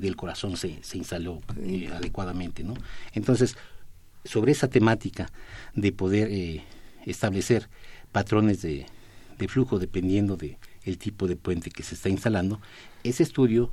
del 0.00 0.16
corazón 0.16 0.56
se, 0.56 0.82
se 0.82 0.98
instaló 0.98 1.42
eh, 1.62 1.90
adecuadamente. 1.92 2.64
¿no? 2.64 2.74
Entonces, 3.12 3.56
sobre 4.24 4.52
esa 4.52 4.68
temática 4.68 5.30
de 5.74 5.92
poder 5.92 6.28
eh, 6.30 6.64
establecer 7.04 7.68
patrones 8.12 8.62
de, 8.62 8.86
de 9.38 9.48
flujo 9.48 9.78
dependiendo 9.78 10.36
de 10.36 10.58
el 10.84 10.98
tipo 10.98 11.26
de 11.26 11.36
puente 11.36 11.70
que 11.70 11.82
se 11.82 11.96
está 11.96 12.08
instalando, 12.08 12.60
ese 13.08 13.22
estudio, 13.22 13.70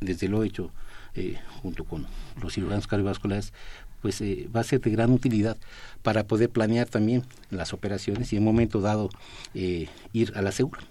desde 0.00 0.28
lo 0.28 0.42
hecho 0.42 0.70
eh, 1.18 1.38
junto 1.62 1.84
con 1.84 2.06
los 2.42 2.52
cirujanos 2.52 2.86
cardiovasculares, 2.86 3.54
pues 4.02 4.20
eh, 4.20 4.50
va 4.54 4.60
a 4.60 4.64
ser 4.64 4.82
de 4.82 4.90
gran 4.90 5.10
utilidad 5.12 5.56
para 6.02 6.26
poder 6.26 6.50
planear 6.50 6.88
también 6.88 7.22
las 7.50 7.72
operaciones 7.72 8.32
y 8.32 8.36
en 8.36 8.42
un 8.42 8.46
momento 8.46 8.82
dado 8.82 9.08
eh, 9.54 9.88
ir 10.12 10.34
a 10.36 10.42
la 10.42 10.52
segura 10.52 10.82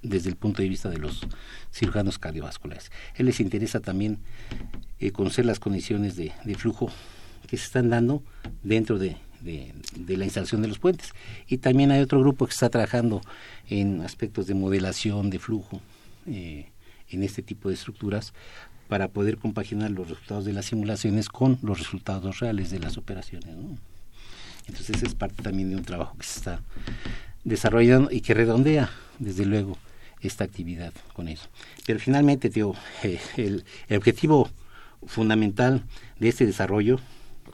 desde 0.00 0.30
el 0.30 0.36
punto 0.36 0.62
de 0.62 0.70
vista 0.70 0.88
de 0.88 0.96
los 0.96 1.26
cirujanos 1.72 2.18
cardiovasculares. 2.18 2.90
A 3.18 3.22
les 3.22 3.38
interesa 3.40 3.80
también 3.80 4.18
conocer 5.12 5.44
las 5.44 5.60
condiciones 5.60 6.16
de, 6.16 6.32
flujo 6.56 6.88
que 7.46 7.58
se 7.58 7.64
están 7.64 7.90
dando 7.90 8.22
dentro 8.62 8.98
de, 8.98 9.16
de, 9.42 10.16
la 10.16 10.24
instalación 10.24 10.62
de 10.62 10.68
los 10.68 10.78
puentes. 10.78 11.12
Y 11.48 11.58
también 11.58 11.90
hay 11.90 12.00
otro 12.00 12.20
grupo 12.20 12.46
que 12.46 12.52
está 12.52 12.70
trabajando 12.70 13.20
en 13.68 14.00
aspectos 14.00 14.46
de 14.46 14.54
modelación 14.54 15.28
de 15.28 15.38
flujo 15.38 15.82
en 17.10 17.22
este 17.22 17.42
tipo 17.42 17.68
de 17.68 17.74
estructuras 17.74 18.32
para 18.88 19.08
poder 19.08 19.38
compaginar 19.38 19.90
los 19.90 20.08
resultados 20.08 20.44
de 20.44 20.52
las 20.52 20.66
simulaciones 20.66 21.28
con 21.28 21.58
los 21.62 21.78
resultados 21.78 22.40
reales 22.40 22.70
de 22.70 22.78
las 22.78 22.96
operaciones. 22.96 23.48
Entonces 24.66 25.02
es 25.02 25.14
parte 25.14 25.42
también 25.42 25.70
de 25.70 25.76
un 25.76 25.84
trabajo 25.84 26.16
que 26.18 26.26
se 26.26 26.38
está 26.38 26.60
desarrollando 27.44 28.10
y 28.10 28.20
que 28.20 28.34
redondea, 28.34 28.90
desde 29.18 29.44
luego, 29.44 29.78
esta 30.20 30.44
actividad 30.44 30.92
con 31.12 31.28
eso. 31.28 31.48
Pero 31.86 31.98
finalmente, 32.00 32.50
tío, 32.50 32.74
eh, 33.02 33.20
el, 33.36 33.64
objetivo 33.96 34.50
fundamental 35.06 35.84
de 36.18 36.28
este 36.28 36.46
desarrollo 36.46 36.98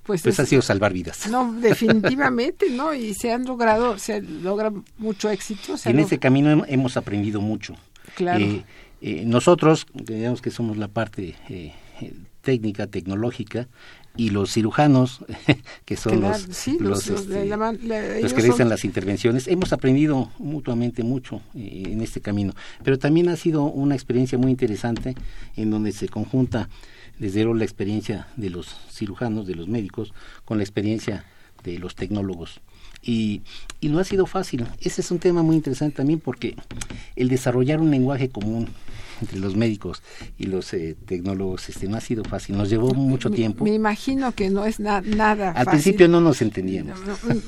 pues, 0.04 0.22
pues 0.22 0.40
ha 0.40 0.46
sido 0.46 0.62
salvar 0.62 0.92
vidas. 0.92 1.28
No, 1.28 1.52
definitivamente, 1.52 2.70
¿no? 2.70 2.94
Y 2.94 3.14
se 3.14 3.30
han 3.30 3.44
logrado, 3.44 3.98
se 3.98 4.22
logra 4.22 4.72
mucho 4.98 5.30
éxito. 5.30 5.74
en 5.84 5.98
ese 5.98 6.18
camino 6.18 6.64
hemos 6.66 6.96
aprendido 6.96 7.40
mucho. 7.40 7.76
Claro. 8.16 8.44
Eh, 8.44 8.64
eh, 9.02 9.24
nosotros, 9.26 9.86
digamos 9.92 10.40
que 10.40 10.50
somos 10.50 10.76
la 10.76 10.88
parte 10.88 11.36
técnica, 12.40 12.86
tecnológica, 12.86 13.68
y 14.16 14.30
los 14.30 14.52
cirujanos, 14.52 15.24
que 15.84 15.96
son 15.96 16.20
los, 16.20 16.66
los, 16.80 17.08
este, 17.08 17.48
que 18.34 18.40
realizan 18.40 18.68
las 18.68 18.84
intervenciones, 18.84 19.48
hemos 19.48 19.72
aprendido 19.72 20.30
mutuamente 20.38 21.02
mucho 21.02 21.40
eh, 21.54 21.84
en 21.86 22.02
este 22.02 22.20
camino. 22.20 22.52
Pero 22.84 22.98
también 22.98 23.28
ha 23.28 23.36
sido 23.36 23.64
una 23.64 23.94
experiencia 23.94 24.38
muy 24.38 24.50
interesante 24.50 25.14
en 25.56 25.70
donde 25.70 25.92
se 25.92 26.08
conjunta 26.08 26.68
desde 27.18 27.42
luego 27.42 27.58
la 27.58 27.64
experiencia 27.64 28.28
de 28.36 28.50
los 28.50 28.68
cirujanos, 28.90 29.46
de 29.46 29.54
los 29.54 29.68
médicos, 29.68 30.12
con 30.44 30.58
la 30.58 30.64
experiencia 30.64 31.24
de 31.64 31.78
los 31.78 31.94
tecnólogos. 31.94 32.60
Y, 33.02 33.42
y 33.80 33.88
no 33.88 33.98
ha 33.98 34.04
sido 34.04 34.26
fácil. 34.26 34.66
Ese 34.80 35.00
es 35.00 35.10
un 35.10 35.18
tema 35.18 35.42
muy 35.42 35.56
interesante 35.56 35.96
también 35.96 36.20
porque 36.20 36.54
el 37.16 37.28
desarrollar 37.28 37.80
un 37.80 37.90
lenguaje 37.90 38.28
común 38.28 38.68
entre 39.22 39.38
los 39.38 39.56
médicos 39.56 40.02
y 40.36 40.46
los 40.46 40.72
eh, 40.74 40.96
tecnólogos 41.06 41.68
este, 41.68 41.88
no 41.88 41.96
ha 41.96 42.00
sido 42.00 42.24
fácil, 42.24 42.56
nos 42.56 42.68
llevó 42.68 42.92
mucho 42.92 43.30
tiempo. 43.30 43.64
Me 43.64 43.74
imagino 43.74 44.32
que 44.32 44.50
no 44.50 44.64
es 44.66 44.78
nada 44.80 45.52
Al 45.52 45.66
principio 45.66 46.08
no 46.08 46.20
nos 46.20 46.42
entendíamos. 46.42 46.98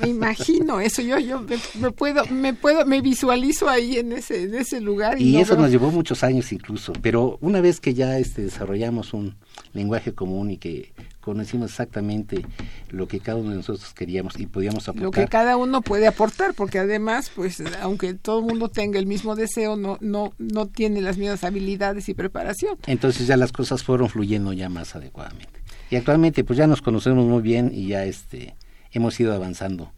me 0.01 0.07
imagino 0.07 0.79
eso, 0.79 1.01
yo 1.01 1.19
yo 1.19 1.45
me, 1.79 1.91
puedo 1.91 2.25
me 2.27 2.53
puedo 2.53 2.85
me 2.85 3.01
visualizo 3.01 3.69
ahí 3.69 3.97
en 3.97 4.13
ese 4.13 4.43
en 4.43 4.55
ese 4.55 4.81
lugar 4.81 5.21
y, 5.21 5.37
eso 5.37 5.55
nos 5.55 5.69
llevó 5.69 5.91
muchos 5.91 6.23
años 6.23 6.51
incluso, 6.51 6.93
pero 7.01 7.37
una 7.41 7.61
vez 7.61 7.79
que 7.79 7.93
ya 7.93 8.17
este 8.17 8.43
desarrollamos 8.43 9.13
un 9.13 9.35
lenguaje 9.73 10.13
común 10.13 10.51
y 10.51 10.57
que 10.57 10.93
conocimos 11.25 11.71
exactamente 11.71 12.45
lo 12.91 13.07
que 13.07 13.19
cada 13.19 13.39
uno 13.39 13.49
de 13.49 13.55
nosotros 13.57 13.93
queríamos 13.95 14.39
y 14.39 14.45
podíamos 14.45 14.87
aportar. 14.87 15.03
Lo 15.03 15.11
que 15.11 15.27
cada 15.27 15.57
uno 15.57 15.81
puede 15.81 16.05
aportar, 16.05 16.53
porque 16.53 16.77
además, 16.77 17.31
pues, 17.35 17.63
aunque 17.81 18.13
todo 18.13 18.39
el 18.39 18.45
mundo 18.45 18.69
tenga 18.69 18.99
el 18.99 19.07
mismo 19.07 19.35
deseo, 19.35 19.75
no, 19.75 19.97
no, 20.01 20.33
no 20.37 20.67
tiene 20.67 21.01
las 21.01 21.17
mismas 21.17 21.43
habilidades 21.43 21.64
y 21.65 22.13
preparación. 22.13 22.77
Entonces 22.87 23.27
ya 23.27 23.37
las 23.37 23.51
cosas 23.51 23.83
fueron 23.83 24.09
fluyendo 24.09 24.53
ya 24.53 24.69
más 24.69 24.95
adecuadamente. 24.95 25.61
Y 25.89 25.95
actualmente, 25.95 26.43
pues 26.43 26.57
ya 26.57 26.67
nos 26.67 26.81
conocemos 26.81 27.25
muy 27.25 27.41
bien 27.41 27.71
y 27.73 27.87
ya 27.87 28.05
este 28.05 28.55
hemos 28.91 29.19
ido 29.19 29.33
avanzando 29.33 29.91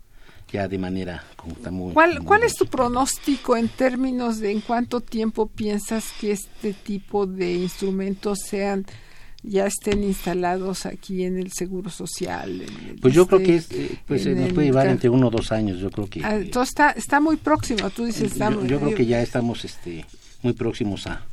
ya 0.51 0.67
de 0.67 0.77
manera 0.77 1.23
muy, 1.69 1.93
¿Cuál, 1.93 2.23
¿Cuál 2.23 2.43
es 2.43 2.55
tu 2.55 2.67
pronóstico 2.67 3.57
en 3.57 3.67
términos 3.67 4.39
de 4.39 4.51
en 4.51 4.61
cuánto 4.61 5.01
tiempo 5.01 5.47
piensas 5.47 6.13
que 6.19 6.31
este 6.31 6.73
tipo 6.73 7.25
de 7.25 7.53
instrumentos 7.53 8.39
sean 8.47 8.85
ya 9.43 9.65
estén 9.65 10.03
instalados 10.03 10.85
aquí 10.85 11.23
en 11.23 11.37
el 11.37 11.51
Seguro 11.51 11.89
Social. 11.89 12.63
pues 13.01 13.13
yo 13.13 13.27
creo 13.27 13.39
que 13.39 13.55
es, 13.55 13.71
eh, 13.71 13.99
pues 14.05 14.25
nos 14.25 14.53
puede 14.53 14.67
llevar 14.67 14.87
entre 14.87 15.09
uno 15.09 15.27
o 15.27 15.29
dos 15.29 15.51
años, 15.51 15.79
yo 15.79 15.89
creo 15.89 16.09
que... 16.09 16.23
Ah, 16.23 16.37
está, 16.37 16.91
está 16.91 17.19
muy 17.19 17.37
próximo, 17.37 17.89
tú 17.89 18.05
dices... 18.05 18.33
yo, 18.35 18.79
creo 18.79 18.95
que 18.95 19.05
ya 19.05 19.21
estamos 19.21 19.63
este, 19.63 20.05
muy 20.41 20.53
próximos 20.53 21.07
a, 21.07 21.25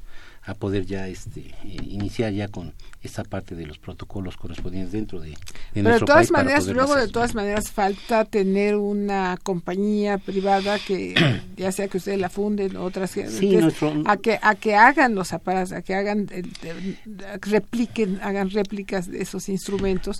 a 0.46 0.54
poder 0.54 0.84
ya 0.84 1.08
este 1.08 1.40
eh, 1.40 1.76
iniciar 1.88 2.32
ya 2.32 2.48
con 2.48 2.74
esta 3.02 3.24
parte 3.24 3.54
de 3.54 3.66
los 3.66 3.78
protocolos 3.78 4.36
correspondientes 4.36 4.92
dentro 4.92 5.20
de, 5.20 5.30
de 5.30 5.36
Pero 5.82 5.98
de 5.98 6.00
todas 6.00 6.30
maneras, 6.30 6.66
luego 6.66 6.96
de 6.96 7.08
todas 7.08 7.34
maneras 7.34 7.70
falta 7.70 8.24
tener 8.24 8.76
una 8.76 9.38
compañía 9.42 10.18
privada 10.18 10.78
que 10.78 11.14
ya 11.56 11.72
sea 11.72 11.88
que 11.88 11.98
ustedes 11.98 12.18
la 12.18 12.28
funden 12.28 12.76
o 12.76 12.84
otras 12.84 13.14
que, 13.14 13.24
a 14.06 14.16
que 14.18 14.38
a 14.42 14.54
que 14.54 14.74
hagan 14.74 15.14
los 15.14 15.32
aparatos, 15.32 15.72
a 15.72 15.82
que 15.82 15.94
hagan 15.94 16.28
eh, 16.30 16.42
repliquen, 17.40 18.20
hagan 18.22 18.50
réplicas 18.50 19.10
de 19.10 19.22
esos 19.22 19.48
instrumentos 19.48 20.18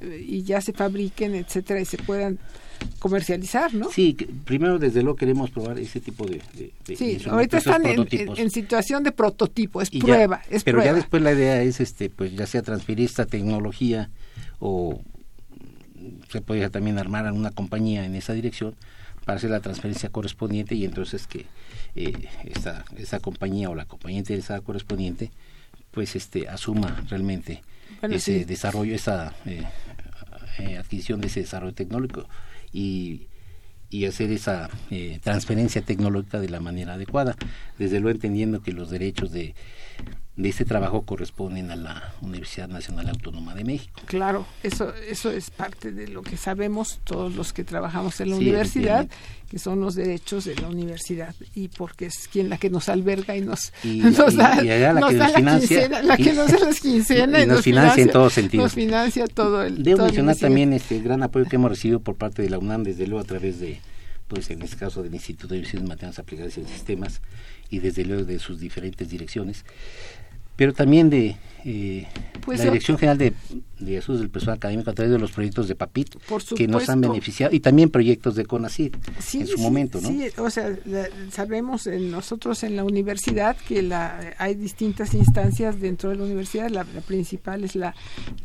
eh, 0.00 0.22
y 0.26 0.42
ya 0.42 0.60
se 0.60 0.72
fabriquen, 0.72 1.34
etcétera, 1.34 1.80
y 1.80 1.86
se 1.86 1.96
puedan 1.96 2.38
comercializar, 2.98 3.74
¿no? 3.74 3.90
Sí, 3.90 4.16
primero 4.44 4.78
desde 4.78 5.02
luego 5.02 5.16
queremos 5.16 5.50
probar 5.50 5.78
ese 5.78 6.00
tipo 6.00 6.26
de... 6.26 6.40
sí, 6.96 7.18
ahorita 7.28 7.58
están 7.58 7.82
en, 7.86 8.50
situación 8.50 9.02
de 9.02 9.12
prototipo, 9.12 9.80
es 9.82 9.90
prueba, 9.90 10.42
es 10.50 10.64
Pero 10.64 10.82
ya 10.82 10.94
después 10.94 11.22
la 11.22 11.32
idea 11.32 11.62
es, 11.62 11.80
este 11.80 12.10
pues 12.10 12.34
ya 12.34 12.46
sea 12.46 12.62
transferir 12.62 13.06
esta 13.06 13.26
tecnología 13.26 14.10
o 14.58 15.00
se 16.30 16.40
podría 16.40 16.70
también 16.70 16.98
armar 16.98 17.26
a 17.26 17.32
una 17.32 17.50
compañía 17.50 18.04
en 18.04 18.14
esa 18.14 18.32
dirección 18.32 18.74
para 19.24 19.36
hacer 19.36 19.50
la 19.50 19.60
transferencia 19.60 20.08
correspondiente 20.08 20.74
y 20.74 20.84
entonces 20.84 21.26
que 21.26 21.46
eh, 21.94 22.28
esta, 22.44 22.84
esa 22.96 23.20
compañía 23.20 23.70
o 23.70 23.74
la 23.74 23.84
compañía 23.84 24.18
interesada 24.18 24.60
correspondiente 24.60 25.30
pues 25.90 26.16
este 26.16 26.48
asuma 26.48 27.04
realmente 27.08 27.62
ese 28.02 28.44
desarrollo, 28.44 28.94
esa 28.94 29.34
eh, 29.46 29.62
eh, 30.58 30.76
adquisición 30.76 31.20
de 31.20 31.28
ese 31.28 31.40
desarrollo 31.40 31.74
tecnológico 31.74 32.26
y, 32.72 33.28
y 33.90 34.06
hacer 34.06 34.30
esa 34.30 34.70
eh, 34.90 35.20
transferencia 35.22 35.82
tecnológica 35.82 36.40
de 36.40 36.48
la 36.48 36.60
manera 36.60 36.94
adecuada, 36.94 37.36
desde 37.78 38.00
luego 38.00 38.16
entendiendo 38.16 38.62
que 38.62 38.72
los 38.72 38.90
derechos 38.90 39.32
de, 39.32 39.54
de 40.42 40.48
este 40.48 40.64
trabajo 40.64 41.02
corresponden 41.02 41.70
a 41.70 41.76
la 41.76 42.14
Universidad 42.20 42.68
Nacional 42.68 43.08
Autónoma 43.08 43.54
de 43.54 43.62
México. 43.62 44.00
Claro, 44.06 44.44
eso 44.64 44.92
eso 45.08 45.30
es 45.30 45.50
parte 45.50 45.92
de 45.92 46.08
lo 46.08 46.22
que 46.22 46.36
sabemos 46.36 47.00
todos 47.04 47.36
los 47.36 47.52
que 47.52 47.62
trabajamos 47.62 48.20
en 48.20 48.30
la 48.30 48.36
universidad, 48.36 49.06
que 49.48 49.60
son 49.60 49.80
los 49.80 49.94
derechos 49.94 50.44
de 50.44 50.56
la 50.56 50.68
universidad 50.68 51.32
y 51.54 51.68
porque 51.68 52.06
es 52.06 52.26
quien 52.26 52.48
la 52.48 52.58
que 52.58 52.70
nos 52.70 52.88
alberga 52.88 53.36
y 53.36 53.40
nos, 53.40 53.72
nos 53.84 54.34
da, 54.34 54.60
la 54.62 54.92
nos 54.94 55.10
que 55.10 55.16
nos 55.16 55.32
financia, 55.32 56.02
la, 56.02 56.16
que 56.16 56.32
nos 56.32 56.50
da 56.50 56.58
las 56.58 56.80
quincenas 56.82 57.44
y, 57.44 57.46
nos, 57.46 57.62
financia, 57.62 58.02
en 58.02 58.10
todo 58.10 58.28
sentido. 58.28 58.64
Nos 58.64 58.72
financia 58.72 59.26
todo 59.28 59.62
el 59.62 59.80
Debo 59.80 60.04
mencionar 60.06 60.36
también 60.36 60.72
este 60.72 60.98
gran 61.00 61.22
apoyo 61.22 61.46
que 61.46 61.54
hemos 61.54 61.70
recibido 61.70 62.00
por 62.00 62.16
parte 62.16 62.42
de 62.42 62.50
la 62.50 62.58
UNAM, 62.58 62.82
desde 62.82 63.06
luego 63.06 63.22
a 63.22 63.26
través 63.26 63.60
de 63.60 63.80
pues 64.26 64.50
en 64.50 64.62
este 64.62 64.76
caso 64.76 65.02
del 65.02 65.14
Instituto 65.14 65.48
de 65.48 65.58
Investigaciones 65.58 65.88
Matemáticas 65.90 66.18
Aplicadas 66.18 66.56
y 66.56 66.64
Sistemas 66.64 67.20
y 67.68 67.80
desde 67.80 68.04
luego 68.04 68.24
de 68.24 68.38
sus 68.38 68.58
diferentes 68.58 69.08
direcciones 69.10 69.64
pero 70.56 70.72
también 70.72 71.10
de 71.10 71.36
eh, 71.64 72.06
pues 72.44 72.58
la 72.58 72.64
Dirección 72.66 72.98
General 72.98 73.18
de, 73.18 73.34
de 73.78 73.98
Asuntos 73.98 74.20
del 74.20 74.30
Personal 74.30 74.56
Académico 74.56 74.90
a 74.90 74.94
través 74.94 75.12
de 75.12 75.18
los 75.18 75.30
proyectos 75.30 75.68
de 75.68 75.76
PAPIT 75.76 76.16
que 76.56 76.66
nos 76.66 76.88
han 76.88 77.00
beneficiado 77.00 77.54
y 77.54 77.60
también 77.60 77.90
proyectos 77.90 78.34
de 78.34 78.44
CONACYT 78.44 78.96
en 79.34 79.46
su 79.46 79.58
momento, 79.58 80.00
¿no? 80.00 80.08
Sí, 80.08 80.26
o 80.38 80.50
sea, 80.50 80.76
sabemos 81.30 81.86
nosotros 81.86 82.64
en 82.64 82.74
la 82.74 82.84
universidad 82.84 83.56
que 83.56 83.82
la, 83.82 84.34
hay 84.38 84.56
distintas 84.56 85.14
instancias 85.14 85.80
dentro 85.80 86.10
de 86.10 86.16
la 86.16 86.24
universidad, 86.24 86.68
la, 86.68 86.84
la 86.84 87.00
principal 87.00 87.62
es 87.62 87.76
la 87.76 87.94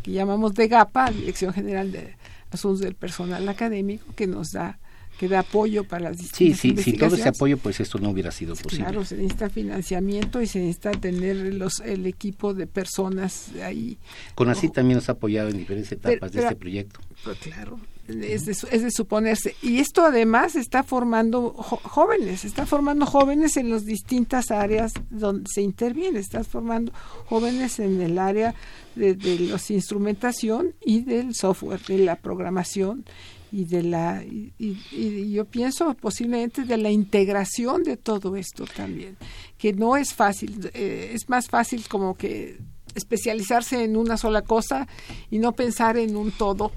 que 0.03 0.11
llamamos 0.11 0.53
DEGAPA, 0.53 1.11
Dirección 1.11 1.53
General 1.53 1.91
de 1.91 2.15
Asuntos 2.51 2.81
del 2.81 2.95
Personal 2.95 3.49
Académico, 3.49 4.05
que 4.15 4.27
nos 4.27 4.51
da 4.51 4.79
que 5.17 5.27
da 5.27 5.39
apoyo 5.39 5.83
para 5.83 6.09
las 6.09 6.17
distintas 6.17 6.59
Sí, 6.59 6.75
sí, 6.75 6.83
sin 6.83 6.97
todo 6.97 7.15
ese 7.15 7.29
apoyo 7.29 7.57
pues 7.57 7.79
esto 7.79 7.97
no 7.99 8.09
hubiera 8.09 8.31
sido 8.31 8.55
posible. 8.55 8.85
Claro, 8.85 9.03
se 9.03 9.15
necesita 9.15 9.49
financiamiento 9.49 10.41
y 10.41 10.47
se 10.47 10.59
necesita 10.59 10.91
tener 10.91 11.53
los, 11.55 11.79
el 11.79 12.05
equipo 12.05 12.53
de 12.53 12.67
personas 12.67 13.49
ahí. 13.63 13.97
Con 14.35 14.49
así 14.49 14.69
también 14.69 14.97
nos 14.97 15.09
ha 15.09 15.13
apoyado 15.13 15.49
en 15.49 15.57
diferentes 15.57 15.91
etapas 15.91 16.31
de 16.31 16.41
este 16.41 16.55
proyecto. 16.55 16.99
Pues 17.23 17.37
claro, 17.39 17.79
es 18.07 18.45
de, 18.45 18.51
es 18.51 18.83
de, 18.83 18.91
suponerse. 18.91 19.55
Y 19.61 19.79
esto 19.79 20.05
además 20.05 20.55
está 20.55 20.83
formando 20.83 21.51
jóvenes, 21.51 22.45
está 22.45 22.65
formando 22.65 23.05
jóvenes 23.05 23.57
en 23.57 23.69
las 23.69 23.85
distintas 23.85 24.51
áreas 24.51 24.93
donde 25.09 25.49
se 25.51 25.61
interviene, 25.61 26.19
está 26.19 26.43
formando 26.43 26.91
jóvenes 27.25 27.79
en 27.79 28.01
el 28.01 28.17
área 28.17 28.55
de, 28.95 29.15
de 29.15 29.39
los 29.39 29.71
instrumentación 29.71 30.73
y 30.85 31.01
del 31.01 31.35
software, 31.35 31.81
de 31.81 31.97
la 31.99 32.15
programación 32.15 33.03
y 33.51 33.65
de 33.65 33.83
la 33.83 34.23
y, 34.23 35.31
yo 35.31 35.45
pienso 35.45 35.93
posiblemente 35.93 36.63
de 36.63 36.77
la 36.77 36.89
integración 36.89 37.83
de 37.83 37.97
todo 37.97 38.35
esto 38.35 38.65
también 38.65 39.17
que 39.57 39.73
no 39.73 39.97
es 39.97 40.13
fácil 40.13 40.69
eh, 40.73 41.11
es 41.13 41.29
más 41.29 41.47
fácil 41.47 41.87
como 41.87 42.15
que 42.15 42.57
especializarse 42.95 43.83
en 43.83 43.95
una 43.95 44.17
sola 44.17 44.41
cosa 44.41 44.87
y 45.29 45.39
no 45.39 45.53
pensar 45.53 45.97
en 45.97 46.15
un 46.17 46.31
todo 46.31 46.71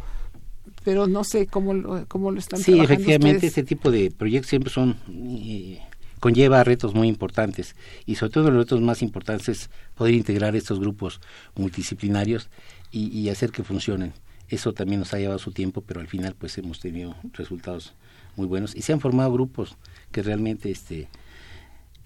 pero 0.85 1.07
no 1.07 1.25
sé 1.25 1.47
cómo 1.47 1.75
lo, 1.75 2.07
cómo 2.07 2.31
lo 2.31 2.39
están 2.39 2.61
sí 2.61 2.79
efectivamente 2.79 3.47
este 3.47 3.65
tipo 3.65 3.91
de 3.91 4.11
proyectos 4.11 4.51
siempre 4.51 4.71
son 4.71 4.97
eh, 5.09 5.81
conlleva 6.21 6.63
retos 6.63 6.95
muy 6.95 7.09
importantes 7.09 7.75
y 8.07 8.15
sobre 8.15 8.33
todo 8.33 8.51
los 8.51 8.65
retos 8.65 8.81
más 8.81 9.03
importantes 9.03 9.49
es 9.49 9.71
poder 9.95 10.15
integrar 10.15 10.55
estos 10.55 10.79
grupos 10.79 11.21
multidisciplinarios 11.57 12.49
y 12.93 13.29
hacer 13.29 13.53
que 13.53 13.63
funcionen 13.63 14.13
eso 14.51 14.73
también 14.73 15.01
nos 15.01 15.15
ha 15.15 15.19
llevado 15.19 15.39
su 15.39 15.53
tiempo, 15.53 15.81
pero 15.81 16.01
al 16.01 16.07
final 16.09 16.35
pues 16.39 16.59
hemos 16.59 16.81
tenido 16.81 17.15
resultados 17.33 17.95
muy 18.37 18.47
buenos 18.47 18.75
y 18.77 18.83
se 18.83 18.93
han 18.93 19.01
formado 19.01 19.33
grupos 19.33 19.77
que 20.13 20.23
realmente 20.23 20.71
este, 20.71 21.09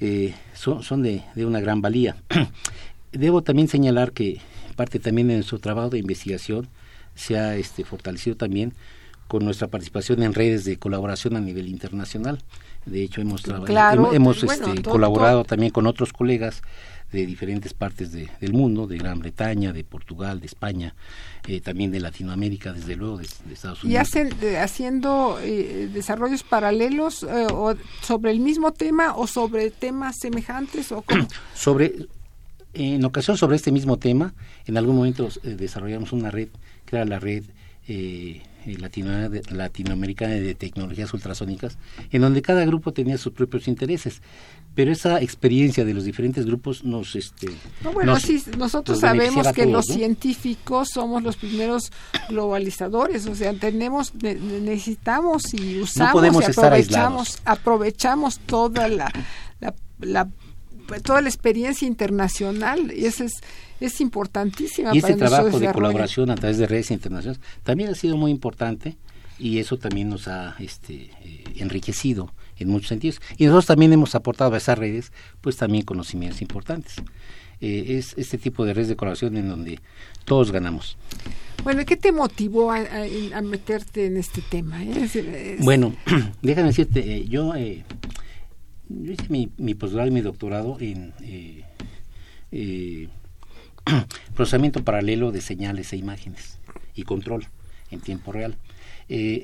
eh, 0.00 0.34
son, 0.54 0.82
son 0.82 1.02
de, 1.02 1.22
de, 1.34 1.46
una 1.46 1.60
gran 1.60 1.80
valía. 1.80 2.16
Debo 3.12 3.42
también 3.42 3.68
señalar 3.68 4.12
que 4.12 4.40
parte 4.76 4.98
también 4.98 5.28
de 5.28 5.34
nuestro 5.34 5.58
trabajo 5.58 5.90
de 5.90 5.98
investigación 5.98 6.68
se 7.14 7.38
ha 7.38 7.56
este, 7.56 7.84
fortalecido 7.84 8.36
también 8.36 8.74
con 9.28 9.44
nuestra 9.44 9.68
participación 9.68 10.22
en 10.22 10.34
redes 10.34 10.64
de 10.64 10.76
colaboración 10.78 11.36
a 11.36 11.40
nivel 11.40 11.68
internacional. 11.68 12.40
De 12.84 13.02
hecho, 13.02 13.20
hemos, 13.22 13.42
Claro, 13.42 14.12
hemos 14.12 14.44
bueno, 14.44 14.66
este, 14.66 14.82
todo- 14.82 14.92
colaborado 14.92 15.38
todo- 15.38 15.44
también 15.44 15.72
con 15.72 15.86
otros 15.86 16.12
colegas 16.12 16.60
de 17.14 17.26
diferentes 17.26 17.72
partes 17.72 18.10
de- 18.12 18.28
del 18.40 18.52
mundo, 18.52 18.86
de 18.86 18.98
Gran 18.98 19.20
Bretaña, 19.20 19.72
de 19.72 19.84
Portugal, 19.84 20.40
de 20.40 20.46
España, 20.46 20.94
eh, 21.46 21.60
también 21.60 21.90
de 21.92 22.00
Latinoamérica, 22.00 22.72
desde 22.72 22.96
luego, 22.96 23.18
de, 23.18 23.26
de 23.46 23.54
Estados 23.54 23.84
y 23.84 23.86
Unidos. 23.86 24.02
hacen 24.08 24.30
eh, 24.42 24.58
haciendo 24.58 25.38
eh, 25.42 25.88
desarrollos 25.92 26.42
paralelos 26.42 27.22
eh, 27.22 27.46
o 27.52 27.74
sobre 28.02 28.32
el 28.32 28.40
mismo 28.40 28.72
tema 28.72 29.14
o 29.16 29.26
sobre 29.26 29.70
temas 29.70 30.16
semejantes 30.18 30.90
o 30.92 31.02
cómo? 31.02 31.26
sobre 31.54 31.94
en 32.74 33.04
ocasión 33.04 33.36
sobre 33.36 33.54
este 33.56 33.70
mismo 33.70 33.96
tema 33.98 34.34
en 34.66 34.76
algún 34.76 34.96
momento 34.96 35.28
desarrollamos 35.44 36.12
una 36.12 36.30
red 36.32 36.48
que 36.84 36.96
era 36.96 37.04
la 37.04 37.20
red 37.20 37.44
latino- 38.66 39.28
de- 39.28 39.42
latinoamericana 39.50 40.34
de 40.34 40.54
tecnologías 40.54 41.12
ultrasónicas 41.14 41.78
en 42.10 42.22
donde 42.22 42.42
cada 42.42 42.64
grupo 42.64 42.92
tenía 42.92 43.18
sus 43.18 43.32
propios 43.32 43.68
intereses 43.68 44.22
pero 44.74 44.90
esa 44.92 45.20
experiencia 45.20 45.84
de 45.84 45.94
los 45.94 46.04
diferentes 46.04 46.46
grupos 46.46 46.82
nos 46.84 47.14
este 47.16 47.48
No, 47.82 47.92
bueno, 47.92 48.12
nos- 48.14 48.22
sí, 48.22 48.42
nosotros 48.58 48.96
nos 48.96 49.00
sabemos 49.00 49.46
que 49.52 49.62
todos, 49.62 49.72
los 49.72 49.88
¿no? 49.88 49.94
científicos 49.94 50.88
somos 50.92 51.22
los 51.22 51.36
primeros 51.36 51.92
globalizadores, 52.28 53.26
o 53.26 53.34
sea, 53.34 53.54
tenemos, 53.54 54.14
ne- 54.16 54.34
ne- 54.34 54.60
necesitamos 54.60 55.54
y 55.54 55.80
usamos 55.80 56.12
podemos 56.12 56.42
y 56.46 56.50
estar 56.50 56.66
aprovechamos, 56.66 57.38
aprovechamos 57.44 58.38
toda 58.40 58.88
la, 58.88 59.12
la, 59.60 59.74
la- 60.00 60.28
toda 61.02 61.20
la 61.22 61.28
experiencia 61.28 61.86
internacional 61.88 62.92
y 62.94 63.06
eso 63.06 63.24
es, 63.24 63.34
es 63.80 64.00
importantísima 64.00 64.94
y 64.94 65.00
para 65.00 65.12
este 65.14 65.20
nuestro 65.20 65.28
trabajo 65.38 65.58
de 65.60 65.72
colaboración 65.72 66.30
a 66.30 66.34
través 66.34 66.58
de 66.58 66.66
redes 66.66 66.90
internacionales 66.90 67.40
también 67.62 67.90
ha 67.90 67.94
sido 67.94 68.16
muy 68.16 68.30
importante 68.30 68.96
y 69.38 69.58
eso 69.58 69.78
también 69.78 70.08
nos 70.10 70.28
ha 70.28 70.56
este, 70.58 71.10
eh, 71.24 71.44
enriquecido 71.56 72.32
en 72.58 72.68
muchos 72.68 72.88
sentidos. 72.88 73.20
Y 73.36 73.44
nosotros 73.44 73.66
también 73.66 73.92
hemos 73.92 74.14
aportado 74.14 74.54
a 74.54 74.58
esas 74.58 74.78
redes, 74.78 75.12
pues 75.40 75.56
también 75.56 75.84
conocimientos 75.84 76.42
importantes. 76.42 76.96
Eh, 77.60 77.96
es 77.98 78.14
este 78.18 78.36
tipo 78.36 78.64
de 78.64 78.74
redes 78.74 78.88
de 78.88 78.96
colaboración 78.96 79.36
en 79.36 79.48
donde 79.48 79.78
todos 80.24 80.50
ganamos. 80.52 80.96
Bueno, 81.62 81.80
¿y 81.82 81.84
¿qué 81.86 81.96
te 81.96 82.12
motivó 82.12 82.72
a, 82.72 82.78
a- 82.78 83.38
a 83.38 83.42
meterte 83.42 84.06
en 84.06 84.16
este 84.18 84.42
tema? 84.42 84.82
Es 84.84 84.94
decir, 84.96 85.26
es- 85.28 85.60
Bueno, 85.64 85.94
déjame 86.42 86.68
decirte, 86.68 87.00
eh, 87.16 87.24
yo, 87.26 87.54
eh, 87.54 87.84
yo 88.88 89.12
hice 89.12 89.26
mi, 89.28 89.50
mi 89.56 89.74
posgrado 89.74 90.08
y 90.08 90.10
mi 90.10 90.20
doctorado 90.20 90.76
en 90.80 91.14
eh, 91.22 91.62
eh, 92.52 93.08
procesamiento 94.34 94.84
paralelo 94.84 95.32
de 95.32 95.40
señales 95.40 95.92
e 95.92 95.96
imágenes 95.96 96.58
y 96.94 97.02
control 97.04 97.46
en 97.90 98.00
tiempo 98.00 98.32
real. 98.32 98.56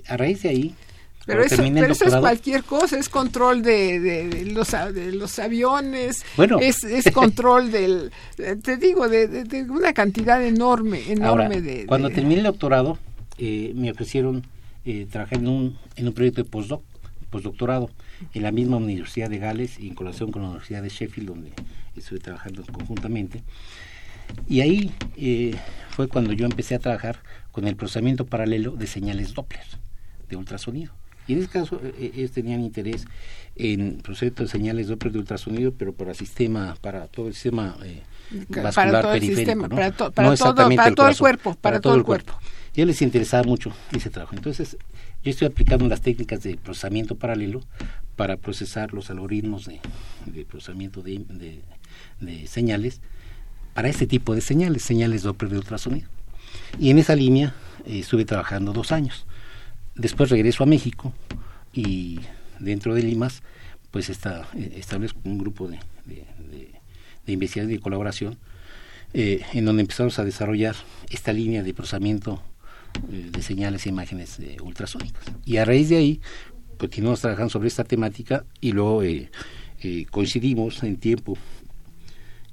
A 0.08 0.16
raíz 0.16 0.42
de 0.42 0.48
ahí, 0.48 0.74
Pero 1.31 1.45
eso, 1.45 1.57
pero 1.74 1.93
eso 1.93 2.05
es 2.07 2.16
cualquier 2.16 2.64
cosa, 2.64 2.99
es 2.99 3.09
control 3.09 3.62
de, 3.62 4.01
de- 4.01 4.28
de 4.28 4.45
los, 4.53 4.70
de 4.70 5.12
los 5.12 5.39
aviones, 5.39 6.24
Bueno. 6.37 6.59
es, 6.61 6.85
es 6.85 7.11
control 7.14 7.70
del, 7.70 8.11
eh, 8.39 8.57
te 8.62 8.76
digo, 8.76 9.09
de, 9.09 9.66
una 9.68 9.93
cantidad 9.93 10.45
enorme, 10.45 11.11
enorme 11.11 11.26
Ahora, 11.26 11.61
de... 11.61 11.87
cuando 11.87 12.11
terminé 12.11 12.37
el 12.41 12.45
doctorado, 12.47 12.99
eh, 13.39 13.72
me 13.74 13.91
ofrecieron 13.91 14.47
eh, 14.85 15.07
trabajar 15.11 15.39
en 15.39 15.49
un, 15.49 15.78
en 15.97 16.07
un 16.09 16.12
proyecto 16.12 16.43
de 16.43 16.49
postdoc, 16.51 16.83
postdoctorado 17.31 17.91
en 18.35 18.43
la 18.43 18.51
misma 18.53 18.76
Universidad 18.76 19.31
de 19.31 19.39
Gales 19.39 19.78
y 19.78 19.89
en 19.89 19.95
colaboración 19.95 20.33
con 20.33 20.43
la 20.43 20.49
Universidad 20.49 20.83
de 20.83 20.89
Sheffield, 20.89 21.28
donde 21.28 21.53
estuve 21.97 22.18
trabajando 22.18 22.62
conjuntamente. 22.72 23.43
Y 24.49 24.61
ahí 24.61 24.93
eh, 25.16 25.55
fue 25.91 26.07
cuando 26.09 26.33
yo 26.33 26.45
empecé 26.47 26.74
a 26.74 26.78
trabajar 26.78 27.20
con 27.53 27.66
el 27.66 27.76
procesamiento 27.76 28.26
paralelo 28.26 28.72
de 28.72 28.87
señales 28.87 29.35
Doppler, 29.35 29.64
de 30.28 30.37
ultrasonido. 30.37 30.93
Y 31.31 31.35
en 31.35 31.39
ese 31.41 31.49
caso, 31.49 31.81
eh, 31.83 32.12
ellos 32.16 32.33
tenían 32.33 32.61
interés 32.61 33.05
en 33.57 34.01
de 34.45 34.51
señales 34.51 34.89
Doppler 34.89 35.12
de 35.12 35.18
ultrasonido, 35.20 35.72
pero 35.72 35.93
para 35.93 36.12
sistema, 36.14 36.76
para 36.81 37.07
todo 37.07 37.28
el 37.28 37.35
sistema 37.35 37.76
eh, 37.85 38.03
Para 38.49 38.62
vascular 38.64 39.03
todo 39.03 39.12
el 39.14 39.20
periférico, 39.20 39.39
sistema, 39.39 39.68
¿no? 39.68 39.76
para 39.76 39.91
to- 39.93 40.11
para 40.11 40.28
No 40.28 40.35
todo- 40.37 40.55
para 40.76 40.89
el 40.89 40.95
todo 40.97 41.07
el 41.07 41.16
corazón, 41.16 41.18
cuerpo, 41.20 41.55
para 41.61 41.81
todo 41.81 41.95
el 41.95 42.03
cuerpo. 42.05 42.35
Y 42.74 42.81
a 42.81 42.83
ellos 42.83 42.89
les 42.89 43.03
interesaba 43.03 43.43
mucho 43.45 43.72
ese 43.93 44.11
trabajo. 44.11 44.35
Entonces, 44.35 44.76
yo 45.22 45.31
estoy 45.31 45.47
aplicando 45.49 45.87
las 45.89 46.01
técnicas 46.01 46.43
de 46.43 46.57
procesamiento 46.57 47.14
paralelo 47.14 47.62
para 48.16 48.37
procesar 48.37 48.93
los 48.93 49.11
algoritmos 49.11 49.66
de, 49.66 49.81
de 50.26 50.45
procesamiento 50.45 51.03
de, 51.03 51.18
de- 51.28 51.61
de 52.20 52.47
señales 52.47 53.01
para 53.74 53.89
este 53.89 54.07
tipo 54.07 54.35
de 54.35 54.41
señales, 54.41 54.83
señales 54.83 55.22
Doppler 55.22 55.51
de 55.53 55.59
ultrasonido. 55.59 56.09
Y 56.78 56.91
en 56.91 56.99
esa 56.99 57.14
línea 57.14 57.55
eh, 57.87 58.01
estuve 58.01 58.24
trabajando 58.24 58.72
dos 58.72 58.91
años. 58.93 59.26
Después 59.95 60.30
regreso 60.30 60.62
a 60.62 60.66
México 60.66 61.12
y 61.72 62.20
dentro 62.59 62.95
del 62.95 63.09
IMAS, 63.09 63.43
pues 63.91 64.09
está, 64.09 64.49
eh, 64.55 64.74
establezco 64.76 65.20
un 65.24 65.38
grupo 65.38 65.68
de, 65.68 65.78
de, 66.07 66.24
de- 66.51 66.70
de 67.26 67.32
investigación 67.32 67.70
y 67.70 67.74
de 67.76 67.80
colaboración 67.80 68.38
eh, 69.12 69.43
en 69.53 69.64
donde 69.64 69.82
empezamos 69.82 70.18
a 70.18 70.24
desarrollar 70.24 70.74
esta 71.11 71.32
línea 71.32 71.62
de 71.62 71.74
procesamiento 71.74 72.43
eh, 73.12 73.28
de 73.30 73.43
señales 73.43 73.84
e 73.84 73.88
imágenes 73.91 74.38
eh, 74.41 74.57
ultrasónicas. 74.62 75.22
Y 75.45 75.59
a 75.59 75.64
raíz 75.64 75.88
de 75.91 75.97
ahí 75.97 76.20
continuamos 76.78 77.20
trabajando 77.20 77.51
sobre 77.51 77.68
esta 77.68 77.84
temática 77.84 78.45
y 78.61 78.72
luego 78.72 79.03
coincidimos 80.11 80.82
en 80.82 80.97
tiempo 80.97 81.36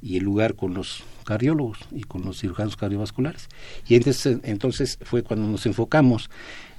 y 0.02 0.18
el 0.18 0.24
lugar 0.24 0.56
con 0.56 0.74
los 0.74 1.04
cardiólogos 1.26 1.80
y 1.92 2.04
con 2.04 2.24
los 2.24 2.40
cirujanos 2.40 2.76
cardiovasculares. 2.76 3.48
Y 3.88 3.96
entonces, 3.96 4.40
entonces 4.44 4.98
fue 5.02 5.24
cuando 5.24 5.48
nos 5.48 5.66
enfocamos 5.66 6.30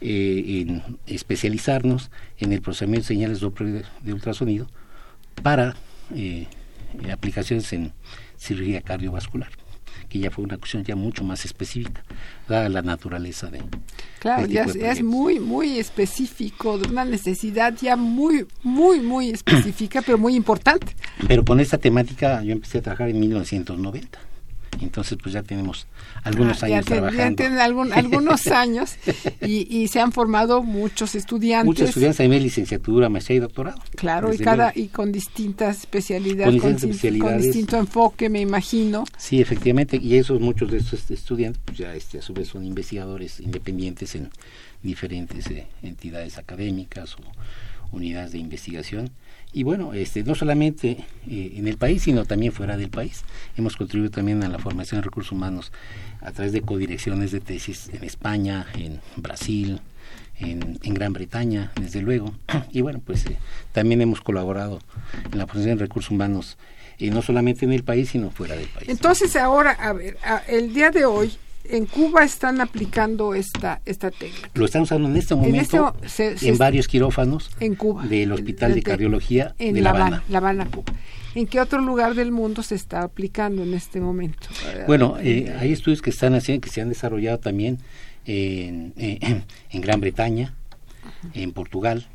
eh, 0.01 0.64
en 0.66 0.99
especializarnos 1.07 2.11
en 2.38 2.53
el 2.53 2.61
procesamiento 2.61 3.05
de 3.05 3.14
señales 3.14 3.40
de, 3.40 4.12
ultrasonido 4.12 4.66
para 5.42 5.76
eh, 6.14 6.46
eh, 7.05 7.12
aplicaciones 7.12 7.72
en 7.72 7.92
cirugía 8.36 8.80
cardiovascular, 8.80 9.51
que 10.09 10.18
ya 10.20 10.30
fue 10.30 10.44
una 10.44 10.57
cuestión 10.59 10.84
ya 10.84 10.96
mucho 10.96 11.24
más 11.24 11.44
específica, 11.44 12.03
dada 12.49 12.68
la 12.68 12.82
naturaleza 12.82 13.51
de... 13.51 13.62
Claro, 14.20 14.46
ya, 14.46 14.64
es- 14.64 14.74
de 14.74 14.80
ya 14.80 14.86
es 14.92 14.99
proyectos. 14.99 15.05
muy, 15.05 15.40
muy 15.40 15.78
específico, 15.78 16.78
de 16.78 16.88
una 16.88 17.05
necesidad 17.05 17.74
ya 17.80 17.96
muy, 17.96 18.46
muy, 18.62 19.01
muy 19.01 19.30
específica, 19.30 20.03
pero 20.03 20.18
muy 20.18 20.34
importante. 20.34 20.94
Pero 21.26 21.44
con 21.44 21.61
esta 21.61 21.78
temática 21.78 22.42
yo 22.42 22.53
empecé 22.53 22.78
a 22.78 22.82
trabajar 22.82 23.11
en 23.11 23.20
1990. 23.20 24.18
Entonces, 24.80 25.18
pues 25.22 25.32
ya 25.32 25.42
tenemos 25.42 25.86
algunos 26.22 26.62
Ah, 26.62 26.68
ya 26.68 26.76
años 26.76 26.86
ya 26.86 26.94
trabajando. 26.96 27.36
tienen 27.36 27.58
algún- 27.58 27.92
algunos 27.92 28.46
años 28.48 28.96
y, 29.40 29.66
y 29.76 29.88
se 29.88 30.00
han 30.00 30.12
formado 30.12 30.62
muchos 30.62 31.14
estudiantes. 31.14 31.66
Muchos 31.66 31.88
estudiantes 31.88 32.20
nivel 32.20 32.42
licenciatura, 32.42 33.08
maestría 33.08 33.36
y 33.36 33.40
doctorado. 33.40 33.80
Claro, 33.96 34.32
y 34.32 34.38
cada 34.38 34.72
y 34.74 34.88
con 34.88 35.12
distintas 35.12 35.78
especialidades, 35.80 36.52
Con 36.52 36.60
con, 36.60 36.72
distintas 36.72 36.80
dis- 36.80 37.00
con 37.00 37.08
especialidades. 37.08 37.42
distinto 37.44 37.76
enfoque, 37.76 38.28
me 38.28 38.40
imagino. 38.40 39.04
Sí, 39.16 39.40
efectivamente, 39.40 39.98
y 40.00 40.16
esos 40.16 40.40
muchos 40.40 40.70
de 40.70 40.78
estos 40.78 41.10
estudiantes, 41.10 41.60
pues 41.64 41.78
ya 41.78 41.94
este, 41.94 42.18
a 42.18 42.22
su 42.22 42.32
vez 42.34 42.48
son 42.48 42.64
investigadores 42.64 43.40
independientes 43.40 44.14
en 44.14 44.30
diferentes 44.82 45.46
eh, 45.48 45.66
entidades 45.82 46.38
académicas 46.38 47.14
o 47.16 47.18
unidades 47.96 48.32
de 48.32 48.38
investigación. 48.38 49.10
Y 49.59 49.64
bueno, 49.64 49.92
este, 49.92 50.22
no 50.22 50.36
solamente 50.36 51.04
eh, 51.28 51.54
en 51.56 51.66
el 51.66 51.78
país, 51.78 52.04
sino 52.04 52.24
también 52.24 52.52
fuera 52.52 52.76
del 52.76 52.90
país. 52.90 53.24
Hemos 53.56 53.76
contribuido 53.76 54.12
también 54.12 54.44
a 54.44 54.48
la 54.48 54.61
formación 54.61 55.00
de 55.00 55.06
recursos 55.06 55.32
humanos 55.32 55.72
a 56.20 56.30
través 56.30 56.52
de 56.52 56.62
codirecciones 56.62 57.32
de 57.32 57.40
tesis 57.40 57.90
en 57.92 58.04
España, 58.04 58.68
en 58.76 59.00
Brasil, 59.16 59.80
en, 60.38 60.78
en 60.80 60.94
Gran 60.94 61.12
Bretaña, 61.12 61.72
desde 61.74 62.02
luego. 62.02 62.34
Y 62.70 62.82
bueno, 62.82 63.02
pues 63.04 63.26
eh, 63.26 63.36
también 63.72 64.00
hemos 64.00 64.20
colaborado 64.20 64.78
en 65.32 65.36
la 65.36 65.48
formación 65.48 65.76
de 65.76 65.86
recursos 65.86 66.12
humanos, 66.12 66.56
eh, 67.00 67.11
no 67.11 67.20
solamente 67.20 67.64
en 67.64 67.72
el 67.72 67.82
país, 67.82 68.11
sino 68.11 68.30
fuera 68.30 68.54
del 68.54 68.68
país. 68.68 68.88
Entonces 68.88 69.34
ahora, 69.34 69.72
a 69.72 69.92
ver, 69.92 70.18
el 70.46 70.72
día 70.72 70.92
de 70.92 71.04
hoy 71.04 71.36
en 71.68 71.86
Cuba 71.86 72.24
están 72.24 72.60
aplicando 72.60 73.34
esta 73.34 73.80
esta 73.84 74.10
técnica. 74.10 74.50
Lo 74.54 74.64
están 74.64 74.82
usando 74.82 75.08
en 75.08 75.16
este 75.16 75.34
momento 75.34 75.60
este 75.60 75.78
mo- 75.80 75.94
se- 76.06 76.36
se 76.38 76.46
en 76.46 76.52
est- 76.54 76.58
varios 76.58 76.88
quirófanos 76.88 77.50
En 77.60 77.74
Cuba. 77.74 78.06
del 78.06 78.32
Hospital 78.32 78.70
de 78.70 78.76
De- 78.76 78.82
Cardiología 78.82 79.54
en 79.58 79.74
de 79.74 79.80
La 79.82 79.90
Habana. 79.90 80.22
La 80.28 80.38
Habana, 80.38 80.66
Cuba. 80.70 80.92
¿En 81.34 81.46
qué 81.46 81.60
otro 81.60 81.80
lugar 81.80 82.14
del 82.14 82.32
mundo 82.32 82.62
se 82.62 82.74
está 82.74 83.02
aplicando 83.02 83.62
en 83.62 83.74
este 83.74 84.00
momento? 84.00 84.48
Bueno, 84.86 85.16
eh, 85.20 85.54
hay 85.60 85.72
estudios 85.72 86.02
que 86.02 86.10
están 86.10 86.34
haciendo, 86.34 86.62
que 86.62 86.70
se 86.70 86.80
han 86.80 86.88
desarrollado 86.88 87.38
también 87.38 87.78
en, 88.24 88.92
eh, 88.96 89.42
en 89.70 89.80
Gran 89.80 90.00
Bretaña, 90.00 90.54
en 91.34 91.52
Portugal. 91.52 92.06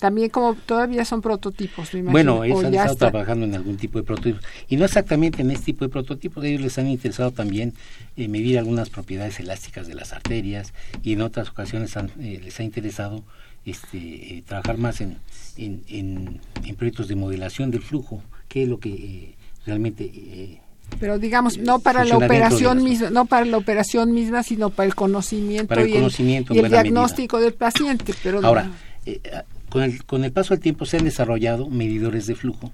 También 0.00 0.28
como 0.30 0.54
todavía 0.54 1.04
son 1.04 1.22
prototipos, 1.22 1.94
me 1.94 2.00
imagino. 2.00 2.12
Bueno, 2.36 2.44
ellos 2.44 2.64
han 2.64 2.74
estado 2.74 2.92
está- 2.92 3.10
trabajando 3.10 3.46
en 3.46 3.54
algún 3.54 3.76
tipo 3.78 3.98
de 3.98 4.04
prototipos. 4.04 4.42
Y 4.68 4.76
no 4.76 4.84
exactamente 4.84 5.40
en 5.42 5.50
este 5.50 5.66
tipo 5.66 5.84
de 5.84 5.88
prototipos, 5.88 6.44
ellos 6.44 6.60
les 6.60 6.76
han 6.78 6.86
interesado 6.88 7.30
también 7.30 7.72
eh, 8.16 8.28
medir 8.28 8.58
algunas 8.58 8.90
propiedades 8.90 9.40
elásticas 9.40 9.86
de 9.88 9.94
las 9.94 10.12
arterias 10.12 10.74
y 11.02 11.12
en 11.14 11.22
otras 11.22 11.48
ocasiones 11.48 11.96
han, 11.96 12.10
eh, 12.20 12.40
les 12.44 12.60
ha 12.60 12.62
interesado 12.62 13.24
este, 13.64 13.98
eh, 14.38 14.42
trabajar 14.46 14.76
más 14.78 15.00
en, 15.00 15.16
en, 15.56 15.82
en- 15.88 16.40
en 16.64 16.74
proyectos 16.76 17.08
de 17.08 17.16
modelación 17.16 17.70
del 17.70 17.82
flujo, 17.82 18.22
que 18.48 18.62
es 18.64 18.68
lo 18.68 18.78
que 18.78 18.90
eh, 18.90 19.34
realmente 19.64 20.60
Pero 21.00 21.18
digamos, 21.18 21.58
no 21.58 21.78
para 21.80 22.04
la 22.04 22.16
operación 22.16 22.84
misma, 22.84 23.10
no 23.10 23.24
para 23.24 23.44
la 23.44 23.56
operación 23.56 24.12
misma, 24.12 24.42
sino 24.42 24.70
para 24.70 24.86
el 24.88 24.94
conocimiento, 24.94 25.74
y 25.74 26.58
el, 26.58 26.68
diagnóstico 26.70 27.40
del 27.40 27.54
paciente. 27.54 28.14
Pero 28.22 28.40
Ahora, 28.44 28.70
eh, 29.04 29.20
con, 29.68 29.82
el, 29.82 30.04
con 30.04 30.24
el 30.24 30.32
paso 30.32 30.54
del 30.54 30.62
tiempo 30.62 30.86
se 30.86 30.96
han 30.98 31.04
desarrollado 31.04 31.68
medidores 31.68 32.26
de 32.26 32.34
flujo 32.34 32.72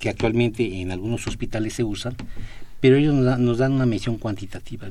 que 0.00 0.08
actualmente 0.08 0.80
en 0.80 0.90
algunos 0.90 1.26
hospitales 1.26 1.74
se 1.74 1.84
usan, 1.84 2.16
pero 2.80 2.96
ellos 2.96 3.14
nos, 3.14 3.58
dan 3.58 3.72
una 3.72 3.86
medición 3.86 4.16
cuantitativa. 4.16 4.88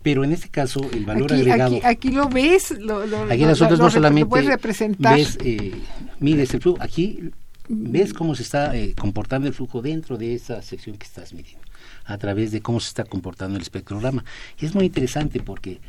Pero 0.00 0.22
en 0.22 0.32
este 0.32 0.48
caso, 0.48 0.88
el 0.92 1.04
valor 1.04 1.32
agregado. 1.32 1.80
Aquí, 1.82 2.12
lo 2.12 2.28
ves, 2.28 2.70
lo, 2.78 3.02
aquí 3.28 3.44
nosotros 3.44 3.80
no 3.80 3.90
solamente 3.90 4.30
puedes 4.30 4.46
representar. 4.46 5.16
ves, 5.16 5.36
eh, 5.44 5.72
mides 6.20 6.54
el 6.54 6.62
flujo, 6.62 6.80
aquí 6.80 7.32
ves 7.68 8.14
cómo 8.14 8.36
se 8.36 8.44
está 8.44 8.74
eh, 8.76 8.94
comportando 8.96 9.48
el 9.48 9.54
flujo 9.54 9.82
dentro 9.82 10.16
de 10.16 10.34
esa 10.34 10.62
sección 10.62 10.96
que 10.96 11.04
estás 11.04 11.34
midiendo 11.34 11.66
a 12.04 12.16
través 12.16 12.52
de 12.52 12.62
cómo 12.62 12.80
se 12.80 12.88
está 12.88 13.04
comportando 13.04 13.56
el 13.56 13.62
espectrograma. 13.62 14.24
Y 14.58 14.66
es 14.66 14.74
muy 14.74 14.86
interesante 14.86 15.40
porque 15.40 15.80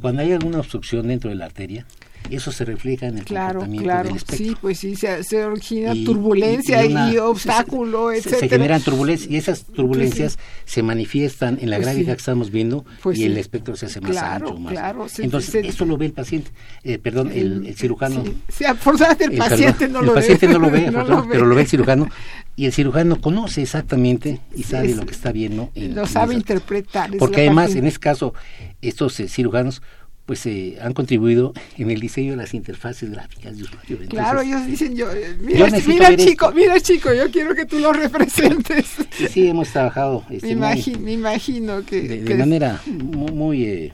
cuando 0.00 0.22
hay 0.22 0.32
alguna 0.32 0.58
obstrucción 0.58 1.06
dentro 1.06 1.28
de 1.30 1.36
la 1.36 1.44
arteria, 1.44 1.86
eso 2.30 2.52
se 2.52 2.64
refleja 2.64 3.06
en 3.06 3.18
el 3.18 3.24
comportamiento 3.24 3.88
del 3.88 4.16
espectro. 4.16 4.36
Sí, 4.36 4.56
pues 4.60 4.78
sí, 4.78 4.96
se, 4.96 5.44
origina 5.44 5.92
turbulencia 6.04 6.84
y, 6.84 7.18
obstáculo, 7.18 8.10
se, 8.12 8.22
Se, 8.22 8.48
generan 8.48 8.82
turbulencias 8.82 9.30
y 9.30 9.36
esas 9.36 9.64
turbulencias 9.64 10.38
se 10.64 10.82
manifiestan 10.82 11.58
en 11.60 11.70
la 11.70 11.76
pues 11.76 11.86
gráfica 11.86 12.12
que 12.12 12.18
estamos 12.18 12.50
viendo 12.50 12.84
pues 13.02 13.18
y 13.18 13.24
el 13.24 13.36
espectro 13.36 13.76
se 13.76 13.86
hace 13.86 14.00
más 14.00 14.16
ancho. 14.16 14.58
Más. 14.58 14.72
Claro, 14.72 15.06
Entonces, 15.18 15.64
eso 15.64 15.84
lo 15.84 15.96
ve 15.96 16.06
el 16.06 16.12
paciente, 16.12 16.50
eh, 16.84 16.98
perdón, 16.98 17.30
el, 17.32 17.74
cirujano. 17.76 18.24
Sí, 18.48 18.64
afortunadamente 18.64 19.24
el, 19.24 19.38
paciente 19.38 19.88
no 19.88 20.02
lo 20.02 20.14
ve. 20.14 20.20
El 20.20 20.26
paciente 20.36 20.48
no 20.48 20.58
lo 20.58 20.70
ve, 20.70 20.92
pero 21.30 21.46
lo 21.46 21.54
ve 21.54 21.62
el 21.62 21.68
cirujano 21.68 22.08
y 22.56 22.66
el 22.66 22.72
cirujano 22.72 23.20
conoce 23.20 23.62
exactamente 23.62 24.40
y 24.54 24.64
sabe 24.64 24.94
lo 24.94 25.06
que 25.06 25.12
está 25.12 25.32
viendo. 25.32 25.70
lo 25.74 26.06
sabe 26.06 26.34
interpretar. 26.34 27.10
Porque 27.16 27.42
además, 27.42 27.74
en 27.76 27.86
este 27.86 28.00
caso, 28.00 28.34
estos 28.82 29.18
eh, 29.20 29.28
cirujanos 29.28 29.80
pues 30.28 30.44
eh, 30.44 30.76
han 30.82 30.92
contribuido 30.92 31.54
en 31.78 31.90
el 31.90 32.00
diseño 32.00 32.32
de 32.32 32.36
las 32.36 32.52
interfaces 32.52 33.10
gráficas 33.10 33.56
de 33.56 33.62
usuario. 33.62 33.98
claro, 34.10 34.42
ellos 34.42 34.66
dicen 34.66 34.94
yo, 34.94 35.10
eh, 35.10 35.34
mira, 35.40 35.68
mira 35.86 36.14
chico, 36.18 36.52
mira 36.52 36.78
chico, 36.80 37.14
yo 37.14 37.30
quiero 37.30 37.54
que 37.54 37.64
tú 37.64 37.78
lo 37.78 37.90
representes. 37.94 38.84
sí, 39.30 39.48
hemos 39.48 39.70
trabajado. 39.70 40.26
Este, 40.28 40.54
me, 40.54 41.12
imagino, 41.14 41.82
que 41.82 42.02
de, 42.02 42.34
manera 42.34 42.78
muy, 42.86 43.32
muy 43.32 43.64
eh, 43.64 43.92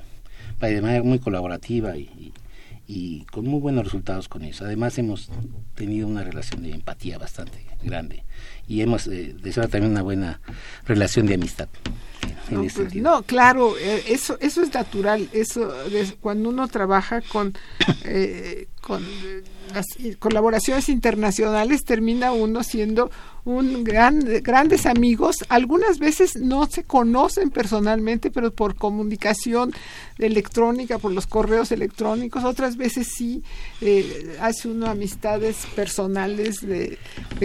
de 0.60 0.82
manera 0.82 1.04
muy 1.04 1.20
colaborativa 1.20 1.96
y, 1.96 2.32
y, 2.88 3.20
con 3.30 3.46
muy 3.46 3.60
buenos 3.60 3.84
resultados 3.84 4.26
con 4.26 4.42
eso. 4.42 4.64
Además 4.64 4.98
hemos 4.98 5.30
tenido 5.76 6.08
una 6.08 6.24
relación 6.24 6.64
de 6.64 6.72
empatía 6.72 7.16
bastante 7.16 7.64
grande 7.84 8.24
y 8.66 8.80
hemos 8.80 9.06
eh, 9.06 9.36
deseado 9.40 9.68
también 9.68 9.92
una 9.92 10.02
buena 10.02 10.40
relación 10.84 11.26
de 11.26 11.34
amistad. 11.34 11.68
Pues, 12.48 12.94
no, 12.94 13.22
claro, 13.22 13.76
eh, 13.78 14.04
eso 14.08 14.36
eso 14.40 14.62
es 14.62 14.72
natural. 14.72 15.28
Eso 15.32 15.72
cuando 16.20 16.50
uno 16.50 16.68
trabaja 16.68 17.20
con 17.20 17.54
eh, 18.04 18.68
con 18.80 19.02
las 19.72 19.86
colaboraciones 20.18 20.88
internacionales 20.88 21.84
termina 21.84 22.32
uno 22.32 22.62
siendo 22.62 23.10
un 23.44 23.82
gran, 23.82 24.20
grandes 24.42 24.86
amigos. 24.86 25.36
Algunas 25.48 25.98
veces 25.98 26.36
no 26.36 26.66
se 26.66 26.84
conocen 26.84 27.50
personalmente, 27.50 28.30
pero 28.30 28.52
por 28.52 28.74
comunicación 28.74 29.72
electrónica, 30.18 30.98
por 30.98 31.12
los 31.12 31.26
correos 31.26 31.72
electrónicos. 31.72 32.44
Otras 32.44 32.76
veces 32.76 33.08
sí 33.14 33.42
eh, 33.80 34.36
hace 34.40 34.68
uno 34.68 34.86
amistades 34.86 35.66
personales 35.74 36.60
de, 36.60 36.98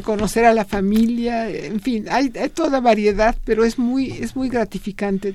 conocer 0.03 0.45
a 0.45 0.53
la 0.53 0.65
familia. 0.65 1.49
En 1.49 1.79
fin, 1.79 2.05
hay, 2.09 2.31
hay, 2.39 2.49
toda 2.49 2.79
variedad, 2.79 3.35
pero 3.43 3.63
es 3.63 3.77
muy 3.77 4.11
es 4.11 4.35
muy 4.35 4.49
gratificante 4.49 4.78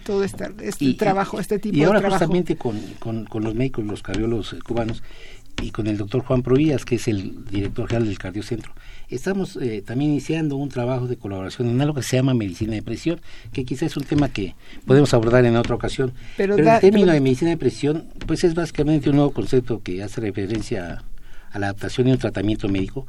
todo 0.05 0.25
este, 0.25 0.51
este 0.63 0.95
trabajo, 0.95 1.39
este 1.39 1.59
tipo 1.59 1.77
de 1.77 1.81
trabajo. 1.85 2.01
Y 2.01 2.05
ahora 2.05 2.11
justamente 2.11 2.57
con, 2.57 2.81
con, 2.99 3.25
con 3.27 3.45
los 3.45 3.55
médicos, 3.55 3.85
los 3.85 4.03
cardiólogos 4.03 4.57
cubanos, 4.67 5.03
y 5.63 5.71
con 5.71 5.87
el 5.87 5.97
doctor 5.97 6.23
Juan 6.23 6.43
Provías, 6.43 6.85
que 6.85 6.97
es 6.97 7.09
el 7.09 7.45
director 7.47 7.87
general 7.89 8.09
del 8.09 8.19
Cardiocentro. 8.19 8.73
Estamos 9.09 9.57
eh, 9.57 9.83
también 9.87 10.11
iniciando 10.11 10.57
un 10.57 10.69
trabajo 10.69 11.07
de 11.07 11.17
colaboración 11.17 11.69
en 11.69 11.81
algo 11.81 11.95
que 11.95 12.03
se 12.03 12.17
llama 12.17 12.35
medicina 12.35 12.75
de 12.75 12.83
presión, 12.83 13.21
que 13.53 13.65
quizás 13.65 13.93
es 13.93 13.97
un 13.97 14.05
tema 14.05 14.29
que 14.29 14.55
podemos 14.87 15.15
abordar 15.15 15.45
en 15.45 15.57
otra 15.57 15.75
ocasión. 15.75 16.13
Pero, 16.37 16.57
el 16.57 16.81
término 16.81 17.13
de 17.13 17.21
medicina 17.21 17.51
de 17.51 17.57
presión, 17.57 18.07
pues 18.27 18.45
es 18.45 18.55
básicamente 18.55 19.11
un 19.11 19.17
nuevo 19.17 19.33
concepto 19.33 19.83
que 19.83 20.03
hace 20.03 20.21
referencia 20.21 20.95
a, 20.95 21.14
la 21.59 21.67
adaptación 21.67 22.09
y 22.09 22.13
un 22.13 22.19
tratamiento 22.19 22.69
médico 22.69 23.07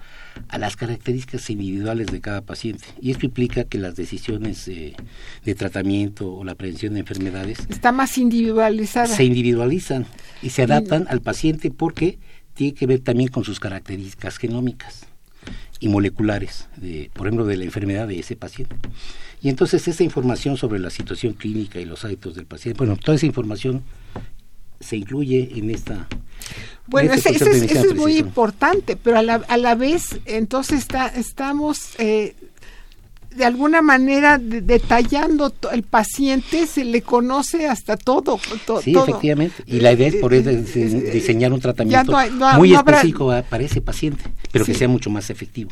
a 0.47 0.57
las 0.57 0.75
características 0.75 1.49
individuales 1.49 2.07
de 2.07 2.21
cada 2.21 2.41
paciente. 2.41 2.85
Y 3.01 3.11
esto 3.11 3.25
implica 3.25 3.63
que 3.63 3.77
las 3.77 3.95
decisiones 3.95 4.67
eh, 4.67 4.95
de 5.43 5.55
tratamiento 5.55 6.33
o 6.33 6.43
la 6.43 6.55
prevención 6.55 6.93
de 6.93 7.01
enfermedades... 7.01 7.59
Está 7.69 7.91
más 7.91 8.17
individualizada. 8.17 9.07
Se 9.07 9.23
individualizan 9.23 10.05
y 10.41 10.49
se 10.49 10.63
adaptan 10.63 11.07
al 11.09 11.21
paciente 11.21 11.71
porque 11.71 12.19
tiene 12.53 12.73
que 12.73 12.87
ver 12.87 12.99
también 12.99 13.29
con 13.29 13.43
sus 13.43 13.59
características 13.59 14.37
genómicas 14.37 15.05
y 15.79 15.89
moleculares, 15.89 16.67
de, 16.77 17.11
por 17.13 17.27
ejemplo, 17.27 17.45
de 17.45 17.57
la 17.57 17.65
enfermedad 17.65 18.07
de 18.07 18.19
ese 18.19 18.35
paciente. 18.35 18.75
Y 19.41 19.49
entonces 19.49 19.87
esa 19.87 20.03
información 20.03 20.57
sobre 20.57 20.79
la 20.79 20.89
situación 20.89 21.33
clínica 21.33 21.79
y 21.79 21.85
los 21.85 22.03
hábitos 22.05 22.35
del 22.35 22.45
paciente, 22.45 22.77
bueno, 22.77 22.97
toda 22.97 23.15
esa 23.15 23.25
información 23.25 23.83
se 24.79 24.97
incluye 24.97 25.51
en 25.55 25.69
esta... 25.69 26.07
Bueno, 26.87 27.13
eso 27.13 27.29
es, 27.29 27.95
muy 27.95 28.17
importante, 28.17 28.95
pero 28.95 29.17
a 29.17 29.23
la, 29.23 29.35
a 29.47 29.57
la 29.57 29.73
vez, 29.73 30.19
entonces 30.25 30.79
está, 30.79 31.07
estamos 31.07 31.95
eh, 31.97 32.35
de 33.35 33.43
alguna 33.43 33.81
manera 33.81 34.37
detallando 34.37 35.53
el 35.71 35.83
paciente 35.83 36.65
se 36.67 36.85
le 36.85 37.01
conoce 37.01 37.67
hasta 37.67 37.97
todo, 37.97 38.39
sí 38.81 38.95
efectivamente 38.95 39.63
y 39.65 39.81
la 39.81 39.91
idea 39.91 40.07
es 40.07 40.15
por 40.15 40.33
eso 40.33 40.49
diseñar 40.49 41.51
un 41.51 41.59
tratamiento 41.59 42.15
muy 42.57 42.73
específico 42.73 43.33
para 43.49 43.63
ese 43.63 43.81
paciente 43.81 44.23
pero 44.51 44.65
que 44.65 44.73
sea 44.73 44.87
mucho 44.87 45.09
más 45.09 45.29
efectivo. 45.29 45.71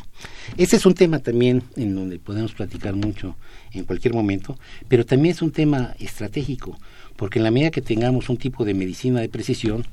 Ese 0.58 0.76
es 0.76 0.84
un 0.84 0.94
tema 0.94 1.20
también 1.20 1.62
en 1.76 1.94
donde 1.94 2.18
podemos 2.18 2.52
platicar 2.52 2.94
mucho 2.94 3.34
en 3.72 3.84
cualquier 3.84 4.12
momento 4.12 4.58
pero 4.88 5.06
también 5.06 5.34
es 5.34 5.42
un 5.42 5.50
tema 5.50 5.94
estratégico 5.98 6.78
porque 7.16 7.38
en 7.38 7.44
la 7.44 7.50
medida 7.50 7.70
que 7.70 7.82
tengamos 7.82 8.28
un 8.28 8.36
tipo 8.36 8.64
de 8.64 8.74
medicina 8.74 9.20
de 9.20 9.28
precisión 9.28 9.84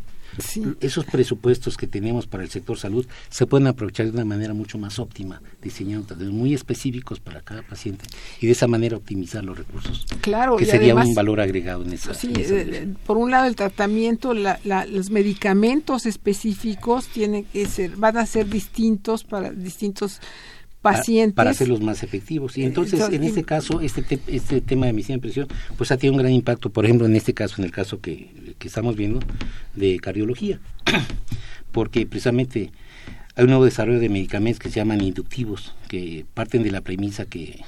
esos 0.80 1.06
presupuestos 1.06 1.78
que 1.78 1.88
tenemos 1.88 2.28
para 2.28 2.44
el 2.44 2.50
sector 2.50 2.78
salud 2.78 3.06
se 3.30 3.46
pueden 3.46 3.68
aprovechar 3.68 4.06
de 4.06 4.14
una 4.14 4.26
manera 4.26 4.54
mucho 4.54 4.78
más 4.78 5.00
óptima, 5.00 5.42
diseñando 5.62 6.16
muy 6.32 6.54
específicos 6.54 7.20
para 7.20 7.42
cada 7.42 7.64
paciente 7.64 8.06
y 8.40 8.46
de 8.46 8.54
esa 8.54 8.68
manera 8.68 8.98
optimizar 8.98 9.44
los 9.44 9.58
recursos. 9.58 10.06
Claro, 10.22 10.56
que 10.58 10.66
sería 10.66 10.96
un 10.96 11.14
valor 11.14 11.42
agregado 11.42 11.84
en 11.84 11.94
esa. 11.94 12.14
Sí, 12.14 12.32
eh, 12.36 12.94
por 13.06 13.18
un 13.18 13.32
lado 13.32 13.48
el 13.48 13.56
tratamiento, 13.56 14.34
los 14.34 15.10
medicamentos 15.10 16.06
específicos 16.06 17.08
tienen 17.08 17.46
que 17.46 17.66
ser, 17.66 17.96
van 17.98 18.18
a 18.18 18.26
ser 18.26 18.48
distintos 18.48 19.24
para 19.24 19.52
distintos 19.52 20.22
pacientes. 20.82 21.36
Para, 21.36 21.52
hacerlos 21.52 21.82
más 21.82 22.04
efectivos. 22.04 22.58
Y 22.58 22.64
entonces, 22.64 23.02
en 23.12 23.24
este 23.24 23.44
caso, 23.44 23.82
este, 23.82 24.20
este 24.28 24.62
tema 24.62 24.86
de 24.86 24.92
emisión 24.92 25.18
de 25.18 25.22
presión, 25.22 25.48
pues 25.78 25.92
ha 25.92 25.98
tenido 25.98 26.14
un 26.14 26.20
gran 26.20 26.32
impacto, 26.32 26.70
por 26.70 26.86
ejemplo, 26.86 27.06
en 27.06 27.16
este 27.16 27.34
caso, 27.34 27.56
en 27.60 27.66
el 27.66 27.72
caso 27.72 28.02
que, 28.02 28.56
que 28.58 28.68
estamos 28.68 28.96
viendo, 28.96 29.20
de 29.76 30.00
cardiología. 30.00 30.60
Porque 31.72 32.06
precisamente 32.06 32.72
hay 33.36 33.44
un 33.44 33.50
nuevo 33.52 33.66
desarrollo 33.66 34.00
de 34.00 34.10
medicamentos 34.10 34.60
que 34.60 34.70
se 34.70 34.76
llaman 34.76 35.02
inductivos, 35.02 35.74
que 35.88 36.26
parten 36.34 36.64
de 36.64 36.72
la 36.72 36.82
premisa 36.82 37.26
que 37.26 37.62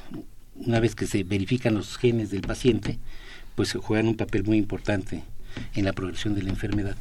una 0.56 0.80
vez 0.80 0.96
que 0.96 1.08
se 1.08 1.24
verifican 1.24 1.74
los 1.74 1.98
genes 1.98 2.32
del 2.32 2.42
paciente, 2.42 3.00
pues 3.56 3.74
juegan 3.74 4.08
un 4.08 4.16
papel 4.16 4.44
muy 4.44 4.58
importante 4.58 5.24
en 5.76 5.86
la 5.86 5.94
progresión 5.94 6.36
de 6.36 6.44
la 6.44 6.50
enfermedad 6.50 6.98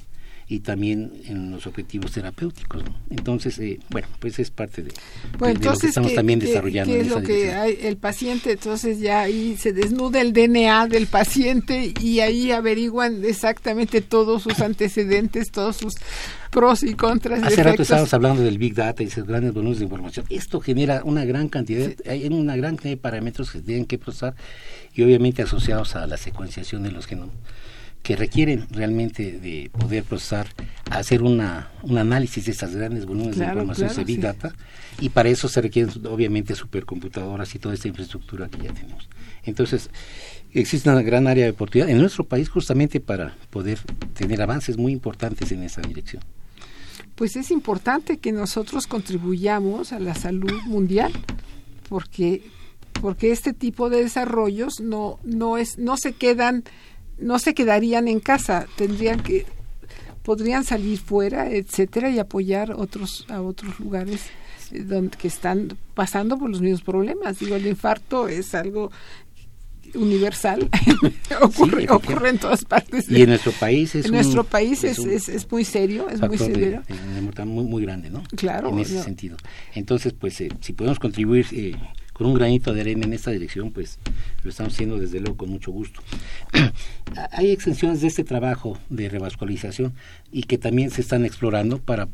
y 0.53 0.61
también 0.61 1.13
en 1.25 1.51
los 1.51 1.67
objetivos 1.67 2.13
terapéuticos. 2.13 2.83
Entonces, 3.09 3.59
eh, 3.59 3.81
bueno, 3.89 4.07
pues 4.19 4.39
es 4.39 4.51
parte 4.51 4.83
de, 4.83 4.93
lo 5.41 5.79
que 5.79 5.87
estamos 5.87 6.15
también 6.15 6.41
desarrollando. 6.41 6.93
¿qué 6.93 7.01
es 7.01 7.09
lo 7.09 7.23
que 7.23 7.53
hay, 7.53 7.79
el 7.81 7.97
paciente, 7.97 8.53
entonces 8.53 9.01
ya 9.01 9.23
ahí 9.23 9.57
se 9.57 9.73
desnuda 9.73 10.21
el 10.21 10.35
DNA 10.35 10.89
del 10.89 11.07
paciente 11.07 11.95
y 11.99 12.21
ahí 12.21 12.51
averiguan 12.51 13.25
exactamente 13.25 14.03
todos 14.03 14.43
sus 14.43 14.61
antecedentes, 14.61 15.51
todos 15.51 15.79
sus 15.79 15.95
pros 16.51 16.83
y 16.83 16.93
contras. 16.93 17.43
Hace 17.43 17.63
rato 17.63 17.81
estábamos 17.81 18.13
hablando 18.13 18.43
del 18.43 18.59
Big 18.59 18.75
Data 18.75 19.03
y 19.03 19.09
sus 19.09 19.25
grandes 19.25 19.55
volúmenes 19.55 19.79
de 19.79 19.87
información. 19.87 20.27
Esto 20.29 20.61
genera 20.61 21.01
una 21.03 21.25
gran 21.25 21.49
cantidad, 21.49 21.91
hay 22.07 22.27
una 22.27 22.57
gran 22.57 22.77
cantidad 22.77 22.93
de 22.93 22.99
parámetros 22.99 23.51
que 23.51 23.59
se 23.61 23.65
tienen 23.65 23.87
que 23.87 23.97
procesar 23.97 24.35
y 24.93 25.03
obviamente 25.03 25.41
asociados 25.41 25.97
a 25.97 26.07
la 26.07 26.19
secuenciación 26.19 26.83
de 26.83 26.93
los 26.93 27.07
genomas 27.07 27.37
que 28.03 28.17
requieren 28.17 28.67
realmente 28.71 29.39
de 29.39 29.71
poder 29.71 30.05
procesar, 30.05 30.49
hacer 30.91 31.23
una, 31.23 31.71
un 31.83 31.99
análisis 31.99 32.45
de 32.47 32.53
estas 32.53 32.75
grandes 32.75 33.07
volúmenes 33.07 33.39
de 33.39 33.45
información 33.45 33.95
de 33.95 34.05
Big 34.05 34.21
Data, 34.21 34.53
y 35.01 35.11
para 35.11 35.29
eso 35.29 35.49
se 35.49 35.61
requieren 35.61 35.93
obviamente 36.07 36.55
supercomputadoras 36.55 37.55
y 37.55 37.59
toda 37.59 37.75
esta 37.75 37.89
infraestructura 37.89 38.49
que 38.49 38.63
ya 38.63 38.73
tenemos. 38.73 39.09
Entonces, 39.45 39.91
existe 40.53 40.91
una 40.91 41.03
gran 41.03 41.27
área 41.27 41.45
de 41.45 41.53
oportunidad 41.53 41.91
en 41.91 41.99
nuestro 41.99 42.25
país 42.25 42.49
justamente 42.49 43.01
para 43.01 43.37
poder 43.51 43.79
tener 44.15 44.43
avances 44.43 44.77
muy 44.77 44.93
importantes 44.93 45.53
en 45.53 45.63
esa 45.63 45.81
dirección. 45.81 46.23
Pues 47.15 47.37
es 47.37 47.51
importante 47.51 48.19
que 48.19 48.33
nosotros 48.33 48.87
contribuyamos 48.87 49.93
a 49.93 50.01
la 50.01 50.15
salud 50.15 50.61
mundial, 50.67 51.13
porque 51.89 52.43
porque 53.01 53.33
este 53.33 53.53
tipo 53.53 53.91
de 53.91 54.03
desarrollos 54.03 54.81
no 54.81 55.19
no 55.25 55.57
es 55.59 55.79
no 55.79 55.97
se 55.97 56.13
quedan 56.13 56.65
no 57.23 57.39
se 57.39 57.55
quedarían 57.55 58.09
en 58.09 58.21
casa, 58.21 58.67
tendrían 58.77 59.23
que 59.23 59.47
podrían 60.23 60.65
salir 60.65 60.99
fuera, 60.99 61.51
etcétera, 61.51 62.11
y 62.11 62.19
apoyar 62.19 62.73
otros 62.73 63.27
a 63.29 63.41
otros 63.41 63.79
lugares 63.81 64.27
eh, 64.71 64.83
donde 64.83 65.17
que 65.17 65.29
están 65.29 65.77
pasando 65.95 66.39
por 66.39 66.51
los 66.51 66.61
mismos 66.61 66.83
problemas. 66.83 67.39
Digo, 67.39 67.57
el 67.57 67.67
infarto 67.67 68.29
es 68.29 68.55
algo 68.55 68.91
universal 69.95 70.71
ocurre, 71.43 71.87
ocurre 71.91 72.31
en 72.31 72.39
todas 72.39 72.65
partes. 72.65 73.11
Y 73.11 73.23
en 73.23 73.29
nuestro 73.29 73.53
país 73.53 73.95
es 73.95 74.07
en 74.07 74.13
nuestro 74.13 74.45
país 74.45 74.85
es, 74.85 74.99
es, 74.99 75.51
muy 75.51 75.65
serio 75.65 76.09
es 76.09 76.21
muy 76.21 76.39
severo. 76.39 76.83
muy 77.45 77.65
muy 77.65 77.83
grande 77.83 78.09
no 78.09 78.23
claro 78.37 78.71
en 78.71 78.79
ese 78.79 79.03
sentido. 79.03 79.37
Entonces 79.75 80.15
pues 80.15 80.41
eh, 80.41 80.49
si 80.61 80.73
podemos 80.73 80.99
contribuir 80.99 81.47
eh, 81.53 81.75
con 82.23 82.31
un 82.31 82.37
granito 82.37 82.73
de 82.73 82.83
arena 82.83 83.05
en 83.05 83.15
esta 83.15 83.33
dirección, 83.33 83.73
pues 83.73 83.99
lo 84.45 84.51
estamos 84.51 84.75
haciendo 84.75 84.97
desde 84.97 85.19
luego 85.19 85.37
con 85.37 85.51
mucho 85.51 85.73
gusto. 85.73 86.01
Hay 87.33 87.51
extensiones 87.51 88.01
de 88.01 88.07
este 88.07 88.23
trabajo 88.23 88.79
de 88.91 89.09
revascularización 89.09 89.93
y 90.31 90.45
que 90.45 90.57
también 90.57 90.93
se 90.93 91.01
están 91.01 91.25
explorando 91.25 91.79
para 91.79 92.09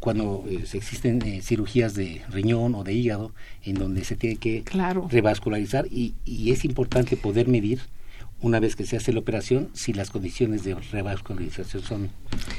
cuando 0.00 0.44
eh, 0.50 0.64
existen 0.74 1.22
eh, 1.22 1.40
cirugías 1.40 1.94
de 1.94 2.20
riñón 2.28 2.74
o 2.74 2.84
de 2.84 2.92
hígado 2.92 3.32
en 3.64 3.76
donde 3.76 4.04
se 4.04 4.16
tiene 4.16 4.36
que 4.36 4.64
revascularizar 5.08 5.86
y, 5.86 6.12
y 6.26 6.50
es 6.50 6.66
importante 6.66 7.16
poder 7.16 7.48
medir 7.48 7.80
una 8.40 8.60
vez 8.60 8.76
que 8.76 8.86
se 8.86 8.96
hace 8.96 9.12
la 9.12 9.18
operación, 9.18 9.68
si 9.72 9.92
las 9.92 10.10
condiciones 10.10 10.62
de 10.62 10.76
revascularización 10.76 11.82
son, 11.82 12.10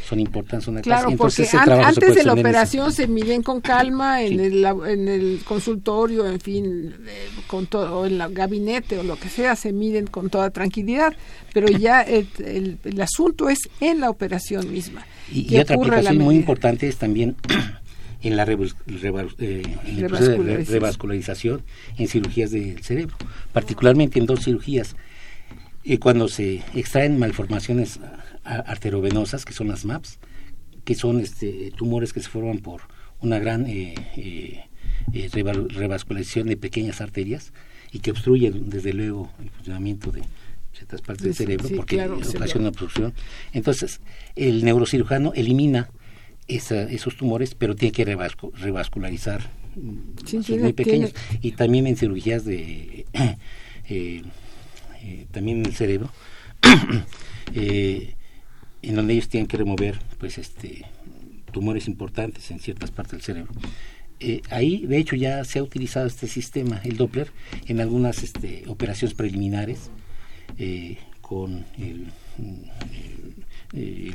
son 0.05 0.19
importantes. 0.19 0.65
Son 0.65 0.81
claro, 0.81 1.09
porque 1.15 1.47
antes 1.53 2.15
de 2.15 2.23
la 2.25 2.33
operación 2.33 2.91
se 2.91 3.07
miden 3.07 3.43
con 3.43 3.61
calma 3.61 4.21
en, 4.21 4.41
el, 4.41 4.65
en 4.65 5.07
el 5.07 5.39
consultorio, 5.45 6.27
en 6.27 6.41
fin, 6.41 6.93
eh, 7.07 7.27
con 7.47 7.67
todo, 7.67 8.05
en 8.05 8.19
el 8.19 8.33
gabinete 8.33 8.99
o 8.99 9.03
lo 9.03 9.15
que 9.15 9.29
sea, 9.29 9.55
se 9.55 9.71
miden 9.71 10.07
con 10.07 10.29
toda 10.29 10.49
tranquilidad, 10.49 11.15
pero 11.53 11.67
ya 11.79 12.01
el, 12.01 12.27
el, 12.83 13.01
asunto 13.01 13.47
es 13.47 13.59
en 13.79 14.01
la 14.01 14.09
operación 14.09 14.69
misma. 14.69 15.05
Y, 15.31 15.57
otra 15.59 15.77
aplicación 15.77 16.17
muy 16.17 16.35
importante 16.35 16.89
es 16.89 16.97
también 16.97 17.37
en 18.21 18.35
la 18.35 18.43
eh, 18.43 19.63
revascularización 20.67 21.61
en 21.97 22.07
cirugías 22.09 22.51
del 22.51 22.83
cerebro, 22.83 23.15
particularmente 23.53 24.19
en 24.19 24.25
dos 24.25 24.43
cirugías 24.43 24.97
y 25.89 25.97
cuando 25.97 26.27
se 26.27 26.61
extraen 26.75 27.17
malformaciones 27.17 27.99
arteriovenosas, 28.43 29.43
que 29.43 29.53
son 29.53 29.69
las 29.69 29.85
MAPS, 29.85 30.19
que 30.85 30.93
son 30.93 31.19
este, 31.19 31.71
tumores 31.75 32.13
que 32.13 32.21
se 32.21 32.29
forman 32.29 32.59
por 32.59 32.81
una 33.21 33.39
gran 33.39 33.65
eh, 33.65 33.95
eh, 34.15 34.65
eh, 35.13 35.29
revascularización 35.33 36.47
de 36.47 36.57
pequeñas 36.57 37.01
arterias 37.01 37.53
y 37.91 37.99
que 37.99 38.11
obstruyen 38.11 38.69
desde 38.69 38.93
luego 38.93 39.31
el 39.41 39.49
funcionamiento 39.49 40.11
de 40.11 40.21
ciertas 40.73 41.01
partes 41.01 41.25
del 41.25 41.33
cerebro 41.33 41.67
porque 41.75 41.99
ocasiona 42.07 42.69
obstrucción. 42.69 43.15
Entonces, 43.51 43.99
el 44.35 44.63
neurocirujano 44.63 45.33
elimina 45.33 45.89
esos 46.47 47.17
tumores, 47.17 47.55
pero 47.55 47.75
tiene 47.75 47.93
que 47.93 48.05
revascularizar 48.05 49.41
muy 49.75 50.73
pequeños. 50.73 51.15
Y 51.41 51.53
también 51.53 51.87
en 51.87 51.97
cirugías 51.97 52.45
de 52.45 53.07
eh, 55.01 55.27
también 55.31 55.59
en 55.59 55.67
el 55.67 55.75
cerebro, 55.75 56.11
eh, 57.53 58.15
en 58.81 58.95
donde 58.95 59.13
ellos 59.13 59.29
tienen 59.29 59.47
que 59.47 59.57
remover 59.57 59.99
pues 60.17 60.37
este 60.37 60.85
tumores 61.51 61.87
importantes 61.87 62.51
en 62.51 62.59
ciertas 62.59 62.91
partes 62.91 63.13
del 63.13 63.21
cerebro. 63.21 63.51
Eh, 64.19 64.41
ahí, 64.49 64.85
de 64.85 64.97
hecho, 64.97 65.15
ya 65.15 65.43
se 65.45 65.59
ha 65.59 65.63
utilizado 65.63 66.05
este 66.05 66.27
sistema, 66.27 66.79
el 66.83 66.97
Doppler, 66.97 67.31
en 67.67 67.79
algunas 67.79 68.21
este, 68.21 68.63
operaciones 68.67 69.15
preliminares 69.15 69.89
con 71.21 71.65
el, 71.77 72.11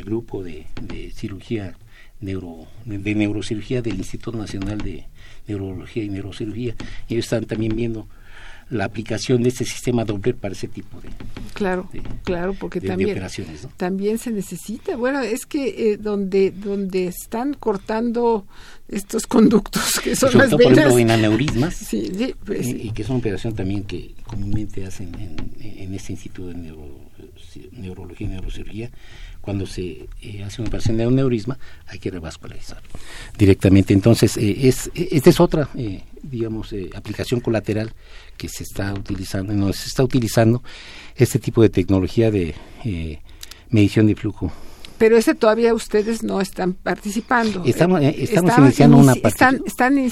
grupo 0.05 0.45
de, 0.45 0.67
cirugía 1.15 1.77
neuro, 2.21 2.67
de, 2.85 3.15
neurocirugía 3.15 3.83
del 3.83 3.97
Instituto 3.97 4.37
Nacional 4.37 4.79
de 4.79 5.07
Neurología 5.49 6.05
y 6.05 6.09
Neurocirugía. 6.11 6.75
Ellos 7.09 7.25
están 7.25 7.47
también 7.47 7.75
viendo 7.75 8.09
la 8.71 8.85
aplicación 8.85 9.43
de 9.43 9.51
este 9.51 9.65
sistema 9.65 10.05
Doppler 10.05 10.37
para 10.37 10.53
ese 10.53 10.69
tipo 10.69 11.01
de 11.01 11.09
claro 11.53 11.89
claro 12.25 12.55
porque 12.55 12.81
también 12.81 13.21
también 13.77 14.19
se 14.19 14.31
necesita. 14.31 14.97
Bueno 14.97 15.21
es 15.21 15.47
que 15.47 15.93
eh, 15.93 15.97
donde 15.97 16.51
donde 16.51 17.07
están 17.07 17.55
cortando 17.55 18.47
estos 18.89 19.27
conductos 19.29 20.01
que 20.01 20.17
son 20.17 20.37
las 20.37 20.51
venas 20.51 20.53
por 20.53 20.73
ejemplo 20.73 20.99
en 20.99 21.11
aneurismas. 21.11 21.75
Sí, 21.75 22.35
pues, 22.45 22.67
y, 22.67 22.91
que 22.91 23.03
es 23.03 23.09
una 23.09 23.19
operación 23.19 23.55
también 23.55 23.85
que 23.85 24.15
comúnmente 24.25 24.85
hacen 24.85 25.15
en, 25.15 25.37
en 25.61 25.95
este 25.95 26.13
instituto 26.13 26.49
de 26.49 26.75
neurología 27.73 28.27
y 28.27 28.31
neurocirugía. 28.31 28.91
Cuando 29.41 29.67
se 29.67 30.09
eh, 30.23 30.43
hace 30.45 30.63
una 30.63 30.69
operación 30.69 30.97
de 30.97 31.07
un 31.07 31.17
neurisma, 31.17 31.59
hay 31.87 31.99
que 31.99 32.11
revascularizar 32.11 32.81
directamente. 33.37 33.93
Entonces, 33.93 34.37
eh, 34.39 34.69
es, 34.69 34.91
esta 34.95 35.31
es 35.31 35.39
otra, 35.39 35.69
eh, 36.25 36.29
digamos, 36.31 36.75
aplicación 36.95 37.41
colateral 37.41 37.93
que 38.37 38.49
se 38.49 38.63
está 38.63 38.93
utilizando, 38.93 39.53
no 39.53 39.73
se 39.73 39.87
está 39.87 40.03
utilizando 40.03 40.63
este 41.17 41.39
tipo 41.39 41.63
de 41.63 41.69
tecnología 41.69 42.31
de 42.31 42.55
medición 43.71 44.07
de 44.07 44.15
flujo 44.15 44.53
pero 44.99 45.17
ese 45.17 45.35
todavía 45.35 45.75
ustedes 45.75 46.23
no 46.23 46.41
están 46.41 46.73
participando. 46.73 47.63
Estamos, 47.65 48.01
estamos 48.03 48.59
iniciando 48.59 48.97
una 48.97 49.15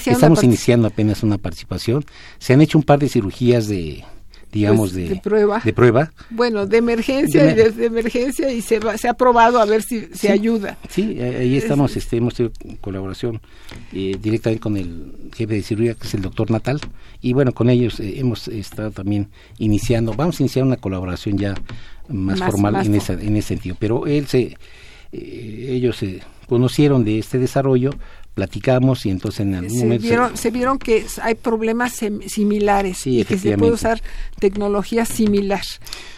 Estamos 0.05 0.43
iniciando 0.43 0.87
apenas 0.87 1.23
una 1.23 1.37
participación. 1.37 2.05
Se 2.37 2.53
han 2.53 2.61
hecho 2.61 2.77
un 2.77 2.83
par 2.83 2.99
de 2.99 3.09
cirugías 3.09 3.67
de 3.67 4.03
digamos, 4.53 4.91
pues, 4.91 5.09
de, 5.09 5.15
prueba. 5.15 5.59
de 5.63 5.73
prueba. 5.73 6.11
Bueno, 6.29 6.67
de 6.67 6.77
emergencia 6.77 7.51
y 7.51 7.55
de, 7.55 7.85
emergencia 7.85 8.51
y 8.51 8.61
se, 8.61 8.79
se 8.97 9.07
ha 9.07 9.13
probado 9.15 9.59
a 9.59 9.65
ver 9.65 9.81
si 9.81 10.07
se 10.13 10.31
ayuda. 10.31 10.77
Sí, 10.89 11.19
ahí 11.19 11.57
estamos, 11.57 11.97
este, 11.97 12.17
hemos 12.17 12.35
tenido 12.35 12.53
colaboración 12.79 13.41
eh, 13.91 14.15
directamente 14.21 14.61
con 14.61 14.77
el 14.77 15.11
jefe 15.35 15.55
de 15.55 15.63
cirugía, 15.63 15.95
que 15.95 16.05
es 16.05 16.13
el 16.13 16.21
doctor 16.21 16.51
Natal, 16.51 16.79
y 17.21 17.33
bueno, 17.33 17.51
con 17.51 17.69
ellos 17.69 17.99
eh, 17.99 18.19
hemos 18.19 18.47
estado 18.47 18.91
también 18.91 19.29
iniciando, 19.57 20.13
vamos 20.13 20.39
a 20.39 20.43
iniciar 20.43 20.65
una 20.65 20.77
colaboración 20.77 21.37
ya 21.37 21.55
más, 22.07 22.39
formal 22.39 22.85
en, 22.85 22.93
esa, 22.93 23.13
en 23.13 23.35
ese 23.35 23.49
sentido, 23.49 23.75
pero 23.79 24.05
él 24.05 24.27
se, 24.27 24.55
eh, 25.11 25.67
ellos 25.71 25.97
se 25.97 26.21
conocieron 26.47 27.03
de 27.03 27.17
este 27.17 27.39
desarrollo 27.39 27.91
platicamos 28.33 29.05
y 29.05 29.09
entonces 29.09 29.41
en 29.41 29.55
algún 29.55 29.69
se 29.69 29.83
momento 29.85 30.03
vieron, 30.03 30.37
se... 30.37 30.51
vieron 30.51 30.79
que 30.79 31.05
hay 31.21 31.35
problemas 31.35 31.93
similares 32.27 33.05
y 33.05 33.23
que 33.25 33.37
se 33.37 33.57
puede 33.57 33.73
usar 33.73 34.01
tecnología 34.39 35.05
similar. 35.05 35.63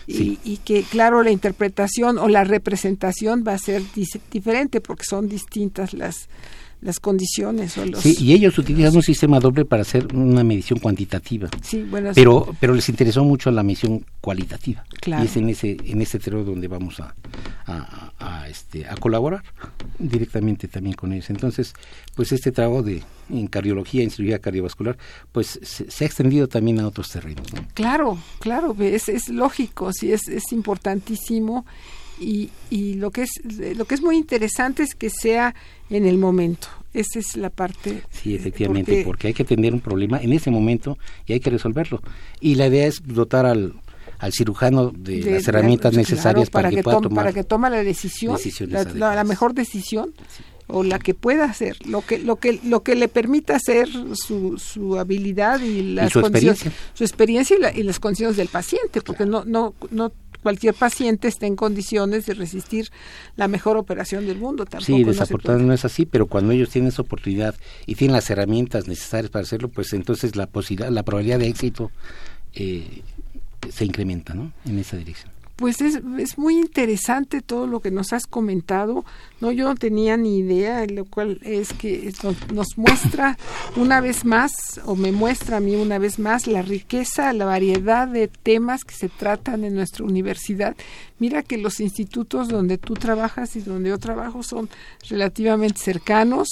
Y, 0.08 0.38
y, 0.44 0.58
que 0.58 0.84
claro 0.84 1.24
la 1.24 1.32
interpretación 1.32 2.20
o 2.20 2.28
la 2.28 2.44
representación 2.44 3.44
va 3.46 3.54
a 3.54 3.58
ser 3.58 3.82
diferente 4.32 4.80
porque 4.80 5.04
son 5.04 5.28
distintas 5.28 5.94
las 5.94 6.30
las 6.86 7.00
condiciones 7.00 7.78
o 7.78 7.86
los... 7.86 8.00
Sí, 8.00 8.16
y 8.20 8.34
ellos 8.34 8.58
utilizan 8.58 8.96
un 8.96 9.02
sistema 9.02 9.40
doble 9.40 9.66
para 9.66 9.82
hacer 9.82 10.14
una 10.14 10.44
medición 10.44 10.80
cuantitativa. 10.80 11.50
Sí, 11.64 11.82
bueno, 11.82 12.12
pero, 12.14 12.56
pero 12.60 12.76
les 12.76 12.88
interesó 12.88 13.24
mucho 13.24 13.50
la 13.50 13.64
medición 13.64 14.06
cualitativa. 14.22 14.86
Claro. 15.02 15.24
Y 15.24 15.26
es 15.26 15.36
en 15.36 15.50
ese, 15.50 15.78
en 15.84 16.02
ese 16.02 16.20
terreno 16.20 16.44
donde 16.44 16.68
vamos 16.68 17.00
a, 17.00 17.16
a, 17.66 18.48
este, 18.48 18.88
a 18.88 18.96
colaborar 18.98 19.44
directamente 19.98 20.68
también 20.68 20.96
con 20.96 21.12
ellos. 21.12 21.30
Entonces, 21.32 21.74
pues 22.16 22.32
este 22.32 22.52
trabajo 22.52 22.84
de 22.84 23.02
en 23.30 23.48
cardiología, 23.48 24.04
en 24.04 24.12
cirugía 24.12 24.38
cardiovascular, 24.38 24.96
pues 25.32 25.60
se, 25.64 26.04
ha 26.04 26.08
extendido 26.08 26.48
también 26.48 26.80
a 26.80 26.88
otros 26.88 27.10
terrenos. 27.10 27.48
Claro, 27.74 28.20
claro, 28.40 28.76
es, 28.80 29.10
es 29.10 29.30
lógico, 29.30 29.92
sí, 29.92 30.12
es, 30.12 30.28
es 30.28 30.52
importantísimo 30.52 31.66
y, 32.20 32.50
y 32.70 32.96
lo 32.96 33.12
que 33.12 33.24
es 33.24 33.42
lo 33.76 33.86
que 33.86 33.96
es 33.96 34.02
muy 34.02 34.18
interesante 34.18 34.84
es 34.84 34.96
que 34.96 35.10
sea 35.10 35.56
en 35.90 36.06
el 36.06 36.18
momento. 36.18 36.68
Esa 36.94 37.20
es 37.20 37.36
la 37.36 37.50
parte 37.50 38.04
sí 38.10 38.36
efectivamente 38.36 39.04
porque, 39.06 39.28
hay 39.28 39.34
que 39.34 39.44
atender 39.44 39.74
un 39.74 39.82
problema 39.82 40.22
en 40.22 40.32
ese 40.32 40.50
momento 40.50 40.98
y 41.26 41.34
hay 41.34 41.40
que 41.40 41.50
resolverlo. 41.50 42.02
Y 42.40 42.56
la 42.56 42.68
idea 42.68 42.88
es 42.88 43.02
dotar 43.06 43.46
al 43.46 43.74
al 44.20 44.32
cirujano 44.32 44.92
de, 44.96 45.32
las 45.32 45.48
herramientas 45.48 45.94
necesarias 45.94 46.50
para, 46.50 46.70
que, 46.70 46.84
pueda 46.84 47.02
tomar 47.02 47.26
para 47.26 47.34
que 47.34 47.44
tome 47.44 47.70
la 47.70 47.84
decisión 47.84 48.38
la, 48.96 49.24
mejor 49.24 49.54
decisión 49.54 50.14
o 50.68 50.84
la 50.84 51.00
que 51.00 51.14
pueda 51.14 51.46
hacer 51.46 51.78
lo 51.86 52.02
que 52.02 52.18
lo 52.18 52.38
que 52.38 52.60
lo 52.64 52.82
que 52.82 52.96
le 52.96 53.08
permita 53.08 53.56
hacer 53.56 53.88
su, 54.14 54.58
su 54.58 54.98
habilidad 54.98 55.60
y, 55.60 55.94
las 55.94 56.12
su 56.12 56.20
experiencia. 56.20 56.72
su 56.94 57.04
experiencia 57.04 57.58
y, 57.74 57.80
y, 57.80 57.84
las 57.84 58.00
condiciones 58.00 58.38
del 58.38 58.48
paciente 58.48 59.02
porque 59.02 59.26
no 59.26 59.44
no 59.46 59.76
no 59.92 60.12
cualquier 60.46 60.76
paciente 60.76 61.28
esté 61.28 61.48
en 61.48 61.56
condiciones 61.56 62.28
de 62.28 62.36
resistir 62.36 62.92
la 63.36 63.48
mejor 63.48 63.78
operación 63.78 64.28
del 64.28 64.38
mundo. 64.38 64.66
Tampoco 64.66 64.86
sí, 64.86 65.04
desafortunadamente 65.04 65.68
no, 65.68 65.74
es 65.74 65.86
así, 65.86 66.06
pero 66.06 66.28
cuando 66.28 66.54
ellos 66.54 66.70
tienen 66.70 66.90
esa 66.90 67.02
oportunidad 67.02 67.56
y 67.88 67.96
tienen 67.96 68.14
las 68.14 68.30
herramientas 68.30 68.88
necesarias 68.88 69.32
para 69.32 69.42
hacerlo, 69.42 69.70
pues 69.70 69.92
entonces 69.94 70.36
la 70.36 70.46
posibilidad, 70.46 70.92
la 70.92 71.02
probabilidad 71.02 71.40
de 71.40 71.48
éxito 71.48 71.90
eh, 72.54 73.02
se 73.72 73.86
incrementa, 73.86 74.36
¿no? 74.36 74.52
En 74.66 74.78
esa 74.78 74.98
dirección. 74.98 75.32
Pues 75.56 75.80
es, 75.80 76.02
es, 76.18 76.38
muy 76.38 76.58
interesante 76.58 77.42
todo 77.42 77.66
lo 77.66 77.80
que 77.80 77.90
nos 77.90 78.12
has 78.12 78.26
comentado. 78.26 79.06
No, 79.40 79.52
yo 79.52 79.66
no 79.68 79.76
tenía 79.76 80.18
ni 80.18 80.40
idea, 80.40 80.86
lo 80.86 81.06
cual 81.06 81.40
es 81.44 81.72
que 81.72 82.14
nos, 82.52 82.78
muestra 82.78 83.38
una 83.78 84.02
vez 84.02 84.26
más, 84.26 84.52
o 84.86 84.96
me 84.96 85.14
muestra 85.14 85.58
a 85.58 85.60
mí 85.62 85.76
una 85.76 85.98
vez 85.98 86.20
más, 86.20 86.48
la 86.48 86.62
riqueza, 86.62 87.32
la 87.32 87.46
variedad 87.46 88.08
de 88.08 88.28
temas 88.28 88.84
que 88.84 88.96
se 88.96 89.08
tratan 89.08 89.64
en 89.64 89.76
nuestra 89.76 90.04
universidad. 90.04 90.76
Mira 91.20 91.42
que 91.42 91.58
los 91.58 91.80
institutos 91.80 92.50
donde 92.50 92.78
tú 92.78 92.94
trabajas 92.94 93.56
y 93.56 93.62
donde 93.62 93.90
yo 93.90 93.98
trabajo 93.98 94.44
son 94.44 94.70
relativamente 95.10 95.80
cercanos, 95.80 96.50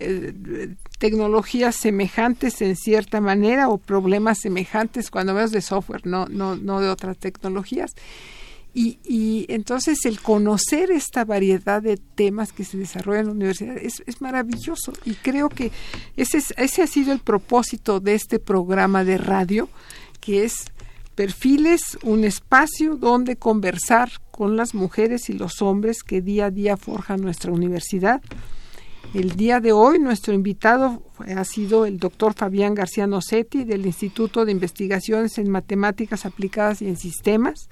eh, 0.00 0.74
tecnologías 0.98 1.76
semejantes 1.76 2.60
en 2.62 2.74
cierta 2.74 3.20
manera 3.20 3.68
o 3.68 3.78
problemas 3.78 4.38
semejantes 4.40 5.10
cuando 5.10 5.34
vemos 5.34 5.52
de 5.52 5.60
software, 5.60 6.04
no, 6.04 6.26
no, 6.26 6.56
no 6.56 6.80
de 6.80 6.88
otras 6.88 7.16
tecnologías. 7.18 7.94
Y, 8.72 9.00
y, 9.04 9.46
entonces 9.48 10.04
el 10.04 10.20
conocer 10.20 10.92
esta 10.92 11.24
variedad 11.24 11.82
de 11.82 11.96
temas 11.96 12.52
que 12.52 12.64
se 12.64 12.78
desarrollan 12.78 13.22
en 13.22 13.26
la 13.26 13.32
universidad 13.32 13.76
es, 13.78 14.20
maravilloso 14.20 14.92
y 15.04 15.14
creo 15.14 15.48
que 15.48 15.72
ese, 16.16 16.38
es, 16.38 16.54
ese 16.56 16.82
ha 16.82 16.86
sido 16.86 17.12
el 17.12 17.18
propósito 17.18 17.98
de 17.98 18.14
este 18.14 18.38
programa 18.38 19.02
de 19.02 19.18
radio, 19.18 19.68
que 20.20 20.44
es 20.44 20.66
perfiles, 21.16 21.98
un 22.02 22.24
espacio 22.24 22.96
donde 22.96 23.36
conversar 23.36 24.10
con 24.30 24.56
las 24.56 24.74
mujeres 24.74 25.28
y 25.28 25.32
los 25.32 25.60
hombres 25.62 26.02
que 26.02 26.22
día 26.22 26.46
a 26.46 26.50
día 26.50 26.76
forjan 26.76 27.20
nuestra 27.20 27.52
universidad. 27.52 28.22
El 29.12 29.32
día 29.32 29.58
de 29.58 29.72
hoy 29.72 29.98
nuestro 29.98 30.32
invitado 30.32 31.02
ha 31.18 31.44
sido 31.44 31.84
el 31.84 31.98
doctor 31.98 32.34
Fabián 32.34 32.74
García 32.74 33.08
Nocetti 33.08 33.64
del 33.64 33.84
Instituto 33.84 34.44
de 34.44 34.52
Investigaciones 34.52 35.36
en 35.38 35.50
Matemáticas 35.50 36.24
Aplicadas 36.24 36.80
y 36.80 36.86
en 36.86 36.96
Sistemas 36.96 37.68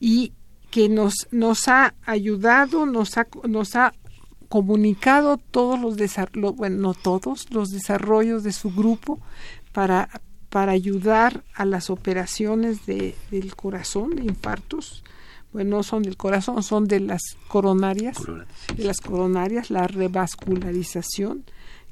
y 0.00 0.32
que 0.70 0.88
nos, 0.88 1.14
nos 1.30 1.68
ha 1.68 1.94
ayudado, 2.04 2.86
nos 2.86 3.16
ha, 3.16 3.26
nos 3.48 3.76
ha 3.76 3.92
comunicado 4.48 5.38
todos 5.38 5.80
los 5.80 5.96
desarrollos, 5.96 6.56
bueno, 6.56 6.76
no 6.76 6.94
todos, 6.94 7.50
los 7.50 7.70
desarrollos 7.70 8.42
de 8.42 8.52
su 8.52 8.70
grupo 8.70 9.20
para, 9.72 10.08
para 10.50 10.72
ayudar 10.72 11.44
a 11.54 11.64
las 11.64 11.90
operaciones 11.90 12.86
de, 12.86 13.14
del 13.30 13.54
corazón, 13.56 14.16
de 14.16 14.24
infartos. 14.24 15.02
Bueno, 15.52 15.78
no 15.78 15.82
son 15.82 16.02
del 16.02 16.16
corazón, 16.16 16.62
son 16.62 16.86
de 16.86 17.00
las 17.00 17.22
coronarias, 17.48 18.18
de 18.76 18.84
las 18.84 19.00
coronarias, 19.00 19.70
la 19.70 19.86
revascularización 19.86 21.44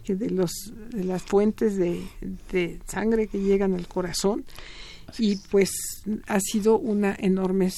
que 0.04 0.14
de 0.14 0.28
los 0.28 0.52
de 0.90 1.04
las 1.04 1.22
fuentes 1.22 1.76
de, 1.76 2.06
de 2.52 2.78
sangre 2.86 3.26
que 3.26 3.40
llegan 3.40 3.72
al 3.72 3.88
corazón. 3.88 4.44
Y 5.18 5.36
pues 5.50 5.70
ha 6.26 6.40
sido 6.40 6.78
una 6.78 7.16
enorme 7.18 7.70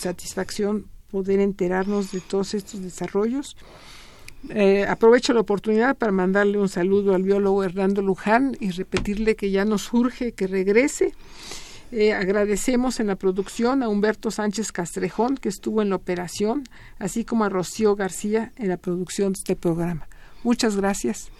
satisfacción 0.00 0.86
poder 1.10 1.40
enterarnos 1.40 2.12
de 2.12 2.20
todos 2.20 2.54
estos 2.54 2.82
desarrollos. 2.82 3.56
Eh, 4.48 4.86
aprovecho 4.88 5.34
la 5.34 5.40
oportunidad 5.40 5.96
para 5.96 6.12
mandarle 6.12 6.58
un 6.58 6.68
saludo 6.68 7.14
al 7.14 7.22
biólogo 7.22 7.62
Hernando 7.62 8.00
Luján 8.00 8.56
y 8.58 8.70
repetirle 8.70 9.36
que 9.36 9.50
ya 9.50 9.64
nos 9.64 9.92
urge 9.92 10.32
que 10.32 10.46
regrese. 10.46 11.12
Eh, 11.92 12.12
agradecemos 12.12 13.00
en 13.00 13.08
la 13.08 13.16
producción 13.16 13.82
a 13.82 13.88
Humberto 13.88 14.30
Sánchez 14.30 14.70
Castrejón, 14.70 15.36
que 15.36 15.48
estuvo 15.48 15.82
en 15.82 15.90
la 15.90 15.96
operación, 15.96 16.62
así 16.98 17.24
como 17.24 17.44
a 17.44 17.48
Rocío 17.48 17.96
García 17.96 18.52
en 18.56 18.68
la 18.68 18.76
producción 18.76 19.32
de 19.32 19.38
este 19.38 19.56
programa. 19.56 20.06
Muchas 20.44 20.76
gracias. 20.76 21.30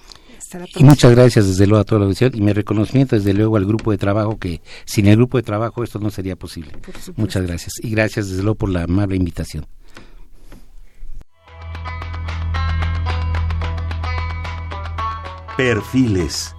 Y 0.76 0.84
muchas 0.84 1.10
gracias 1.12 1.46
desde 1.46 1.66
luego 1.66 1.82
a 1.82 1.84
toda 1.84 2.00
la 2.00 2.04
audiencia 2.06 2.30
y 2.32 2.40
mi 2.40 2.52
reconocimiento 2.52 3.16
desde 3.16 3.34
luego 3.34 3.56
al 3.56 3.66
grupo 3.66 3.90
de 3.90 3.98
trabajo 3.98 4.38
que 4.38 4.60
sin 4.84 5.06
el 5.06 5.16
grupo 5.16 5.38
de 5.38 5.42
trabajo 5.42 5.82
esto 5.84 5.98
no 5.98 6.10
sería 6.10 6.36
posible. 6.36 6.72
Muchas 7.16 7.46
gracias 7.46 7.74
y 7.82 7.90
gracias 7.90 8.28
desde 8.28 8.42
luego 8.42 8.56
por 8.56 8.70
la 8.70 8.84
amable 8.84 9.16
invitación. 9.16 9.66
Perfiles, 15.56 16.54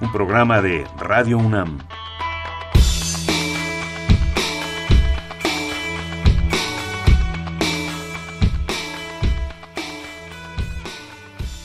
un 0.00 0.12
programa 0.12 0.62
de 0.62 0.86
Radio 0.98 1.38
UNAM. 1.38 1.78